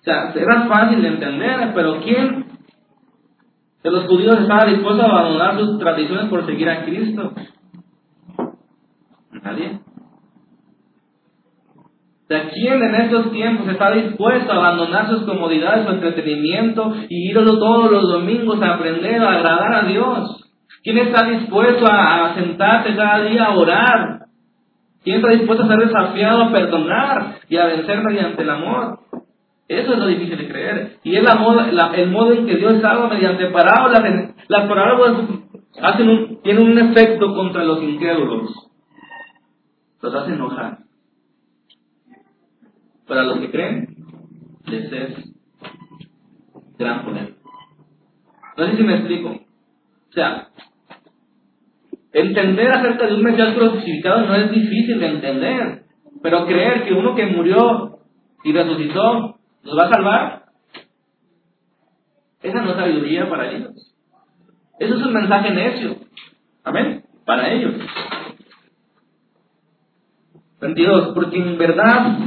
O 0.00 0.02
sea, 0.02 0.32
era 0.34 0.66
fácil 0.66 1.00
de 1.00 1.08
entender, 1.08 1.72
pero 1.74 2.00
¿quién 2.00 2.46
de 3.82 3.90
los 3.90 4.04
judíos 4.04 4.40
estaba 4.40 4.66
dispuesto 4.66 5.02
a 5.02 5.06
abandonar 5.06 5.58
sus 5.58 5.78
tradiciones 5.78 6.26
por 6.26 6.44
seguir 6.44 6.68
a 6.68 6.84
Cristo? 6.84 7.32
Nadie. 9.42 9.87
O 12.28 12.30
sea, 12.30 12.50
¿quién 12.50 12.82
en 12.82 12.94
estos 12.94 13.32
tiempos 13.32 13.66
está 13.68 13.90
dispuesto 13.90 14.52
a 14.52 14.56
abandonar 14.56 15.08
sus 15.08 15.22
comodidades, 15.22 15.86
su 15.86 15.92
entretenimiento 15.94 16.94
y 17.08 17.30
ir 17.30 17.36
todos 17.36 17.90
los 17.90 18.02
domingos 18.02 18.60
a 18.60 18.74
aprender 18.74 19.22
a 19.22 19.32
agradar 19.32 19.74
a 19.76 19.88
Dios? 19.88 20.44
¿Quién 20.84 20.98
está 20.98 21.24
dispuesto 21.24 21.86
a, 21.90 22.34
sentarse 22.34 22.94
cada 22.94 23.22
día 23.22 23.46
a 23.46 23.56
orar? 23.56 24.26
¿Quién 25.02 25.16
está 25.16 25.30
dispuesto 25.30 25.64
a 25.64 25.68
ser 25.68 25.78
desafiado 25.78 26.42
a 26.42 26.52
perdonar 26.52 27.36
y 27.48 27.56
a 27.56 27.64
vencer 27.64 28.02
mediante 28.02 28.42
el 28.42 28.50
amor? 28.50 28.98
Eso 29.66 29.94
es 29.94 29.98
lo 29.98 30.06
difícil 30.06 30.36
de 30.36 30.48
creer. 30.48 30.96
Y 31.04 31.16
es 31.16 31.22
la 31.22 31.92
el 31.94 32.10
modo 32.10 32.32
en 32.34 32.44
que 32.44 32.56
Dios 32.56 32.82
salva 32.82 33.08
mediante 33.08 33.46
parábolas. 33.46 34.34
Las 34.48 34.68
parábolas 34.68 35.30
hacen 35.80 36.08
un, 36.10 36.42
tienen 36.42 36.72
un 36.72 36.78
efecto 36.78 37.34
contra 37.34 37.64
los 37.64 37.82
incrédulos. 37.82 38.50
Los 40.02 40.14
hacen 40.14 40.34
enojar. 40.34 40.87
Para 43.08 43.24
los 43.24 43.40
que 43.40 43.50
creen, 43.50 43.96
les 44.66 44.92
es 44.92 45.34
gran 46.78 47.04
poder. 47.04 47.34
No 48.56 48.66
sé 48.66 48.76
si 48.76 48.82
me 48.82 48.94
explico. 48.96 49.30
O 49.30 50.12
sea, 50.12 50.48
Entender 52.12 52.70
acerca 52.70 53.06
de 53.06 53.14
un 53.14 53.22
Mesías 53.22 53.54
crucificado 53.54 54.26
no 54.26 54.34
es 54.34 54.50
difícil 54.50 54.98
de 54.98 55.06
entender, 55.06 55.82
pero 56.22 56.46
creer 56.46 56.84
que 56.84 56.94
uno 56.94 57.14
que 57.14 57.26
murió 57.26 57.98
y 58.44 58.52
resucitó 58.52 59.38
nos 59.62 59.78
va 59.78 59.84
a 59.84 59.90
salvar, 59.90 60.42
esa 62.42 62.62
no 62.62 62.70
es 62.70 62.76
sabiduría 62.76 63.28
para 63.28 63.50
ellos. 63.50 63.94
Eso 64.78 64.94
es 64.94 65.06
un 65.06 65.12
mensaje 65.12 65.50
necio. 65.50 65.96
Amén. 66.64 67.04
Para 67.26 67.52
ellos. 67.52 67.74
22. 70.60 71.14
Porque 71.14 71.36
en 71.36 71.58
verdad 71.58 72.18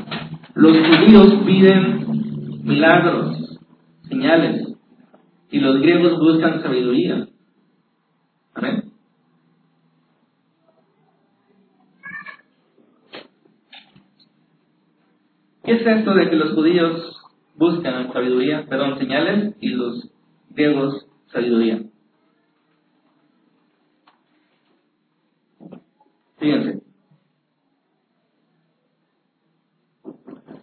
los 0.62 0.78
judíos 0.78 1.44
piden 1.44 2.64
milagros, 2.64 3.58
señales, 4.08 4.78
y 5.50 5.60
los 5.60 5.82
griegos 5.82 6.20
buscan 6.20 6.62
sabiduría. 6.62 7.28
Amén. 8.54 8.92
¿Qué 15.64 15.72
es 15.72 15.88
esto 15.88 16.14
de 16.14 16.30
que 16.30 16.36
los 16.36 16.54
judíos 16.54 17.18
buscan 17.56 18.14
sabiduría, 18.14 18.68
perdón, 18.68 19.00
señales 19.00 19.56
y 19.62 19.70
los 19.70 20.12
griegos 20.52 21.08
sabiduría? 21.32 21.82
Fíjense. 26.38 26.91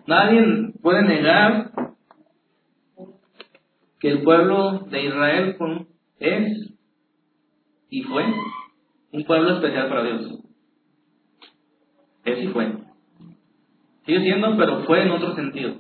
Nadie 0.09 0.73
puede 0.81 1.03
negar 1.03 1.71
que 4.01 4.09
el 4.09 4.23
pueblo 4.23 4.87
de 4.91 5.05
Israel 5.05 5.57
es 6.19 6.73
y 7.91 8.03
fue 8.05 8.25
un 9.13 9.25
pueblo 9.25 9.57
especial 9.57 9.91
para 9.91 10.05
Dios. 10.05 10.41
Es 12.25 12.43
y 12.43 12.47
fue. 12.49 12.73
Sigue 14.07 14.23
siendo, 14.23 14.57
pero 14.57 14.85
fue 14.85 15.03
en 15.03 15.11
otro 15.11 15.35
sentido. 15.35 15.75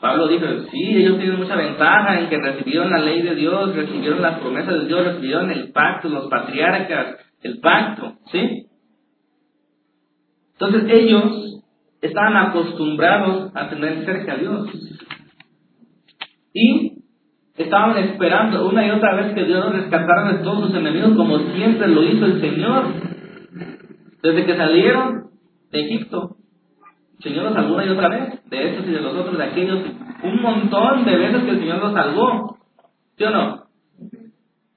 Pablo 0.00 0.26
dijo, 0.26 0.46
sí, 0.72 0.96
ellos 0.96 1.18
tienen 1.18 1.38
mucha 1.38 1.54
ventaja 1.54 2.18
en 2.18 2.28
que 2.28 2.38
recibieron 2.38 2.90
la 2.90 2.98
ley 2.98 3.22
de 3.22 3.36
Dios, 3.36 3.72
recibieron 3.72 4.20
las 4.20 4.40
promesas 4.40 4.74
de 4.80 4.86
Dios, 4.86 5.04
recibieron 5.04 5.52
el 5.52 5.70
pacto, 5.70 6.08
los 6.08 6.28
patriarcas, 6.28 7.24
el 7.42 7.60
pacto, 7.60 8.16
¿sí? 8.32 8.66
Entonces 10.54 10.84
ellos 10.88 11.45
estaban 12.06 12.36
acostumbrados 12.36 13.50
a 13.54 13.68
tener 13.68 14.04
cerca 14.04 14.32
a 14.32 14.36
Dios. 14.36 14.68
Y 16.52 17.02
estaban 17.56 17.96
esperando 17.98 18.68
una 18.68 18.86
y 18.86 18.90
otra 18.90 19.14
vez 19.14 19.34
que 19.34 19.44
Dios 19.44 19.64
los 19.64 19.74
rescatara 19.74 20.32
de 20.32 20.44
todos 20.44 20.68
sus 20.68 20.74
enemigos, 20.76 21.16
como 21.16 21.38
siempre 21.54 21.88
lo 21.88 22.02
hizo 22.02 22.26
el 22.26 22.40
Señor. 22.40 22.84
Desde 24.22 24.44
que 24.44 24.56
salieron 24.56 25.30
de 25.70 25.80
Egipto, 25.80 26.36
el 27.18 27.22
Señor 27.22 27.44
los 27.44 27.54
salvó 27.54 27.74
una 27.74 27.86
y 27.86 27.90
otra 27.90 28.08
vez, 28.08 28.50
de 28.50 28.68
estos 28.70 28.86
y 28.86 28.90
de 28.90 29.00
los 29.00 29.14
otros, 29.14 29.38
de 29.38 29.44
aquellos, 29.44 29.78
un 30.22 30.42
montón 30.42 31.04
de 31.04 31.16
veces 31.16 31.44
que 31.44 31.50
el 31.50 31.60
Señor 31.60 31.78
los 31.78 31.92
salvó. 31.92 32.58
¿Sí 33.16 33.24
o 33.24 33.30
no? 33.30 33.66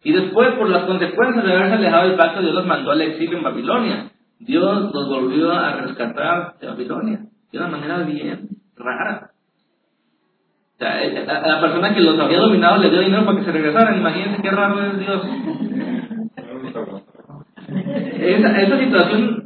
Y 0.03 0.13
después, 0.13 0.53
por 0.53 0.69
las 0.69 0.83
consecuencias 0.83 1.45
de 1.45 1.51
haberse 1.51 1.75
alejado 1.75 2.07
del 2.07 2.17
pacto, 2.17 2.41
Dios 2.41 2.53
los 2.53 2.65
mandó 2.65 2.91
al 2.91 3.01
exilio 3.01 3.37
en 3.37 3.43
Babilonia. 3.43 4.11
Dios 4.39 4.91
los 4.93 5.09
volvió 5.09 5.51
a 5.51 5.73
rescatar 5.81 6.55
de 6.59 6.67
Babilonia 6.67 7.19
de 7.51 7.57
una 7.57 7.67
manera 7.67 7.99
bien 7.99 8.49
rara. 8.75 9.31
Eh, 10.79 11.25
la 11.27 11.59
persona 11.59 11.93
que 11.93 11.99
los 11.99 12.17
había 12.17 12.39
dominado 12.39 12.77
le 12.77 12.89
dio 12.89 13.01
dinero 13.01 13.25
para 13.25 13.37
que 13.37 13.43
se 13.43 13.51
regresaran. 13.51 13.97
Imagínense 13.97 14.41
qué 14.41 14.51
raro 14.51 14.81
es 14.81 14.99
Dios. 14.99 15.21
Esa, 18.19 18.79
situación 18.79 19.43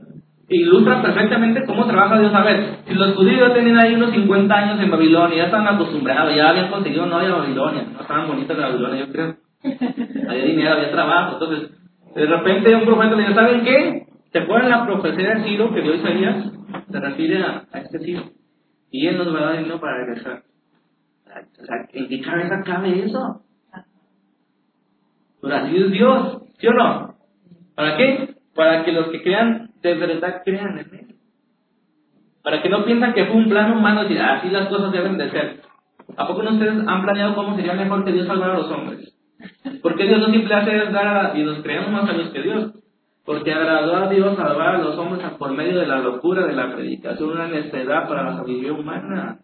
ilustra 0.48 1.02
perfectamente 1.02 1.66
cómo 1.66 1.88
trabaja 1.88 2.20
Dios. 2.20 2.34
A 2.34 2.44
ver, 2.44 2.78
si 2.88 2.94
los 2.94 3.16
judíos 3.16 3.54
tenían 3.54 3.80
ahí 3.80 3.96
unos 3.96 4.12
50 4.12 4.54
años 4.54 4.80
en 4.80 4.92
Babilonia, 4.92 5.38
ya 5.38 5.46
estaban 5.46 5.74
acostumbrados, 5.74 6.36
ya 6.36 6.50
habían 6.50 6.70
conseguido 6.70 7.08
novia 7.08 7.30
a 7.30 7.38
Babilonia, 7.38 7.88
no 7.92 8.02
estaban 8.02 8.28
bonitas 8.28 8.56
de 8.56 8.64
Babilonia, 8.64 9.06
yo 9.06 9.12
creo. 9.12 9.36
Había 10.30 10.46
dinero, 10.46 10.74
había 10.74 10.92
trabajo. 10.92 11.34
Entonces, 11.34 11.72
de 12.16 12.26
repente 12.28 12.76
un 12.76 12.86
profeta 12.86 13.16
le 13.16 13.24
dice, 13.24 13.34
¿saben 13.34 13.64
qué? 13.64 14.03
¿Se 14.34 14.40
acuerdan 14.40 14.72
la 14.72 14.86
profecía 14.86 15.36
de 15.36 15.44
Ciro 15.44 15.72
que 15.74 15.82
dio 15.82 15.94
Isaías? 15.94 16.52
Se 16.92 17.00
refiere 17.00 17.44
a, 17.44 17.66
a 17.72 17.80
este 17.80 18.00
Ciro. 18.00 18.24
Y 18.90 19.08
él 19.08 19.20
nos 19.20 19.34
va 19.34 19.40
a 19.40 19.46
dar 19.46 19.58
dinero 19.60 19.80
para 19.80 19.98
regresar. 19.98 20.44
¿En 21.94 22.10
qué 22.10 22.22
cabeza 22.22 22.62
cabe 22.66 23.06
eso? 23.06 23.44
Pues 25.40 25.54
así 25.54 25.78
es 25.78 25.92
Dios, 25.92 26.42
¿sí 26.58 26.68
o 26.68 26.74
no? 26.74 27.16
¿Para 27.76 27.96
qué? 27.98 28.36
Para 28.56 28.84
que 28.84 28.92
los 28.92 29.10
que 29.10 29.22
crean 29.22 29.70
de 29.82 29.94
verdad 29.96 30.42
crean 30.44 30.80
en 30.80 31.00
Él. 31.00 31.16
Para 32.42 32.62
que 32.62 32.70
no 32.70 32.86
piensan 32.86 33.14
que 33.14 33.26
fue 33.26 33.36
un 33.36 33.50
plan 33.50 33.72
humano 33.72 34.10
y 34.10 34.18
así 34.18 34.50
las 34.50 34.68
cosas 34.68 34.92
deben 34.92 35.18
de 35.18 35.30
ser. 35.30 35.62
¿A 36.18 36.28
poco 36.28 36.44
no 36.44 36.54
ustedes 36.54 36.88
han 36.88 37.04
planeado 37.04 37.36
cómo 37.36 37.56
sería 37.56 37.74
mejor 37.74 38.04
que 38.04 38.12
Dios 38.12 38.28
salvara 38.28 38.54
a 38.54 38.58
los 38.60 38.72
hombres? 38.72 39.16
Porque 39.82 40.06
Dios 40.06 40.20
no 40.20 40.28
siempre 40.28 40.56
hace 40.56 40.92
dar 40.92 41.38
y 41.38 41.44
nos 41.44 41.62
creemos 41.62 41.92
más 41.92 42.10
a 42.10 42.14
Dios 42.14 42.30
que 42.32 42.42
Dios. 42.42 42.83
Porque 43.26 43.54
agradó 43.54 43.96
a 43.96 44.10
Dios 44.10 44.36
salvar 44.36 44.76
a 44.76 44.80
los 44.80 44.98
hombres 44.98 45.26
por 45.38 45.52
medio 45.52 45.80
de 45.80 45.88
la 45.88 46.00
locura 46.00 46.46
de 46.46 46.54
la 46.54 46.74
predicación, 46.74 47.32
una 47.32 47.48
necesidad 47.48 48.08
para 48.08 48.24
la 48.24 48.38
sabiduría 48.38 48.74
humana 48.74 49.40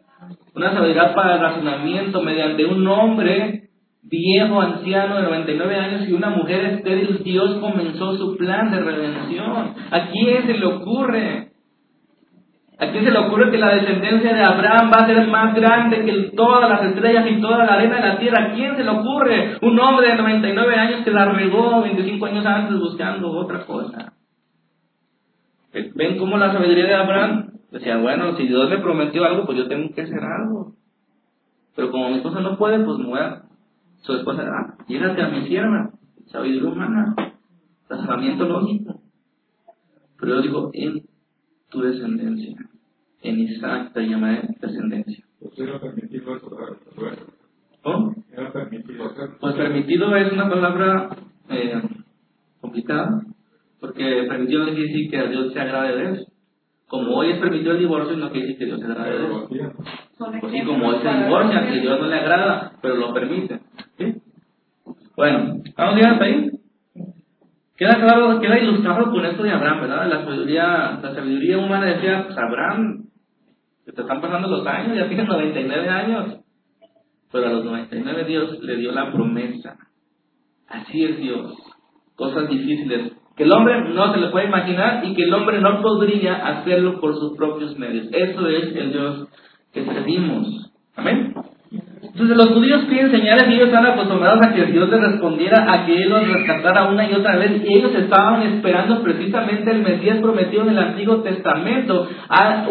una 0.54 0.74
sabiduría 0.74 1.14
para 1.16 1.36
el 1.36 1.42
razonamiento 1.42 2.22
mediante 2.22 2.66
un 2.66 2.86
hombre 2.88 3.70
viejo, 4.02 4.62
anciano 4.62 5.18
de 5.18 5.24
99 5.24 5.76
años 5.76 6.10
y 6.10 6.14
una 6.14 6.30
mujer 6.30 6.66
estéril, 6.66 7.22
Dios 7.24 7.60
comenzó 7.60 8.18
su 8.18 8.36
plan 8.38 8.72
de 8.72 8.80
redención. 8.80 9.76
¿A 9.92 10.08
quién 10.10 10.48
se 10.48 10.54
le 10.56 10.66
ocurre? 10.66 11.49
¿A 12.80 12.92
quién 12.92 13.04
se 13.04 13.12
le 13.12 13.20
ocurre 13.20 13.52
que 13.52 13.58
la 13.58 13.76
descendencia 13.76 14.34
de 14.34 14.42
Abraham 14.42 14.90
va 14.92 15.04
a 15.04 15.06
ser 15.06 15.28
más 15.28 15.54
grande 15.54 16.06
que 16.06 16.32
todas 16.36 16.70
las 16.70 16.84
estrellas 16.86 17.26
y 17.30 17.42
toda 17.42 17.66
la 17.66 17.74
arena 17.74 17.98
de 17.98 18.08
la 18.08 18.20
tierra? 18.20 18.46
¿A 18.46 18.54
quién 18.54 18.76
se 18.78 18.84
le 18.84 18.90
ocurre? 18.90 19.58
Un 19.62 19.78
hombre 19.80 20.08
de 20.08 20.16
99 20.16 20.76
años 20.76 21.04
que 21.04 21.12
la 21.12 21.26
regó 21.26 21.82
25 21.82 22.26
años 22.26 22.46
antes 22.46 22.80
buscando 22.80 23.32
otra 23.32 23.66
cosa. 23.66 24.14
¿Ven 25.74 26.18
cómo 26.18 26.38
la 26.38 26.54
sabiduría 26.54 26.86
de 26.86 26.96
Abraham 26.96 27.50
Decía, 27.72 27.98
bueno, 27.98 28.36
si 28.36 28.48
Dios 28.48 28.68
me 28.70 28.80
prometió 28.80 29.24
algo, 29.26 29.46
pues 29.46 29.58
yo 29.58 29.68
tengo 29.68 29.94
que 29.94 30.02
hacer 30.02 30.20
algo. 30.20 30.74
Pero 31.76 31.92
como 31.92 32.10
mi 32.10 32.16
esposa 32.16 32.40
no 32.40 32.58
puede, 32.58 32.84
pues 32.84 32.98
muera. 32.98 33.44
Su 34.02 34.14
esposa, 34.14 34.44
ah, 34.44 34.76
llégate 34.88 35.22
a 35.22 35.30
mi 35.30 35.46
sierva, 35.46 35.92
sabiduría 36.28 36.70
humana, 36.70 37.16
razonamiento 37.88 38.46
lógico. 38.46 39.02
Pero 40.20 40.36
yo 40.36 40.42
digo, 40.42 40.72
en 40.74 41.04
tu 41.70 41.82
descendencia, 41.82 42.56
en 43.22 43.40
Isaac 43.40 43.94
te 43.94 44.08
llamaré 44.08 44.48
descendencia. 44.60 45.24
Pues 45.40 45.58
era 45.60 45.80
permitido 45.80 46.36
eso, 46.36 46.50
¿Cómo? 47.82 48.14
Era 48.32 48.52
permitido 48.52 49.12
Pues 49.40 49.56
permitido 49.56 50.16
es 50.16 50.32
una 50.34 50.50
palabra 50.50 51.10
eh, 51.50 51.82
complicada, 52.60 53.22
porque 53.80 54.26
permitido 54.28 54.66
no 54.66 54.74
quiere 54.74 54.88
decir 54.88 55.10
que 55.10 55.18
a 55.18 55.28
Dios 55.28 55.54
se 55.54 55.60
agrade 55.60 55.96
de 55.96 56.14
eso. 56.14 56.32
Como 56.88 57.16
hoy 57.16 57.32
es 57.32 57.40
permitido 57.40 57.74
el 57.74 57.80
divorcio, 57.80 58.18
no 58.18 58.32
quiere 58.32 58.48
decir 58.48 58.60
que 58.60 58.66
Dios 58.66 58.80
se 58.80 58.86
agrade 58.86 59.18
de 59.18 59.26
eso. 59.26 59.48
Pues 60.42 60.52
sí, 60.52 60.62
como 60.66 60.88
hoy 60.88 60.98
se 61.02 61.24
divorcia, 61.24 61.70
que 61.70 61.80
Dios 61.80 62.00
no 62.00 62.08
le 62.08 62.16
agrada, 62.16 62.74
pero 62.82 62.96
lo 62.96 63.14
permite. 63.14 63.60
¿Sí? 63.98 64.16
Bueno, 65.16 65.62
¿vamos 65.78 65.96
bien 65.96 66.08
hasta 66.08 66.26
ahí? 66.26 66.59
Queda 67.80 67.96
claro, 67.96 68.42
queda 68.42 68.60
ilustrado 68.60 69.10
con 69.10 69.26
esto 69.26 69.42
de 69.42 69.52
Abraham, 69.52 69.80
¿verdad? 69.80 70.10
La 70.10 70.26
sabiduría, 70.26 71.00
la 71.02 71.16
sabiduría 71.16 71.58
humana 71.58 71.86
decía, 71.86 72.26
pues 72.26 72.38
Abraham, 72.38 73.06
te 73.86 74.02
están 74.02 74.20
pasando 74.20 74.50
los 74.50 74.68
años, 74.68 74.98
ya 74.98 75.08
tienes 75.08 75.26
99 75.26 75.90
años. 75.90 76.42
Pero 77.32 77.48
a 77.48 77.52
los 77.52 77.64
99 77.64 78.26
Dios 78.26 78.62
le 78.62 78.76
dio 78.76 78.92
la 78.92 79.14
promesa. 79.14 79.78
Así 80.68 81.06
es 81.06 81.20
Dios. 81.20 81.54
Cosas 82.18 82.50
difíciles 82.50 83.14
que 83.38 83.44
el 83.44 83.54
hombre 83.54 83.94
no 83.94 84.14
se 84.14 84.20
le 84.20 84.28
puede 84.28 84.48
imaginar 84.48 85.06
y 85.06 85.14
que 85.14 85.24
el 85.24 85.34
hombre 85.34 85.62
no 85.62 85.82
podría 85.82 86.36
hacerlo 86.36 87.00
por 87.00 87.16
sus 87.16 87.38
propios 87.38 87.80
medios. 87.80 88.08
Eso 88.12 88.46
es 88.50 88.76
el 88.76 88.92
Dios 88.92 89.30
que 89.72 89.86
servimos. 89.86 90.70
Amén. 90.98 91.29
Entonces 92.20 92.36
los 92.36 92.50
judíos 92.50 92.82
piden 92.90 93.12
señales 93.12 93.48
y 93.48 93.54
ellos 93.54 93.68
están 93.68 93.86
acostumbrados 93.86 94.46
a 94.46 94.54
que 94.54 94.66
Dios 94.66 94.90
les 94.90 95.00
respondiera, 95.00 95.72
a 95.72 95.86
que 95.86 96.04
Él 96.04 96.10
los 96.10 96.28
rescatara 96.28 96.90
una 96.90 97.10
y 97.10 97.14
otra 97.14 97.38
vez. 97.38 97.62
Ellos 97.64 97.96
estaban 97.96 98.42
esperando 98.44 99.02
precisamente 99.02 99.72
el 99.72 99.84
Mesías 99.84 100.18
prometido 100.18 100.64
en 100.64 100.72
el 100.72 100.80
Antiguo 100.80 101.22
Testamento, 101.22 102.10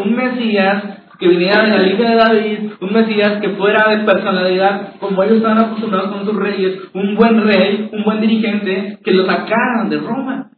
un 0.05 0.15
Mesías 0.15 0.85
que 1.19 1.29
viniera 1.29 1.63
de 1.63 1.69
la 1.71 1.79
línea 1.79 2.11
de 2.11 2.17
David, 2.17 2.59
un 2.79 2.93
Mesías 2.93 3.41
que 3.41 3.49
fuera 3.57 3.89
de 3.89 4.05
personalidad, 4.05 4.97
como 5.01 5.23
ellos 5.23 5.39
estaban 5.39 5.65
acostumbrados 5.65 6.11
con 6.11 6.27
sus 6.27 6.37
reyes, 6.37 6.81
un 6.93 7.15
buen 7.15 7.43
rey, 7.43 7.89
un 7.91 8.05
buen 8.05 8.21
dirigente, 8.21 8.99
que 9.03 9.13
lo 9.13 9.25
sacaran 9.25 9.89
de 9.89 9.97
Roma 9.97 10.51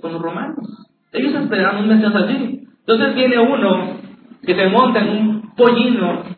con 0.00 0.12
los 0.14 0.20
romanos. 0.20 0.88
Ellos 1.12 1.36
esperaban 1.36 1.84
un 1.84 1.88
Mesías 1.88 2.16
así. 2.16 2.66
Entonces 2.80 3.14
viene 3.14 3.38
uno 3.38 3.96
que 4.44 4.56
se 4.56 4.68
monta 4.70 4.98
en 4.98 5.08
un 5.08 5.54
pollino 5.54 6.36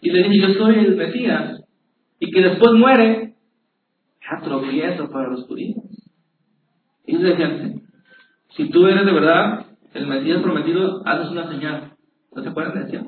y 0.00 0.10
le 0.10 0.28
dice, 0.28 0.46
yo 0.46 0.54
soy 0.54 0.76
el 0.76 0.96
Mesías, 0.96 1.62
y 2.18 2.30
que 2.30 2.42
después 2.42 2.72
muere, 2.72 3.34
ya 4.22 4.40
tropiezo 4.42 5.10
para 5.10 5.28
los 5.28 5.46
judíos. 5.46 5.84
Y 7.06 7.16
ellos 7.16 7.30
decían, 7.30 7.82
si 8.56 8.70
tú 8.70 8.86
eres 8.86 9.04
de 9.04 9.12
verdad 9.12 9.66
el 9.94 10.06
Mesías 10.06 10.42
prometido, 10.42 11.02
haces 11.06 11.30
una 11.30 11.48
señal. 11.48 11.92
¿No 12.34 12.42
se 12.42 12.48
acuerdan? 12.48 12.84
Decían. 12.84 13.06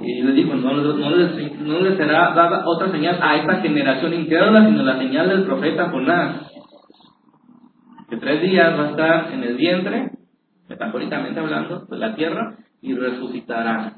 Y 0.00 0.22
le 0.22 0.32
dijo, 0.32 0.54
no, 0.54 0.74
no, 0.74 1.16
les, 1.16 1.60
no 1.60 1.80
les 1.80 1.96
será 1.96 2.34
dada 2.34 2.64
otra 2.66 2.90
señal 2.90 3.18
a 3.20 3.36
esta 3.36 3.60
generación 3.60 4.14
incrédula, 4.14 4.66
sino 4.66 4.82
la 4.82 4.98
señal 4.98 5.28
del 5.28 5.44
profeta 5.44 5.90
Jonás 5.90 6.48
que 8.08 8.16
tres 8.16 8.40
días 8.42 8.78
va 8.78 8.86
a 8.86 8.90
estar 8.90 9.32
en 9.32 9.44
el 9.44 9.56
vientre, 9.56 10.12
metafóricamente 10.68 11.38
hablando, 11.40 11.80
de 11.80 11.98
la 11.98 12.14
tierra, 12.14 12.56
y 12.80 12.94
resucitará. 12.94 13.96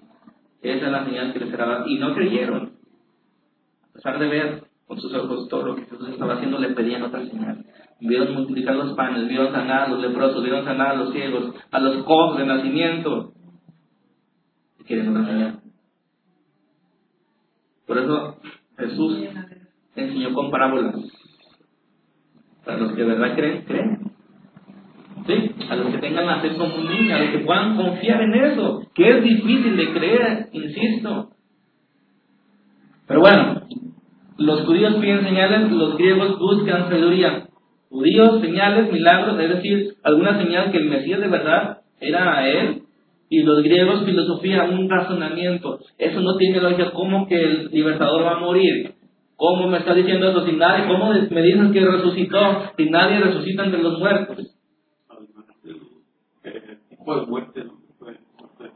Esa 0.63 0.87
es 0.87 0.93
la 0.93 1.05
señal 1.05 1.33
que 1.33 1.41
les 1.41 1.51
será 1.51 1.85
Y 1.87 1.99
no 1.99 2.15
creyeron. 2.15 2.73
A 3.89 3.93
pesar 3.95 4.19
de 4.19 4.29
ver 4.29 4.65
con 4.87 5.01
sus 5.01 5.15
ojos 5.15 5.49
todo 5.49 5.67
lo 5.67 5.77
que 5.77 5.85
Jesús 5.85 6.09
estaba 6.09 6.35
haciendo, 6.35 6.59
le 6.59 6.71
pedían 6.71 7.03
otra 7.03 7.25
señal. 7.25 7.65
Vieron 8.01 8.35
multiplicar 8.35 8.75
los 8.75 8.95
panes, 8.95 9.29
vieron 9.29 9.53
sanar 9.53 9.83
a 9.83 9.89
los 9.89 10.01
leprosos, 10.01 10.43
vieron 10.43 10.65
sanar 10.65 10.89
a 10.89 10.95
los 10.97 11.13
ciegos, 11.13 11.55
a 11.71 11.79
los 11.79 12.05
cojos 12.05 12.39
de 12.39 12.47
nacimiento. 12.47 13.33
Y 14.79 14.85
quieren 14.85 15.09
otra 15.09 15.27
señal. 15.27 15.61
Por 17.87 17.99
eso 17.99 18.37
Jesús 18.79 19.19
enseñó 19.97 20.33
con 20.33 20.51
parábolas 20.51 20.95
Para 22.65 22.79
los 22.79 22.93
que 22.93 23.03
de 23.03 23.05
verdad 23.05 23.35
creen, 23.37 23.65
creen. 23.65 23.99
¿Sí? 25.27 25.51
A 25.68 25.77
los 25.77 25.89
que 25.89 25.99
tengan 25.99 26.27
la 26.27 26.41
fe 26.41 26.51
niño, 26.51 27.14
a 27.14 27.18
los 27.18 27.31
que 27.31 27.39
puedan 27.41 27.77
confiar 27.77 28.23
en 28.23 28.35
eso, 28.35 28.83
que 28.95 29.09
es 29.09 29.23
difícil 29.23 29.77
de 29.77 29.93
creer, 29.93 30.49
insisto. 30.53 31.31
Pero 33.07 33.21
bueno, 33.21 33.62
los 34.39 34.62
judíos 34.62 34.95
piden 35.01 35.25
señales, 35.25 35.71
los 35.71 35.97
griegos 35.97 36.39
buscan 36.39 36.89
sabiduría. 36.89 37.49
Judíos, 37.91 38.41
señales, 38.41 38.93
milagros, 38.93 39.39
es 39.39 39.49
decir, 39.49 39.95
alguna 40.03 40.39
señal 40.39 40.71
que 40.71 40.79
el 40.79 40.89
Mesías 40.89 41.21
de 41.21 41.29
verdad 41.29 41.79
era 42.01 42.39
a 42.39 42.49
él. 42.49 42.83
Y 43.29 43.43
los 43.43 43.62
griegos, 43.62 44.05
filosofía, 44.05 44.64
un 44.64 44.89
razonamiento. 44.89 45.81
Eso 45.99 46.21
no 46.21 46.37
tiene 46.37 46.61
lógica. 46.61 46.93
¿Cómo 46.93 47.27
que 47.27 47.35
el 47.35 47.68
libertador 47.71 48.25
va 48.25 48.37
a 48.37 48.41
morir? 48.41 48.95
¿Cómo 49.37 49.68
me 49.68 49.79
está 49.79 49.95
diciendo 49.95 50.31
eso 50.31 50.47
sin 50.47 50.59
nadie? 50.59 50.87
¿Cómo 50.87 51.11
me 51.12 51.43
dices 51.43 51.73
que 51.73 51.81
resucitó 51.81 52.62
si 52.77 52.91
nadie 52.91 53.21
resucita 53.21 53.64
entre 53.64 53.83
los 53.83 53.99
muertos? 53.99 54.60
Muerte, 57.29 57.65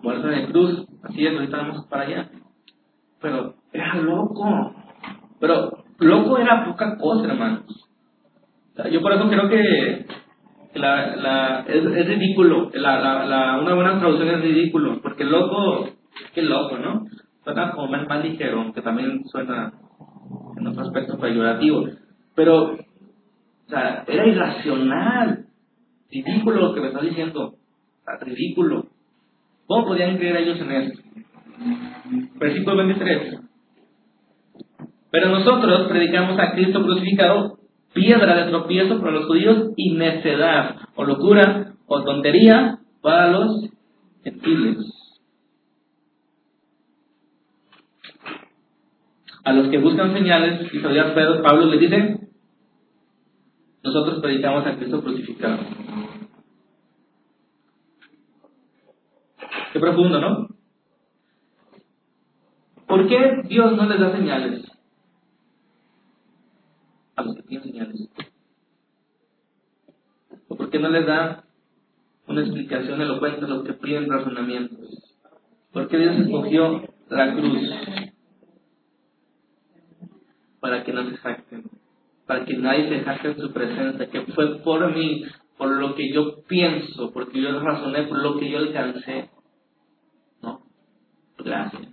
Muerte 0.03 0.29
de 0.29 0.47
cruz, 0.47 0.87
así 1.03 1.27
es, 1.27 1.35
ahorita 1.35 1.57
vamos 1.57 1.87
para 1.89 2.05
allá. 2.05 2.31
Pero 3.21 3.55
era 3.73 3.97
loco. 3.97 4.75
Pero 5.41 5.85
loco 5.99 6.39
era 6.39 6.65
poca 6.65 6.97
cosa, 6.97 7.27
hermanos. 7.27 7.65
yo 8.91 9.01
por 9.03 9.13
eso 9.13 9.29
creo 9.29 9.49
que 9.49 10.07
la, 10.75 11.17
la, 11.17 11.61
es, 11.67 11.85
es 11.85 12.07
ridículo. 12.07 12.71
La, 12.75 13.25
la, 13.27 13.61
una 13.61 13.75
buena 13.75 13.99
traducción 13.99 14.29
es 14.29 14.43
ridículo. 14.43 15.01
Porque 15.03 15.25
loco, 15.25 15.89
qué 16.35 16.43
loco, 16.43 16.79
¿no? 16.79 17.05
Suena 17.43 17.73
como 17.73 17.89
más, 17.89 18.09
más 18.09 18.25
ligero, 18.25 18.61
aunque 18.61 18.81
también 18.81 19.23
suena 19.27 19.73
en 20.57 20.67
otro 20.67 20.83
aspecto 20.83 21.19
peyorativo. 21.19 21.89
Pero, 22.35 22.73
o 22.73 23.69
sea, 23.69 24.05
era 24.07 24.27
irracional, 24.27 25.47
ridículo 26.11 26.69
lo 26.69 26.75
que 26.75 26.81
me 26.81 26.89
está 26.89 27.01
diciendo, 27.01 27.55
ridículo. 28.21 28.87
¿Cómo 29.67 29.87
podían 29.87 30.17
creer 30.19 30.37
ellos 30.37 30.61
en 30.61 30.73
esto? 30.73 31.01
Versículo 32.37 32.77
23. 32.77 33.41
Pero 35.11 35.29
nosotros 35.29 35.89
predicamos 35.89 36.39
a 36.39 36.53
Cristo 36.53 36.83
crucificado, 36.83 37.59
piedra 37.93 38.45
de 38.45 38.51
tropiezo 38.51 39.01
para 39.01 39.13
los 39.13 39.27
judíos 39.27 39.71
y 39.77 39.95
necedad, 39.95 40.77
o 40.97 41.05
locura, 41.05 41.75
o 41.87 42.03
tontería 42.03 42.79
para 43.01 43.29
los 43.29 43.71
gentiles. 44.23 44.95
a 49.45 49.53
los 49.53 49.69
que 49.69 49.79
buscan 49.79 50.15
señales, 50.15 50.73
y 50.73 50.81
todavía 50.81 51.15
Pablo 51.15 51.67
le 51.67 51.79
dice, 51.79 52.19
nosotros 53.83 54.21
predicamos 54.21 54.67
a 54.67 54.77
Cristo 54.77 55.03
crucificado. 55.03 55.59
Qué 59.75 59.81
profundo, 59.81 60.21
¿no? 60.21 60.49
¿Por 62.87 63.09
qué 63.09 63.43
Dios 63.49 63.77
no 63.77 63.89
les 63.89 63.99
da 63.99 64.17
señales? 64.17 64.65
A 67.17 67.23
los 67.25 67.35
que 67.35 67.43
tienen 67.43 67.67
señales. 67.67 68.09
¿O 70.47 70.57
por 70.57 70.71
qué 70.71 70.79
no 70.79 70.91
les 70.91 71.05
da 71.05 71.43
una 72.29 72.43
explicación 72.43 73.01
elocuente 73.01 73.45
a 73.45 73.49
los 73.49 73.65
que 73.65 73.73
piden 73.73 74.09
razonamientos? 74.09 75.17
¿Por 75.73 75.89
qué 75.89 75.99
Dios 75.99 76.21
escogió 76.21 76.85
la 77.09 77.35
cruz? 77.35 78.15
para 80.61 80.85
que 80.85 80.93
no 80.95 81.11
se 81.11 81.17
jacten, 81.17 81.65
para 82.27 82.45
que 82.47 82.57
nadie 82.57 82.89
se 82.89 83.01
jacte 83.01 83.29
en 83.29 83.39
su 83.39 83.53
presencia, 83.53 84.09
que 84.09 84.23
fue 84.33 84.61
por 84.61 84.95
mí, 84.97 85.27
por 85.59 85.69
lo 85.69 85.95
que 85.95 86.11
yo 86.11 86.43
pienso, 86.49 87.13
porque 87.13 87.43
yo 87.43 87.61
razoné, 87.61 88.05
por 88.05 88.23
lo 88.23 88.39
que 88.39 88.49
yo 88.49 88.59
alcancé. 88.59 89.29
Gracia, 91.45 91.89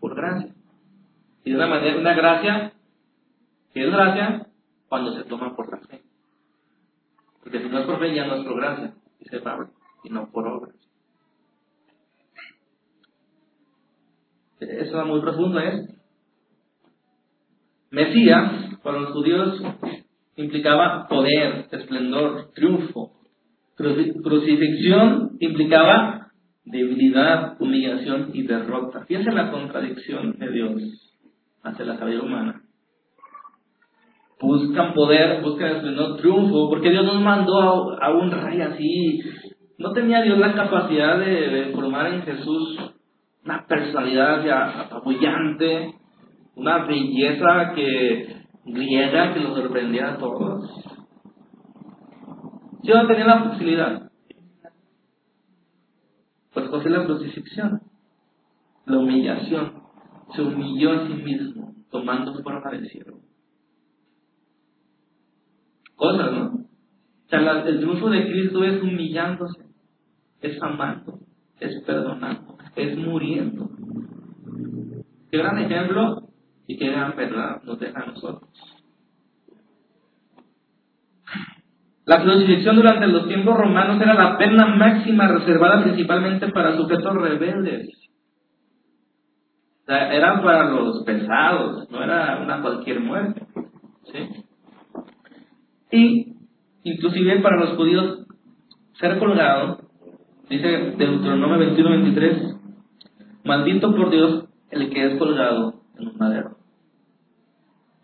por 0.00 0.14
gracia. 0.14 0.54
Y 1.44 1.50
de 1.50 1.56
una 1.56 1.66
manera, 1.66 1.98
una 1.98 2.14
gracia, 2.14 2.72
que 3.72 3.84
es 3.84 3.90
gracia 3.90 4.46
cuando 4.88 5.14
se 5.14 5.24
toma 5.24 5.54
por 5.54 5.70
la 5.70 5.86
fe. 5.86 6.00
Porque 7.42 7.60
si 7.60 7.68
no 7.68 7.80
es 7.80 7.86
por 7.86 7.98
fe, 8.00 8.14
ya 8.14 8.26
no 8.26 8.36
es 8.36 8.44
por 8.44 8.56
gracia, 8.56 8.94
dice 9.20 9.40
Pablo, 9.40 9.68
y 10.04 10.10
no 10.10 10.30
por 10.30 10.48
obras. 10.48 10.74
Eso 14.60 14.96
va 14.96 15.04
muy 15.04 15.20
profundo, 15.20 15.60
¿eh? 15.60 15.86
Mesías, 17.90 18.76
para 18.82 19.00
los 19.00 19.12
judíos, 19.12 19.62
implicaba 20.36 21.06
poder, 21.08 21.68
esplendor, 21.70 22.50
triunfo. 22.54 23.12
Crucifixión 23.76 25.36
implicaba 25.40 26.17
debilidad, 26.70 27.56
humillación 27.60 28.30
y 28.34 28.42
derrota. 28.42 29.04
Fíjense 29.06 29.32
la 29.32 29.50
contradicción 29.50 30.38
de 30.38 30.50
Dios 30.50 30.82
hacia 31.62 31.84
la 31.84 31.96
sabiduría 31.96 32.26
humana. 32.26 32.62
Buscan 34.40 34.94
poder, 34.94 35.42
buscan 35.42 35.76
esplendor, 35.76 36.16
triunfo, 36.18 36.68
porque 36.70 36.90
Dios 36.90 37.04
nos 37.04 37.20
mandó 37.20 38.00
a, 38.00 38.10
un 38.12 38.30
rey 38.30 38.60
así. 38.60 39.20
No 39.78 39.92
tenía 39.92 40.22
Dios 40.22 40.38
la 40.38 40.54
capacidad 40.54 41.18
de, 41.18 41.72
formar 41.74 42.12
en 42.12 42.22
Jesús 42.22 42.78
una 43.44 43.66
personalidad 43.66 44.44
ya 44.44 44.80
apabullante, 44.82 45.94
una 46.54 46.84
belleza 46.84 47.72
que 47.74 48.36
griega 48.64 49.32
que 49.32 49.40
nos 49.40 49.56
sorprendía 49.56 50.10
a 50.10 50.18
todos. 50.18 50.70
Yo 52.82 52.94
no 52.94 53.08
tenía 53.08 53.26
la 53.26 53.44
facilidad. 53.44 54.07
Pues 56.52 56.68
cogió 56.68 56.90
la 56.90 57.04
crucifixión, 57.04 57.82
la 58.86 58.98
humillación, 58.98 59.82
se 60.34 60.42
humilló 60.42 60.92
a 60.92 61.06
sí 61.06 61.14
mismo, 61.14 61.74
tomando 61.90 62.34
forma 62.42 62.70
de 62.70 62.88
cielo. 62.88 63.18
Cosas, 65.96 66.32
¿no? 66.32 66.46
O 67.26 67.28
sea, 67.28 67.62
el 67.66 67.78
triunfo 67.78 68.08
de 68.08 68.26
Cristo 68.30 68.64
es 68.64 68.82
humillándose, 68.82 69.60
es 70.40 70.62
amando, 70.62 71.18
es 71.60 71.82
perdonando, 71.84 72.56
es 72.76 72.96
muriendo. 72.96 73.68
Qué 75.30 75.36
gran 75.36 75.58
ejemplo 75.58 76.28
y 76.66 76.78
que 76.78 76.90
gran 76.90 77.14
verdad 77.16 77.62
nos 77.64 77.78
deja 77.78 78.00
a 78.00 78.06
nosotros. 78.06 78.47
La 82.08 82.22
crucifixión 82.22 82.76
durante 82.76 83.06
los 83.06 83.28
tiempos 83.28 83.54
romanos 83.54 84.00
era 84.00 84.14
la 84.14 84.38
pena 84.38 84.64
máxima 84.64 85.28
reservada 85.28 85.82
principalmente 85.82 86.48
para 86.48 86.74
sujetos 86.74 87.14
rebeldes. 87.14 87.86
O 89.82 89.84
sea, 89.84 90.14
era 90.14 90.42
para 90.42 90.70
los 90.70 91.04
pesados, 91.04 91.86
no 91.90 92.02
era 92.02 92.40
una 92.42 92.62
cualquier 92.62 93.00
muerte. 93.00 93.42
¿sí? 94.10 94.26
Y 95.90 96.32
inclusive 96.84 97.40
para 97.40 97.58
los 97.58 97.76
judíos 97.76 98.26
ser 98.98 99.18
colgado, 99.18 99.80
dice 100.48 100.94
Deuteronomio 100.96 101.58
21-23, 101.76 102.58
maldito 103.44 103.94
por 103.94 104.08
Dios 104.08 104.48
el 104.70 104.88
que 104.88 105.12
es 105.12 105.18
colgado 105.18 105.82
en 105.98 106.08
un 106.08 106.16
madero. 106.16 106.56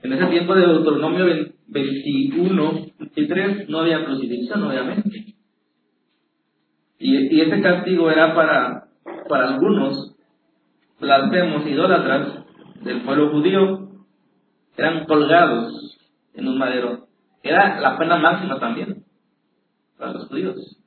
En 0.02 0.12
ese 0.12 0.26
tiempo 0.26 0.55
de 0.55 0.66
Deuteronomio 0.66 1.53
21, 1.75 2.87
23, 2.99 3.68
no 3.68 3.81
había 3.81 4.05
crucifixión, 4.05 4.62
obviamente. 4.62 5.35
Y, 7.01 7.41
ese 7.41 7.61
castigo 7.61 8.11
era 8.11 8.35
para, 8.35 8.85
para 9.29 9.49
algunos 9.49 10.14
blasfemos 11.01 11.66
idólatras 11.66 12.45
del 12.83 13.03
pueblo 13.03 13.31
judío, 13.31 13.89
eran 14.77 15.05
colgados 15.07 15.99
en 16.35 16.49
un 16.49 16.59
madero. 16.59 17.09
Era 17.43 17.81
la 17.81 17.99
pena 17.99 18.18
máxima 18.18 18.59
también 18.61 19.05
para 19.99 20.12
los 20.12 20.29
judíos, 20.29 20.81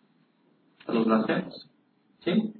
para 0.85 0.99
los 0.99 1.07
blasfemos. 1.07 1.69
¿Sí? 2.19 2.53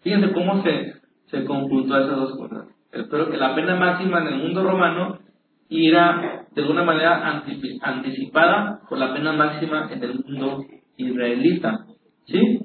Fíjense 0.00 0.32
cómo 0.32 0.62
se, 0.62 0.94
se 1.26 1.44
conjuntó 1.44 1.98
esas 1.98 2.16
dos 2.16 2.36
cosas. 2.36 2.68
Espero 2.92 3.30
que 3.30 3.36
la 3.36 3.54
pena 3.54 3.76
máxima 3.76 4.22
en 4.22 4.28
el 4.28 4.38
mundo 4.38 4.64
romano 4.64 5.25
y 5.68 5.88
era 5.88 6.46
de 6.54 6.62
alguna 6.62 6.84
manera 6.84 7.42
anticipada 7.82 8.80
por 8.88 8.98
la 8.98 9.12
pena 9.12 9.32
máxima 9.32 9.88
en 9.90 10.02
el 10.02 10.14
mundo 10.24 10.64
israelita. 10.96 11.86
¿Sí? 12.26 12.60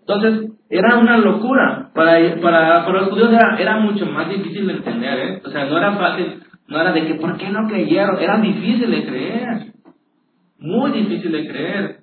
Entonces, 0.00 0.52
era 0.70 0.98
una 0.98 1.18
locura. 1.18 1.90
Para, 1.94 2.18
para, 2.40 2.84
para 2.84 3.00
los 3.00 3.10
judíos 3.10 3.30
era, 3.30 3.56
era, 3.58 3.78
mucho 3.80 4.06
más 4.06 4.28
difícil 4.28 4.66
de 4.66 4.74
entender, 4.74 5.18
¿eh? 5.18 5.42
O 5.44 5.50
sea, 5.50 5.64
no 5.66 5.76
era 5.76 5.96
fácil, 5.96 6.42
no 6.68 6.80
era 6.80 6.92
de 6.92 7.06
que, 7.06 7.14
¿por 7.14 7.36
qué 7.36 7.48
no 7.50 7.66
creyeron? 7.68 8.18
Era 8.20 8.38
difícil 8.38 8.90
de 8.90 9.06
creer. 9.06 9.72
Muy 10.58 10.92
difícil 10.92 11.32
de 11.32 11.48
creer. 11.48 11.96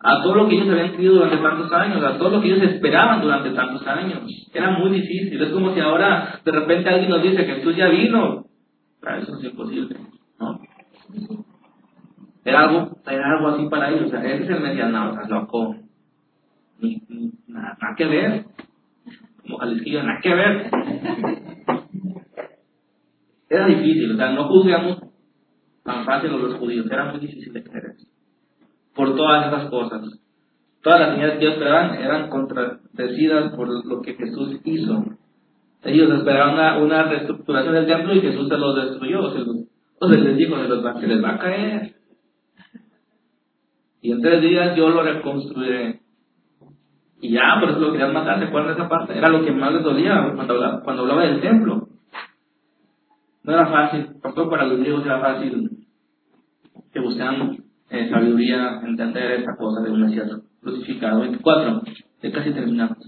A 0.00 0.22
todo 0.22 0.34
lo 0.34 0.48
que 0.48 0.54
ellos 0.54 0.68
habían 0.68 0.92
creído 0.92 1.14
durante 1.14 1.38
tantos 1.38 1.72
años, 1.72 2.02
a 2.04 2.18
todo 2.18 2.30
lo 2.30 2.40
que 2.40 2.48
ellos 2.48 2.62
esperaban 2.70 3.20
durante 3.20 3.50
tantos 3.50 3.86
años. 3.86 4.22
Era 4.52 4.70
muy 4.70 4.90
difícil. 4.90 5.42
Es 5.42 5.50
como 5.50 5.74
si 5.74 5.80
ahora 5.80 6.40
de 6.44 6.52
repente 6.52 6.88
alguien 6.88 7.10
nos 7.10 7.22
dice 7.22 7.44
que 7.44 7.54
Jesús 7.54 7.76
ya 7.76 7.88
vino. 7.88 8.45
Eso 9.14 9.38
es 9.38 9.44
imposible, 9.44 9.96
¿no? 10.40 10.60
Era 12.44 12.60
algo, 12.60 12.96
era 13.06 13.30
algo 13.36 13.48
así 13.48 13.66
para 13.68 13.90
ellos. 13.90 14.06
O 14.06 14.10
sea, 14.10 14.24
ese 14.24 14.44
es 14.44 14.50
el 14.50 14.60
Mesías, 14.60 14.90
no, 14.90 15.10
estás 15.10 15.28
loco. 15.28 15.76
Ni, 16.80 17.02
nada, 17.46 17.76
nada 17.80 17.94
que 17.96 18.04
ver. 18.04 18.44
Como 19.42 19.58
Jalisquillo, 19.58 20.02
nada 20.02 20.20
que 20.20 20.34
ver. 20.34 20.70
Era 23.48 23.66
difícil, 23.66 24.12
o 24.12 24.16
sea, 24.16 24.32
no 24.32 24.48
juzgamos 24.48 24.98
tan 25.84 26.04
fácil 26.04 26.30
a 26.30 26.36
los 26.36 26.54
judíos, 26.56 26.86
era 26.90 27.12
muy 27.12 27.20
difícil 27.20 27.52
de 27.52 27.62
creer. 27.62 27.94
Por 28.94 29.14
todas 29.14 29.46
esas 29.46 29.70
cosas. 29.70 30.02
Todas 30.82 31.00
las 31.00 31.14
señales 31.14 31.38
que 31.38 31.44
ellos 31.44 31.54
esperaban 31.54 31.94
eran 31.94 32.28
contradecidas 32.28 33.54
por 33.54 33.68
lo 33.86 34.02
que 34.02 34.14
Jesús 34.14 34.60
hizo. 34.64 35.04
Ellos 35.86 36.10
esperaban 36.18 36.54
una, 36.54 36.78
una 36.78 37.02
reestructuración 37.04 37.74
del 37.74 37.86
templo 37.86 38.14
y 38.14 38.20
Jesús 38.20 38.48
se 38.48 38.58
los 38.58 38.74
destruyó. 38.74 39.30
Se 39.32 39.38
los, 39.38 39.56
se 40.00 40.18
les 40.20 40.36
dijo, 40.36 40.56
se, 40.56 40.68
los 40.68 40.84
va, 40.84 41.00
les 41.00 41.24
va 41.24 41.30
a 41.30 41.38
caer. 41.38 41.96
Y 44.02 44.12
en 44.12 44.20
tres 44.20 44.40
días 44.42 44.76
yo 44.76 44.88
lo 44.90 45.02
reconstruiré. 45.02 46.00
Y 47.20 47.30
ya, 47.32 47.56
por 47.60 47.70
eso 47.70 47.80
lo 47.80 47.92
querían 47.92 48.12
matar, 48.12 48.38
¿se 48.38 48.44
acuerdan 48.44 48.76
de 48.76 48.80
esa 48.80 48.88
parte? 48.88 49.16
Era 49.16 49.28
lo 49.28 49.44
que 49.44 49.50
más 49.50 49.72
les 49.72 49.82
dolía 49.82 50.32
cuando 50.34 50.54
hablaba, 50.54 50.82
cuando 50.82 51.02
hablaba 51.02 51.22
del 51.24 51.40
templo. 51.40 51.88
No 53.42 53.52
era 53.52 53.66
fácil, 53.66 54.20
tampoco 54.20 54.50
para 54.50 54.66
los 54.66 54.78
griegos 54.80 55.04
era 55.04 55.20
fácil 55.20 55.70
que 56.92 57.00
buscaban 57.00 57.56
eh, 57.90 58.10
sabiduría, 58.10 58.80
entender 58.84 59.40
esa 59.40 59.56
cosa 59.56 59.80
de 59.82 59.90
un 59.90 60.02
Mesías 60.02 60.30
crucificado. 60.60 61.20
24, 61.20 61.82
ya 62.22 62.32
casi 62.32 62.52
terminamos. 62.52 62.98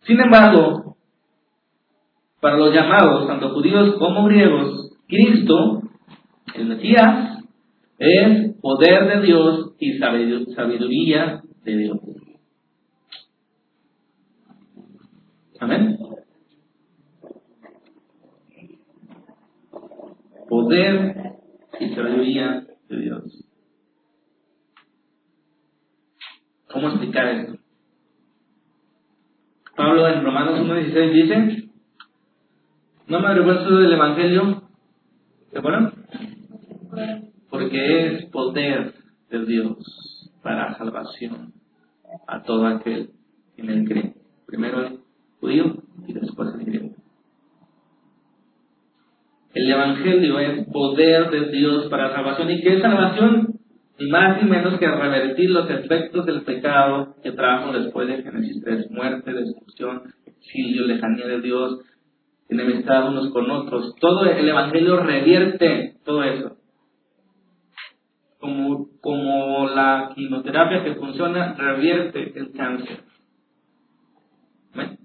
Sin 0.00 0.20
embargo, 0.20 0.93
para 2.44 2.58
los 2.58 2.74
llamados, 2.74 3.26
tanto 3.26 3.54
judíos 3.54 3.94
como 3.98 4.26
griegos, 4.26 4.92
Cristo, 5.08 5.80
el 6.54 6.66
Mesías, 6.66 7.42
es 7.98 8.52
poder 8.60 9.08
de 9.08 9.26
Dios 9.26 9.72
y 9.78 9.98
sabidu- 9.98 10.54
sabiduría 10.54 11.40
de 11.64 11.74
Dios. 11.74 11.98
Amén. 15.58 15.96
Poder 20.46 21.16
y 21.80 21.94
sabiduría 21.94 22.66
de 22.90 22.96
Dios. 22.98 23.48
¿Cómo 26.70 26.88
explicar 26.88 27.26
esto? 27.26 27.58
Pablo 29.74 30.06
en 30.08 30.22
Romanos 30.22 30.60
1.16 30.60 31.12
dice, 31.12 31.63
no 33.06 33.20
me 33.20 33.26
avergüenzo 33.28 33.76
del 33.76 33.92
Evangelio, 33.92 34.62
¿de 35.52 35.58
acuerdo? 35.58 35.92
Porque 37.50 38.06
es 38.06 38.24
poder 38.26 38.94
de 39.30 39.44
Dios 39.44 40.30
para 40.42 40.76
salvación 40.76 41.52
a 42.26 42.42
todo 42.42 42.66
aquel 42.66 43.10
que 43.56 43.62
en 43.62 43.84
cree. 43.84 44.14
Primero 44.46 44.86
el 44.86 44.98
judío 45.40 45.76
y 46.06 46.12
después 46.12 46.50
el 46.54 46.64
griego. 46.64 46.94
El 49.54 49.70
Evangelio 49.70 50.38
es 50.40 50.66
poder 50.68 51.30
de 51.30 51.50
Dios 51.50 51.86
para 51.88 52.14
salvación. 52.14 52.50
¿Y 52.50 52.60
qué 52.62 52.76
es 52.76 52.82
salvación? 52.82 53.60
Más 54.10 54.42
ni 54.42 54.50
menos 54.50 54.78
que 54.78 54.88
revertir 54.88 55.50
los 55.50 55.70
efectos 55.70 56.26
del 56.26 56.42
pecado 56.42 57.14
que 57.22 57.32
trajo 57.32 57.72
después 57.72 58.08
de 58.08 58.22
Génesis 58.22 58.62
3. 58.64 58.90
Muerte, 58.90 59.32
destrucción, 59.32 60.02
exilio, 60.26 60.86
lejanía 60.86 61.28
de 61.28 61.40
Dios, 61.40 61.80
enemistad 62.48 63.08
unos 63.08 63.32
con 63.32 63.50
otros. 63.50 63.94
Todo 64.00 64.24
el 64.24 64.48
Evangelio 64.48 65.00
revierte 65.00 65.96
todo 66.04 66.22
eso. 66.22 66.56
Como, 68.38 68.88
como 69.00 69.68
la 69.68 70.12
quimioterapia 70.14 70.84
que 70.84 70.94
funciona, 70.96 71.54
revierte 71.54 72.38
el 72.38 72.52
cáncer. 72.52 73.00
¿Ven? 74.74 74.98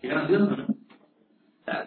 Qué 0.00 0.08
grandioso, 0.08 0.56
¿no? 0.56 0.66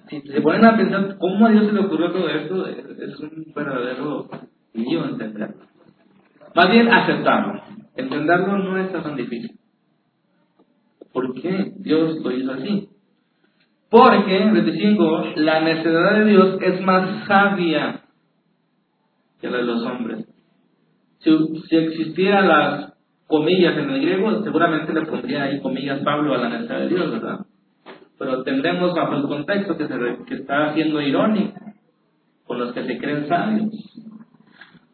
Si 0.10 0.22
se 0.22 0.42
ponen 0.42 0.66
a 0.66 0.78
pensar 0.78 1.18
cómo 1.18 1.46
a 1.46 1.52
Dios 1.52 1.66
se 1.66 1.74
le 1.74 1.82
ocurrió 1.82 2.12
todo 2.12 2.30
esto, 2.30 2.66
es, 2.68 2.78
es 2.78 3.20
un 3.20 3.52
verdadero 3.54 4.30
lío 4.74 5.06
entenderlo. 5.06 5.66
Más 6.56 6.72
bien 6.72 6.88
aceptarlo. 6.88 7.62
Entenderlo 7.96 8.58
no 8.58 8.78
es 8.78 8.92
tan 8.92 9.16
difícil. 9.16 9.60
¿Por 11.12 11.34
qué 11.42 11.74
Dios 11.78 12.18
lo 12.24 12.32
hizo 12.32 12.52
así? 12.54 12.90
Porque, 13.96 14.52
25, 14.52 15.24
la 15.38 15.62
necedad 15.62 16.16
de 16.16 16.26
Dios 16.26 16.58
es 16.60 16.82
más 16.82 17.26
sabia 17.28 18.02
que 19.40 19.50
la 19.50 19.60
de 19.60 19.64
los 19.64 19.86
hombres. 19.86 20.26
Si, 21.20 21.32
si 21.70 21.78
existieran 21.78 22.46
las 22.46 22.94
comillas 23.26 23.78
en 23.78 23.90
el 23.90 24.02
griego, 24.02 24.44
seguramente 24.44 24.94
le 24.94 25.06
pondría 25.06 25.44
ahí 25.44 25.62
comillas 25.62 26.02
Pablo 26.02 26.34
a 26.34 26.40
la 26.40 26.50
necedad 26.50 26.80
de 26.80 26.90
Dios, 26.90 27.10
¿verdad? 27.10 27.46
Pero 28.20 28.40
entendemos 28.40 28.94
bajo 28.94 29.16
el 29.16 29.24
contexto 29.30 29.78
que, 29.78 29.88
se 29.88 29.96
que 30.28 30.36
está 30.42 30.74
siendo 30.74 31.00
irónico 31.00 31.58
con 32.46 32.60
los 32.60 32.74
que 32.74 32.84
se 32.84 32.98
creen 32.98 33.30
sabios. 33.30 33.72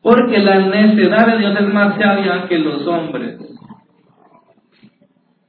Porque 0.03 0.37
la 0.37 0.59
necedad 0.59 1.25
de 1.25 1.39
Dios 1.39 1.59
es 1.59 1.73
más 1.73 1.97
sabia 1.99 2.45
que 2.47 2.59
los 2.59 2.85
hombres. 2.85 3.39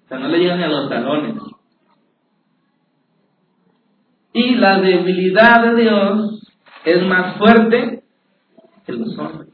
O 0.07 0.09
sea, 0.09 0.19
no 0.21 0.29
le 0.29 0.39
llegan 0.39 0.63
a 0.63 0.69
los 0.69 0.89
talones. 0.89 1.52
Y 4.33 4.55
la 4.55 4.80
debilidad 4.80 5.62
de 5.62 5.83
Dios 5.83 6.53
es 6.85 7.07
más 7.07 7.37
fuerte 7.37 8.03
que 8.87 8.93
los 8.93 9.16
hombres. 9.18 9.49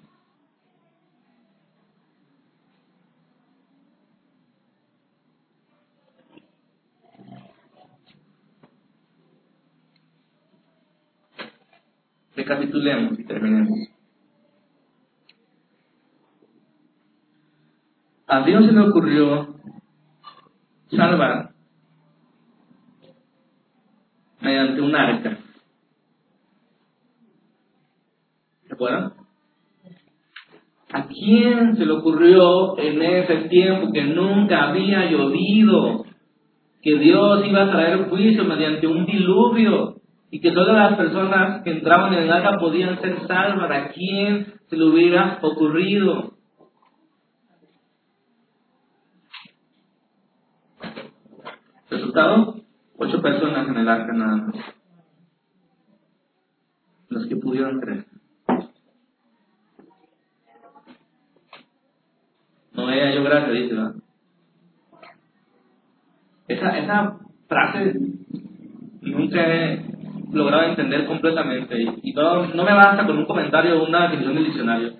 Recapitulemos 12.37 13.19
y 13.19 13.25
terminemos. 13.25 13.79
A 18.29 18.43
Dios 18.45 18.65
se 18.65 18.73
le 18.73 18.81
ocurrió 18.81 19.57
salvar 20.91 21.58
mediante 24.41 24.81
un 24.81 24.95
arca. 24.95 25.39
¿Se 28.67 28.75
acuerdan? 28.75 29.13
¿A 30.93 31.07
quién 31.07 31.77
se 31.77 31.85
le 31.85 31.93
ocurrió 31.93 32.79
en 32.79 33.03
ese 33.03 33.49
tiempo 33.49 33.93
que 33.93 34.05
nunca 34.05 34.69
había 34.69 35.11
llovido? 35.11 36.05
Que 36.81 36.99
Dios 36.99 37.47
iba 37.47 37.65
a 37.65 37.71
traer 37.71 38.09
juicio 38.09 38.45
mediante 38.45 38.87
un 38.87 39.05
diluvio 39.05 39.97
y 40.31 40.41
que 40.41 40.53
todas 40.53 40.75
las 40.75 40.97
personas 40.97 41.63
que 41.63 41.71
entraban 41.71 42.15
en 42.15 42.25
el 42.25 42.33
arca 42.33 42.59
podían 42.59 43.01
ser 43.01 43.27
salvas. 43.27 43.71
¿A 43.71 43.89
quién 43.89 44.55
se 44.69 44.77
le 44.77 44.85
hubiera 44.85 45.39
ocurrido? 45.43 46.33
Resultado, 51.91 52.58
ocho 52.99 53.23
personas 53.23 53.69
en 53.69 53.77
el 53.77 53.89
arca 53.89 54.13
nada 54.13 54.37
más. 54.37 54.55
Los 57.09 57.27
que 57.27 57.37
pudieron 57.37 57.81
creer. 57.81 58.05
Noé 62.73 63.01
halló 63.01 63.25
gracia, 63.25 63.53
dice. 63.53 63.75
Esa, 66.49 66.79
esa 66.79 67.19
frase 67.47 67.95
nunca 69.01 69.41
he 69.41 69.85
logrado 70.33 70.65
entender 70.65 71.07
completamente 71.07 71.81
y, 72.03 72.13
no, 72.13 72.47
no 72.47 72.65
me 72.65 72.75
basta 72.75 73.07
con 73.07 73.19
un 73.19 73.27
comentario 73.27 73.81
o 73.81 73.87
una 73.87 74.03
definición 74.03 74.35
del 74.35 74.45
diccionario. 74.45 74.93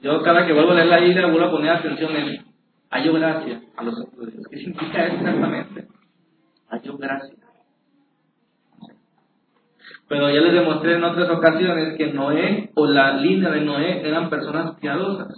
Yo 0.00 0.22
cada 0.22 0.46
que 0.46 0.52
vuelvo 0.52 0.72
a 0.72 0.74
leer 0.76 0.86
la 0.86 1.00
Biblia 1.00 1.26
vuelvo 1.26 1.48
a 1.48 1.50
poner 1.50 1.70
atención 1.70 2.14
en 2.14 2.44
halló 2.90 3.12
gracia 3.14 3.60
a 3.76 3.82
los 3.82 3.96
Dios. 3.96 4.46
¿Qué 4.50 4.58
significa 4.58 5.06
eso 5.06 5.16
exactamente? 5.16 5.87
Halló 6.68 6.98
gracia. 6.98 7.34
Pero 10.08 10.30
ya 10.30 10.40
les 10.40 10.54
demostré 10.54 10.94
en 10.94 11.04
otras 11.04 11.28
ocasiones 11.28 11.96
que 11.98 12.12
Noé 12.12 12.70
o 12.74 12.86
la 12.86 13.18
línea 13.18 13.50
de 13.50 13.60
Noé 13.60 14.08
eran 14.08 14.30
personas 14.30 14.76
piadosas. 14.80 15.36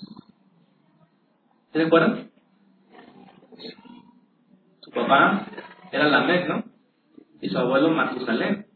¿Se 1.72 1.84
recuerdan? 1.84 2.30
Su 4.80 4.90
papá 4.92 5.46
era 5.90 6.08
Lamec, 6.08 6.48
¿no? 6.48 6.64
Y 7.40 7.48
su 7.48 7.58
abuelo 7.58 7.90
Matusalén. 7.90 8.66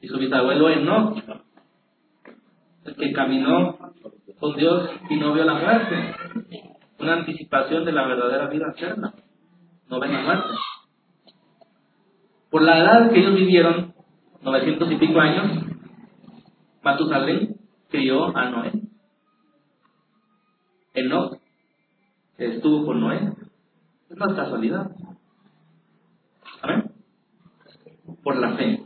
Y 0.00 0.08
su 0.08 0.18
bisabuelo 0.18 0.70
Enoch. 0.70 1.18
El 2.84 2.94
que 2.94 3.12
caminó 3.12 3.76
con 4.38 4.56
Dios 4.56 4.88
y 5.10 5.16
no 5.16 5.32
vio 5.32 5.44
la 5.44 5.54
muerte. 5.54 6.14
Una 7.00 7.14
anticipación 7.14 7.84
de 7.84 7.92
la 7.92 8.06
verdadera 8.06 8.46
vida 8.46 8.72
eterna. 8.76 9.14
No 9.88 9.98
ven 9.98 10.12
la 10.12 10.22
muerte. 10.22 10.48
Por 12.58 12.66
la 12.66 12.80
edad 12.80 13.12
que 13.12 13.20
ellos 13.20 13.36
vivieron, 13.36 13.94
900 14.42 14.90
y 14.90 14.96
pico 14.96 15.20
años, 15.20 15.64
Matusalén, 16.82 17.56
crió 17.88 18.36
a 18.36 18.50
Noé. 18.50 18.72
Enoch 20.92 21.38
estuvo 22.36 22.84
con 22.84 22.98
Noé. 22.98 23.32
No 24.10 24.26
es 24.26 24.34
casualidad. 24.34 24.90
Amén. 26.60 26.90
Por 28.24 28.36
la 28.38 28.56
fe. 28.56 28.82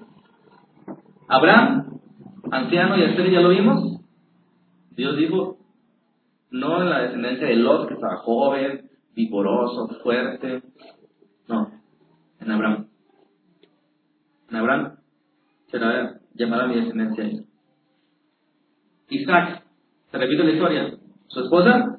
Abraham, 1.29 1.99
anciano 2.51 2.99
y 2.99 3.05
estéril, 3.05 3.33
ya 3.33 3.41
lo 3.41 3.49
vimos. 3.49 4.03
Dios 4.91 5.17
dijo, 5.17 5.57
no 6.51 6.83
en 6.83 6.91
la 6.91 6.99
descendencia 7.05 7.47
de 7.47 7.57
Lot, 7.57 7.89
que 7.89 7.95
estaba 7.95 8.19
joven, 8.19 8.91
vigoroso, 9.15 9.89
fuerte. 10.03 10.63
No, 11.49 11.71
en 12.39 12.51
Abraham. 12.51 12.92
En 14.53 14.59
Abraham 14.59 14.97
será 15.71 16.21
llamada 16.35 16.67
mi 16.67 16.75
descendencia. 16.75 17.43
Isaac, 19.09 19.65
te 20.11 20.19
repito 20.19 20.43
la 20.43 20.53
historia. 20.53 20.99
Su 21.29 21.41
esposa, 21.41 21.99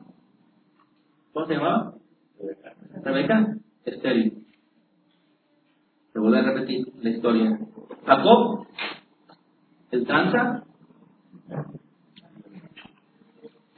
¿cómo 1.33 1.47
se 1.47 1.55
llamaba? 1.55 1.95
Rebeca, 3.03 3.57
estéril. 3.85 4.45
Te 6.13 6.19
voy 6.19 6.37
a 6.37 6.43
repetir 6.43 6.85
la 7.01 7.09
historia. 7.09 7.59
Jacob, 8.05 8.67
el 9.89 10.05
tranza, 10.05 10.63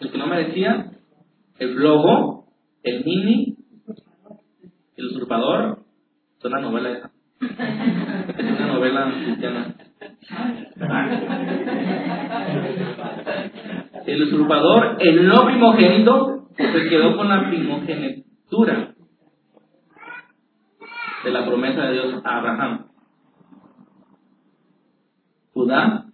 el 0.01 0.11
que 0.11 0.17
no 0.17 0.27
merecía, 0.27 0.91
el 1.59 1.75
flojo, 1.75 2.45
el 2.83 3.05
mini, 3.05 3.55
el 4.97 5.05
usurpador, 5.05 5.79
es 6.37 6.43
una 6.43 6.59
novela 6.59 6.89
esa. 6.89 7.14
Es 7.41 8.45
una 8.45 8.67
novela 8.67 9.11
cristiana. 9.11 9.75
El 14.05 14.23
usurpador, 14.23 14.97
el 14.99 15.27
no 15.27 15.45
primogénito, 15.45 16.47
se 16.55 16.89
quedó 16.89 17.17
con 17.17 17.27
la 17.27 17.47
primogenitura 17.49 18.95
de 21.23 21.31
la 21.31 21.45
promesa 21.45 21.81
de 21.83 21.93
Dios 21.93 22.21
a 22.23 22.37
Abraham. 22.37 22.85
Judá 25.53 26.05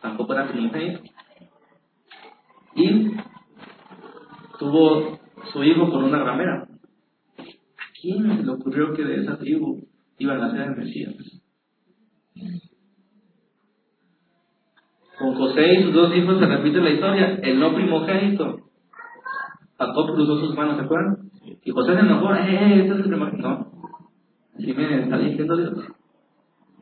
tampoco 0.00 0.32
era 0.32 0.48
primogénito. 0.48 1.02
Y 2.74 3.16
tuvo 4.58 5.18
su 5.52 5.64
hijo 5.64 5.90
con 5.90 6.04
una 6.04 6.22
ramera. 6.22 6.68
¿A 7.38 8.00
quién 8.00 8.46
le 8.46 8.50
ocurrió 8.52 8.92
que 8.94 9.04
de 9.04 9.22
esa 9.22 9.38
tribu 9.38 9.87
iban 10.18 10.42
a 10.42 10.50
ser 10.50 10.60
el 10.62 10.76
Mesías? 10.76 11.14
Con 15.18 15.34
José 15.34 15.74
y 15.74 15.82
sus 15.82 15.92
dos 15.92 16.14
hijos 16.14 16.38
se 16.38 16.46
repite 16.46 16.80
la 16.80 16.90
historia. 16.90 17.40
El 17.42 17.58
no 17.58 17.74
primogénito. 17.74 18.58
Jacob 19.78 20.14
cruzó 20.14 20.38
sus 20.38 20.54
manos, 20.54 20.76
¿se 20.76 20.84
acuerdan? 20.84 21.30
Y 21.64 21.70
José 21.70 21.94
se 21.94 22.00
enojó. 22.00 22.34
¡Eh, 22.34 22.80
este 22.80 22.92
es 22.92 22.98
el 22.98 23.08
primogénito! 23.08 23.48
No. 23.48 23.72
Así 24.54 24.72
me 24.72 25.02
está 25.02 25.18
diciendo 25.18 25.56
Dios. 25.56 25.72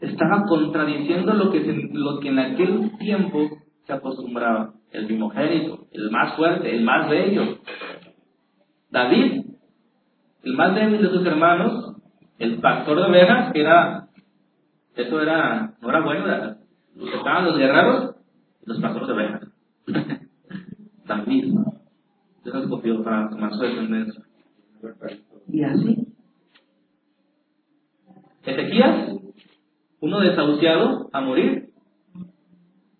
Estaba 0.00 0.44
contradiciendo 0.46 1.32
lo 1.32 1.50
que, 1.50 1.60
lo 1.92 2.20
que 2.20 2.28
en 2.28 2.38
aquel 2.38 2.96
tiempo 2.98 3.38
se 3.86 3.92
acostumbraba. 3.92 4.74
El 4.90 5.06
primogénito, 5.06 5.86
el 5.92 6.10
más 6.10 6.36
fuerte, 6.36 6.74
el 6.74 6.84
más 6.84 7.08
bello. 7.10 7.58
David, 8.90 9.42
el 10.42 10.54
más 10.54 10.74
débil 10.74 11.02
de 11.02 11.10
sus 11.10 11.26
hermanos, 11.26 11.85
el 12.38 12.60
pastor 12.60 12.98
de 12.98 13.04
ovejas, 13.04 13.52
que 13.52 13.60
era, 13.60 14.08
eso 14.94 15.20
era, 15.20 15.74
no 15.80 15.88
era 15.88 16.00
bueno, 16.00 16.56
estaban 17.14 17.44
los 17.44 17.58
guerreros 17.58 18.16
los 18.66 18.80
pastores 18.80 19.08
de 19.08 19.14
ovejas. 19.14 19.48
David, 21.06 21.54
Dios 22.44 22.56
escogió 22.56 23.02
para 23.02 23.30
tomar 23.30 23.52
su 23.52 23.60
descendencia. 23.60 24.22
Y 25.48 25.62
así. 25.62 26.06
Ezequías, 28.44 29.16
uno 30.00 30.20
desahuciado 30.20 31.08
a 31.12 31.20
morir. 31.20 31.70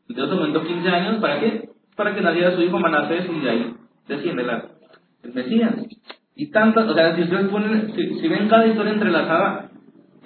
Dios 0.09 0.31
aumentó 0.31 0.65
15 0.65 0.89
años, 0.89 1.21
¿para 1.21 1.41
qué? 1.41 1.71
Para 1.97 2.15
que 2.15 2.21
naciera 2.21 2.55
su 2.55 2.63
hijo 2.63 2.79
Manasés 2.79 3.29
y 3.29 3.41
de 3.41 3.51
ahí 3.51 3.77
desciende 4.07 4.45
la, 4.45 4.69
el 5.23 5.35
Mesías. 5.35 5.75
Y 6.37 6.51
tantas, 6.51 6.87
o 6.87 6.95
sea, 6.95 7.17
si 7.17 7.23
ustedes 7.23 7.49
ponen, 7.49 7.93
si, 7.97 8.21
si 8.21 8.29
ven 8.29 8.49
cada 8.49 8.67
historia 8.67 8.93
entrelazada, 8.93 9.71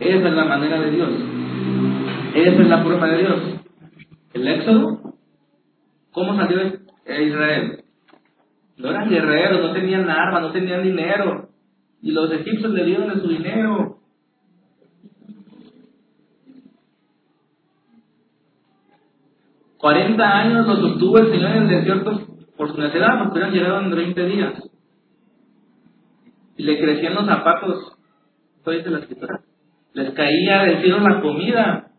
esa 0.00 0.28
es 0.28 0.34
la 0.34 0.44
manera 0.44 0.80
de 0.80 0.90
Dios. 0.90 1.10
Esa 2.34 2.62
es 2.62 2.68
la 2.68 2.82
forma 2.82 3.06
de 3.06 3.18
Dios. 3.18 3.40
El 4.34 4.48
Éxodo, 4.48 5.14
¿cómo 6.10 6.34
salió 6.34 6.58
Israel? 7.06 7.84
No 8.76 8.90
eran 8.90 9.08
guerreros, 9.08 9.60
no 9.60 9.72
tenían 9.72 10.10
armas, 10.10 10.42
no 10.42 10.52
tenían 10.52 10.82
dinero. 10.82 11.48
Y 12.02 12.10
los 12.10 12.32
egipcios 12.32 12.72
le 12.72 12.84
dieron 12.84 13.08
de 13.08 13.20
su 13.20 13.28
dinero. 13.28 13.98
Cuarenta 19.76 20.38
años 20.38 20.66
los 20.66 20.80
sostuvo 20.80 21.18
el 21.18 21.30
Señor 21.30 21.50
en 21.52 21.62
el 21.62 21.68
desierto 21.68 22.26
por 22.56 22.72
su 22.72 22.80
necesidad, 22.80 23.18
porque 23.18 23.32
hubieran 23.32 23.52
llegado 23.52 23.80
en 23.80 23.94
20 23.94 24.26
días. 24.26 24.70
Y 26.60 26.62
le 26.62 26.78
crecían 26.78 27.14
los 27.14 27.24
zapatos. 27.24 27.96
Esto 28.58 28.70
dice 28.70 28.90
la 28.90 28.98
escritura. 28.98 29.40
Les 29.94 30.12
caía 30.12 30.64
del 30.64 30.82
cielo 30.82 31.00
la 31.00 31.22
comida. 31.22 31.90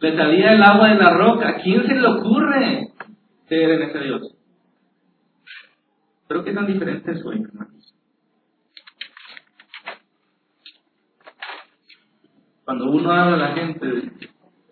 Les 0.00 0.16
salía 0.16 0.52
el 0.52 0.62
agua 0.62 0.90
de 0.90 0.96
la 0.96 1.14
roca. 1.16 1.48
¿A 1.48 1.62
quién 1.62 1.86
se 1.86 1.94
le 1.94 2.06
ocurre 2.06 2.92
creer 3.48 3.70
en 3.70 3.82
ese 3.88 3.98
Dios? 4.00 4.36
Pero 6.28 6.44
qué 6.44 6.52
tan 6.52 6.66
diferente 6.66 7.10
es 7.10 7.24
hoy, 7.24 7.42
hermanos. 7.42 7.94
Cuando 12.66 12.90
uno 12.90 13.12
habla 13.12 13.34
a 13.34 13.48
la 13.48 13.54
gente 13.54 13.86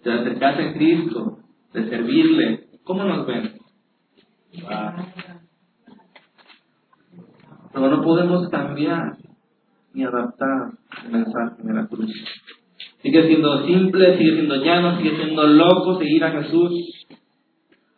de 0.04 0.12
acercarse 0.12 0.68
a 0.68 0.74
Cristo, 0.74 1.38
de 1.72 1.88
servirle, 1.88 2.66
¿cómo 2.84 3.04
nos 3.04 3.26
ven? 3.26 3.54
Pero 7.72 7.88
no 7.88 8.02
podemos 8.02 8.48
cambiar 8.48 9.16
ni 9.94 10.04
adaptar 10.04 10.72
el 11.04 11.10
mensaje 11.10 11.62
de 11.62 11.74
la 11.74 11.86
cruz. 11.86 12.10
Sigue 13.02 13.26
siendo 13.26 13.66
simple, 13.66 14.18
sigue 14.18 14.34
siendo 14.34 14.56
llano, 14.56 14.98
sigue 14.98 15.16
siendo 15.16 15.46
loco 15.46 15.98
seguir 15.98 16.24
a 16.24 16.30
Jesús. 16.30 17.06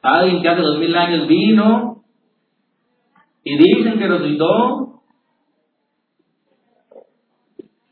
Alguien 0.03 0.43
que 0.43 0.49
hace 0.49 0.63
dos 0.63 0.79
mil 0.79 0.95
años 0.95 1.29
vino 1.29 2.05
y 3.43 3.59
dicen 3.59 3.99
que 3.99 4.07
resucitó. 4.07 5.03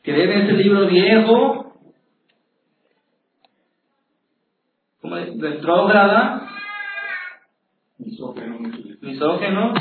Creer 0.02 0.30
en 0.30 0.40
ese 0.46 0.52
libro 0.54 0.88
viejo, 0.88 1.74
como 5.00 5.14
retrógrada, 5.14 6.52
Misógeno, 8.04 8.58
misógeno, 9.00 9.74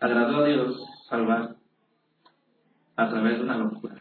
agradó 0.00 0.38
a 0.38 0.48
Dios 0.48 0.86
salvar 1.08 1.56
a 2.96 3.08
través 3.08 3.38
de 3.38 3.44
una 3.44 3.58
locura. 3.58 3.94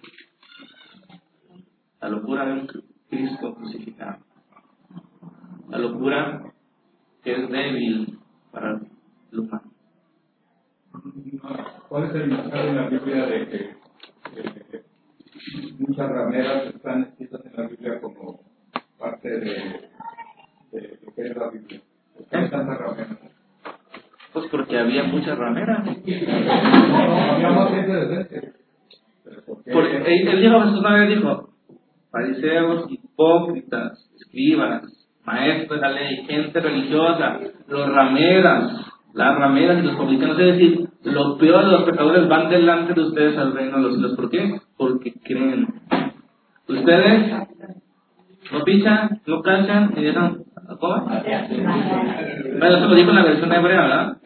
La 2.02 2.10
locura 2.10 2.46
de 2.46 2.54
un 2.54 2.68
Cristo 3.10 3.56
crucificado. 3.56 4.20
La 5.70 5.78
locura 5.78 6.42
que 7.22 7.34
es 7.34 7.50
débil 7.50 8.18
para 8.52 8.80
el 9.32 9.40
humano. 9.40 9.72
¿Cuál 11.90 12.04
es 12.06 12.16
el 12.16 12.28
mensaje 12.28 12.70
en 12.70 12.76
la 12.76 12.90
Biblia 12.90 13.26
de 13.26 13.48
que, 13.50 13.80
muchas 15.80 16.10
rameras 16.10 16.74
están 16.74 17.04
escritas 17.04 17.46
en 17.46 17.54
la 17.56 17.68
Biblia 17.68 18.02
como 18.02 18.40
parte 18.98 19.30
de, 19.30 19.90
de 20.72 21.00
lo 21.04 21.14
que 21.14 21.22
es 21.22 21.36
la 21.36 21.50
Biblia? 21.50 21.82
¿Por 22.16 22.26
qué 22.28 22.38
hay 22.38 22.50
tantas 22.50 22.78
rameras? 22.78 23.29
Pues 24.34 24.46
porque 24.52 24.78
había 24.78 25.04
muchas 25.04 25.38
rameras. 25.38 25.86
No, 25.86 25.92
había 27.32 27.50
más 27.50 27.70
gente. 27.72 28.54
Porque 29.72 29.98
él, 29.98 30.28
él 30.28 30.42
dijo, 30.42 30.62
Jesús 30.62 30.80
una 30.80 30.94
vez 30.94 31.10
dijo, 31.10 31.50
fariseos, 32.12 32.92
hipócritas, 32.92 34.10
escribas, 34.20 34.84
maestros 35.24 35.80
de 35.80 35.88
la 35.88 35.92
ley, 35.94 36.26
gente 36.26 36.60
religiosa, 36.60 37.40
los 37.68 37.94
rameras, 37.94 38.90
las 39.14 39.38
rameras 39.38 39.80
y 39.80 39.88
los 39.88 39.96
publicanos, 39.96 40.40
es 40.40 40.46
decir, 40.46 40.90
lo 41.04 41.38
peor 41.38 41.66
de 41.66 41.72
los 41.72 41.84
pecadores 41.84 42.28
van 42.28 42.50
delante 42.50 42.94
de 42.94 43.02
ustedes 43.02 43.38
al 43.38 43.54
reino 43.54 43.78
de 43.78 43.84
los 43.84 43.94
cielos. 43.94 44.16
¿Por 44.16 44.30
qué? 44.30 44.60
Porque 44.78 45.14
creen. 45.24 45.68
Ustedes 46.68 47.34
no 48.52 48.64
pichan, 48.64 49.22
no 49.26 49.42
cachan, 49.42 49.94
ni 49.96 50.04
dejan. 50.04 50.44
¿Cómo? 50.78 51.06
Bueno, 51.06 52.78
eso 52.78 52.88
lo 52.88 52.96
dijo 52.96 53.10
en 53.10 53.16
la 53.16 53.24
versión 53.24 53.52
hebrea, 53.52 53.82
¿verdad? 53.82 54.18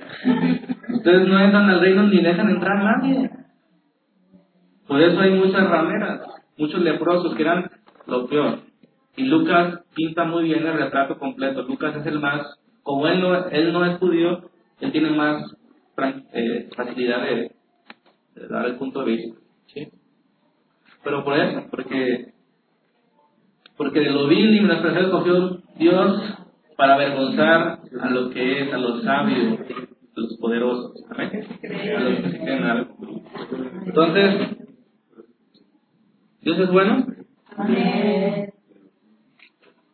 Ustedes 0.90 1.28
no 1.28 1.40
entran 1.40 1.70
al 1.70 1.80
reino 1.80 2.04
ni 2.04 2.22
dejan 2.22 2.50
entrar 2.50 2.78
a 2.78 2.98
nadie. 2.98 3.30
Por 4.88 5.02
eso 5.02 5.20
hay 5.22 5.32
muchas 5.32 5.70
rameras, 5.70 6.22
muchos 6.58 6.82
leprosos 6.82 7.36
que 7.36 7.44
eran 7.44 7.72
lo 8.08 8.28
peor. 8.28 8.60
Y 9.16 9.26
Lucas 9.26 9.82
pinta 9.96 10.26
muy 10.26 10.44
bien 10.44 10.66
el 10.66 10.74
retrato 10.74 11.18
completo. 11.18 11.64
Lucas 11.64 11.96
es 11.96 12.06
el 12.06 12.20
más, 12.20 12.60
como 12.82 13.08
él 13.08 13.22
no, 13.22 13.48
él 13.50 13.72
no 13.72 13.86
es 13.86 13.98
judío, 14.00 14.50
él 14.82 14.92
tiene 14.92 15.12
más 15.12 15.56
eh, 16.34 16.70
facilidad 16.76 17.24
de, 17.24 17.52
dar 18.50 18.66
el 18.66 18.76
punto 18.76 19.00
de 19.00 19.06
vista. 19.06 19.40
¿sí? 19.68 19.88
Pero 21.04 21.24
por 21.24 21.38
eso, 21.38 21.68
porque, 21.70 22.34
porque 23.78 24.00
de 24.02 24.10
lo 24.10 24.28
vil 24.28 24.58
y 24.58 24.62
menospreciado 24.62 25.06
escogió 25.06 25.63
Dios 25.76 26.22
para 26.78 26.96
avergonzar 26.96 27.80
a 28.02 28.10
lo 28.10 28.30
que 28.30 28.64
es, 28.64 28.74
a 28.74 28.78
los 28.78 29.04
sabios, 29.04 29.60
a 29.60 30.20
los 30.20 30.38
poderosos. 30.38 31.04
A 31.10 31.22
los 31.22 31.32
que 31.32 31.44
se 31.44 32.40
creen 32.40 32.64
algo. 32.64 32.96
Entonces, 33.86 34.58
¿Dios 36.44 36.60
es 36.60 36.72
bueno? 36.72 37.06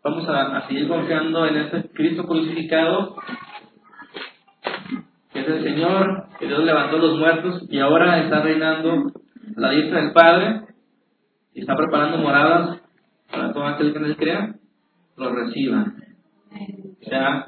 Vamos 0.03 0.29
a, 0.29 0.67
seguir 0.67 0.87
confiando 0.87 1.45
en 1.45 1.57
este 1.57 1.89
Cristo 1.89 2.25
crucificado, 2.25 3.15
que 5.31 5.41
es 5.41 5.47
el 5.47 5.63
Señor, 5.63 6.27
que 6.39 6.47
Dios 6.47 6.63
levantó 6.63 6.97
los 6.97 7.19
muertos 7.19 7.67
y 7.69 7.77
ahora 7.77 8.23
está 8.23 8.41
reinando 8.41 9.11
a 9.57 9.59
la 9.61 9.69
diestra 9.69 10.01
del 10.01 10.13
Padre 10.13 10.61
y 11.53 11.61
está 11.61 11.75
preparando 11.75 12.17
moradas 12.17 12.81
para 13.29 13.53
todo 13.53 13.67
aquel 13.67 13.93
que 13.93 13.99
nos 13.99 14.17
crea, 14.17 14.55
lo 15.19 15.33
reciba. 15.33 15.93
O 17.01 17.09
sea, 17.09 17.47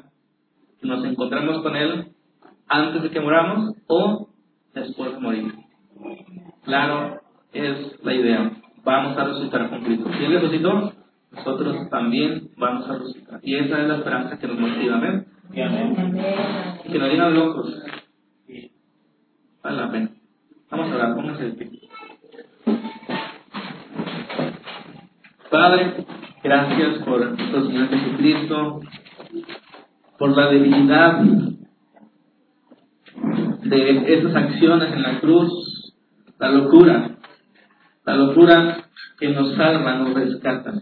nos 0.82 1.04
encontremos 1.04 1.62
con 1.62 1.76
Él 1.76 2.06
antes 2.68 3.02
de 3.02 3.10
que 3.10 3.20
moramos 3.20 3.76
o 3.86 4.28
después 4.74 5.12
de 5.12 5.20
morir. 5.20 5.52
Claro, 6.64 7.20
es 7.52 8.04
la 8.04 8.14
idea 8.14 8.62
vamos 8.84 9.16
a 9.16 9.24
resucitar 9.24 9.68
con 9.70 9.82
Cristo. 9.82 10.10
Si 10.16 10.24
Él 10.24 10.32
resucitó, 10.32 10.92
nosotros 11.30 11.88
también 11.90 12.50
vamos 12.56 12.88
a 12.88 12.98
resucitar. 12.98 13.40
Y 13.42 13.56
esa 13.56 13.82
es 13.82 13.88
la 13.88 13.96
esperanza 13.96 14.38
que 14.38 14.46
nos 14.46 14.58
motiva. 14.58 14.96
Amén. 14.96 15.26
Que 15.52 16.98
nos 16.98 17.10
digan 17.10 17.34
locos. 17.34 17.82
Vale 19.62 19.76
la 19.76 19.90
pena. 19.90 20.10
Vamos 20.70 20.90
a 20.90 20.94
orar, 20.94 21.14
pónganse 21.14 21.44
de 21.44 21.52
pie. 21.52 21.88
Padre, 25.50 26.06
gracias 26.42 26.98
por 27.04 27.20
nuestro 27.20 27.66
Señor 27.66 27.88
Jesucristo, 27.88 28.80
por 30.18 30.36
la 30.36 30.50
debilidad 30.50 31.22
de 33.62 34.14
esas 34.14 34.34
acciones 34.34 34.92
en 34.92 35.02
la 35.02 35.20
cruz, 35.20 35.94
la 36.38 36.50
locura 36.50 37.12
la 38.04 38.16
locura 38.16 38.88
que 39.18 39.28
nos 39.28 39.54
salva, 39.54 39.96
nos 39.96 40.14
rescata. 40.14 40.74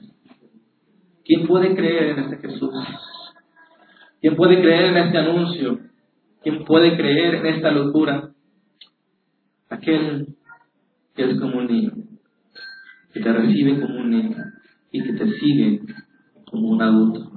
¿Quién 1.25 1.47
puede 1.47 1.75
creer 1.75 2.19
en 2.19 2.19
este 2.21 2.49
Jesús? 2.49 2.75
¿Quién 4.21 4.37
puede 4.37 4.61
creer 4.61 4.97
en 4.97 4.97
este 4.97 5.19
anuncio? 5.19 5.81
¿Quién 6.43 6.65
puede 6.65 6.97
creer 6.97 7.35
en 7.37 7.47
esta 7.47 7.71
locura? 7.71 8.31
Aquel 9.69 10.29
que 11.15 11.31
es 11.31 11.39
como 11.39 11.59
un 11.59 11.67
niño, 11.67 11.93
que 13.13 13.21
te 13.21 13.33
recibe 13.33 13.81
como 13.81 14.01
un 14.01 14.11
niño 14.11 14.37
y 14.93 15.03
que 15.03 15.13
te 15.13 15.31
sigue 15.39 15.81
como 16.51 16.71
un 16.71 16.83
adulto. 16.83 17.31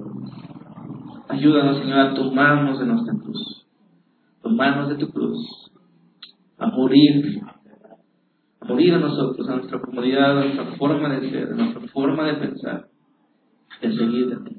Ayúdanos, 1.28 1.78
Señor, 1.78 1.98
a 1.98 2.14
tomarnos 2.14 2.78
de 2.78 2.86
nuestra 2.86 3.14
cruz, 3.14 3.66
tomarnos 4.42 4.88
de 4.88 4.96
tu 4.96 5.08
cruz, 5.10 5.70
a 6.58 6.66
morir 6.66 7.42
morir 8.66 8.94
a 8.94 8.98
nosotros, 8.98 9.48
a 9.48 9.56
nuestra 9.56 9.80
comodidad, 9.80 10.38
a 10.38 10.44
nuestra 10.44 10.64
forma 10.76 11.08
de 11.08 11.30
ser, 11.30 11.52
a 11.52 11.54
nuestra 11.54 11.80
forma 11.88 12.26
de 12.26 12.34
pensar, 12.34 12.86
de 13.80 13.92
seguir 13.92 14.44
ti. 14.44 14.56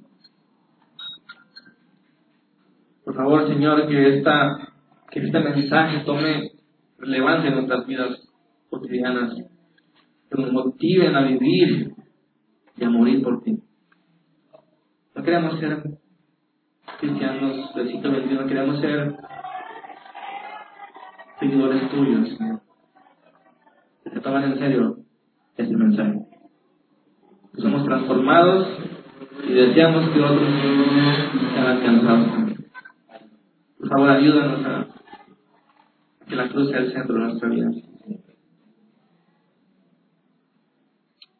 Por 3.04 3.16
favor, 3.16 3.48
Señor, 3.48 3.88
que, 3.88 4.18
esta, 4.18 4.74
que 5.12 5.20
este 5.20 5.40
mensaje 5.40 6.04
tome 6.06 6.52
relevancia 6.98 7.50
en 7.50 7.56
nuestras 7.56 7.86
vidas 7.88 8.30
cotidianas, 8.70 9.36
que 10.30 10.42
nos 10.42 10.52
motiven 10.52 11.16
a 11.16 11.22
vivir 11.22 11.95
y 12.78 12.84
a 12.84 12.90
morir 12.90 13.24
por 13.24 13.42
ti. 13.44 13.60
No 15.16 15.24
queremos 15.24 15.60
ser 15.60 15.84
cristianos 17.00 17.74
del 17.76 17.88
siglo 17.90 18.12
XXI, 18.12 18.48
queremos 18.48 18.80
ser 18.80 19.16
seguidores 21.40 21.90
tuyos, 21.90 22.38
Señor 22.38 22.66
que 24.16 24.22
toman 24.22 24.44
en 24.44 24.60
serio 24.60 24.96
este 25.58 25.76
mensaje. 25.76 26.20
somos 27.58 27.84
transformados 27.84 28.68
y 29.46 29.54
deseamos 29.54 30.10
que 30.10 30.22
otros 30.22 30.50
sean 31.54 31.68
alcanzados. 31.68 32.28
Por 33.78 33.90
favor, 33.90 34.10
ayúdanos 34.10 34.66
a 34.66 34.88
que 36.30 36.36
la 36.36 36.48
cruz 36.48 36.70
sea 36.70 36.80
el 36.80 36.94
centro 36.94 37.16
de 37.16 37.22
nuestra 37.22 37.50
vida. 37.50 37.70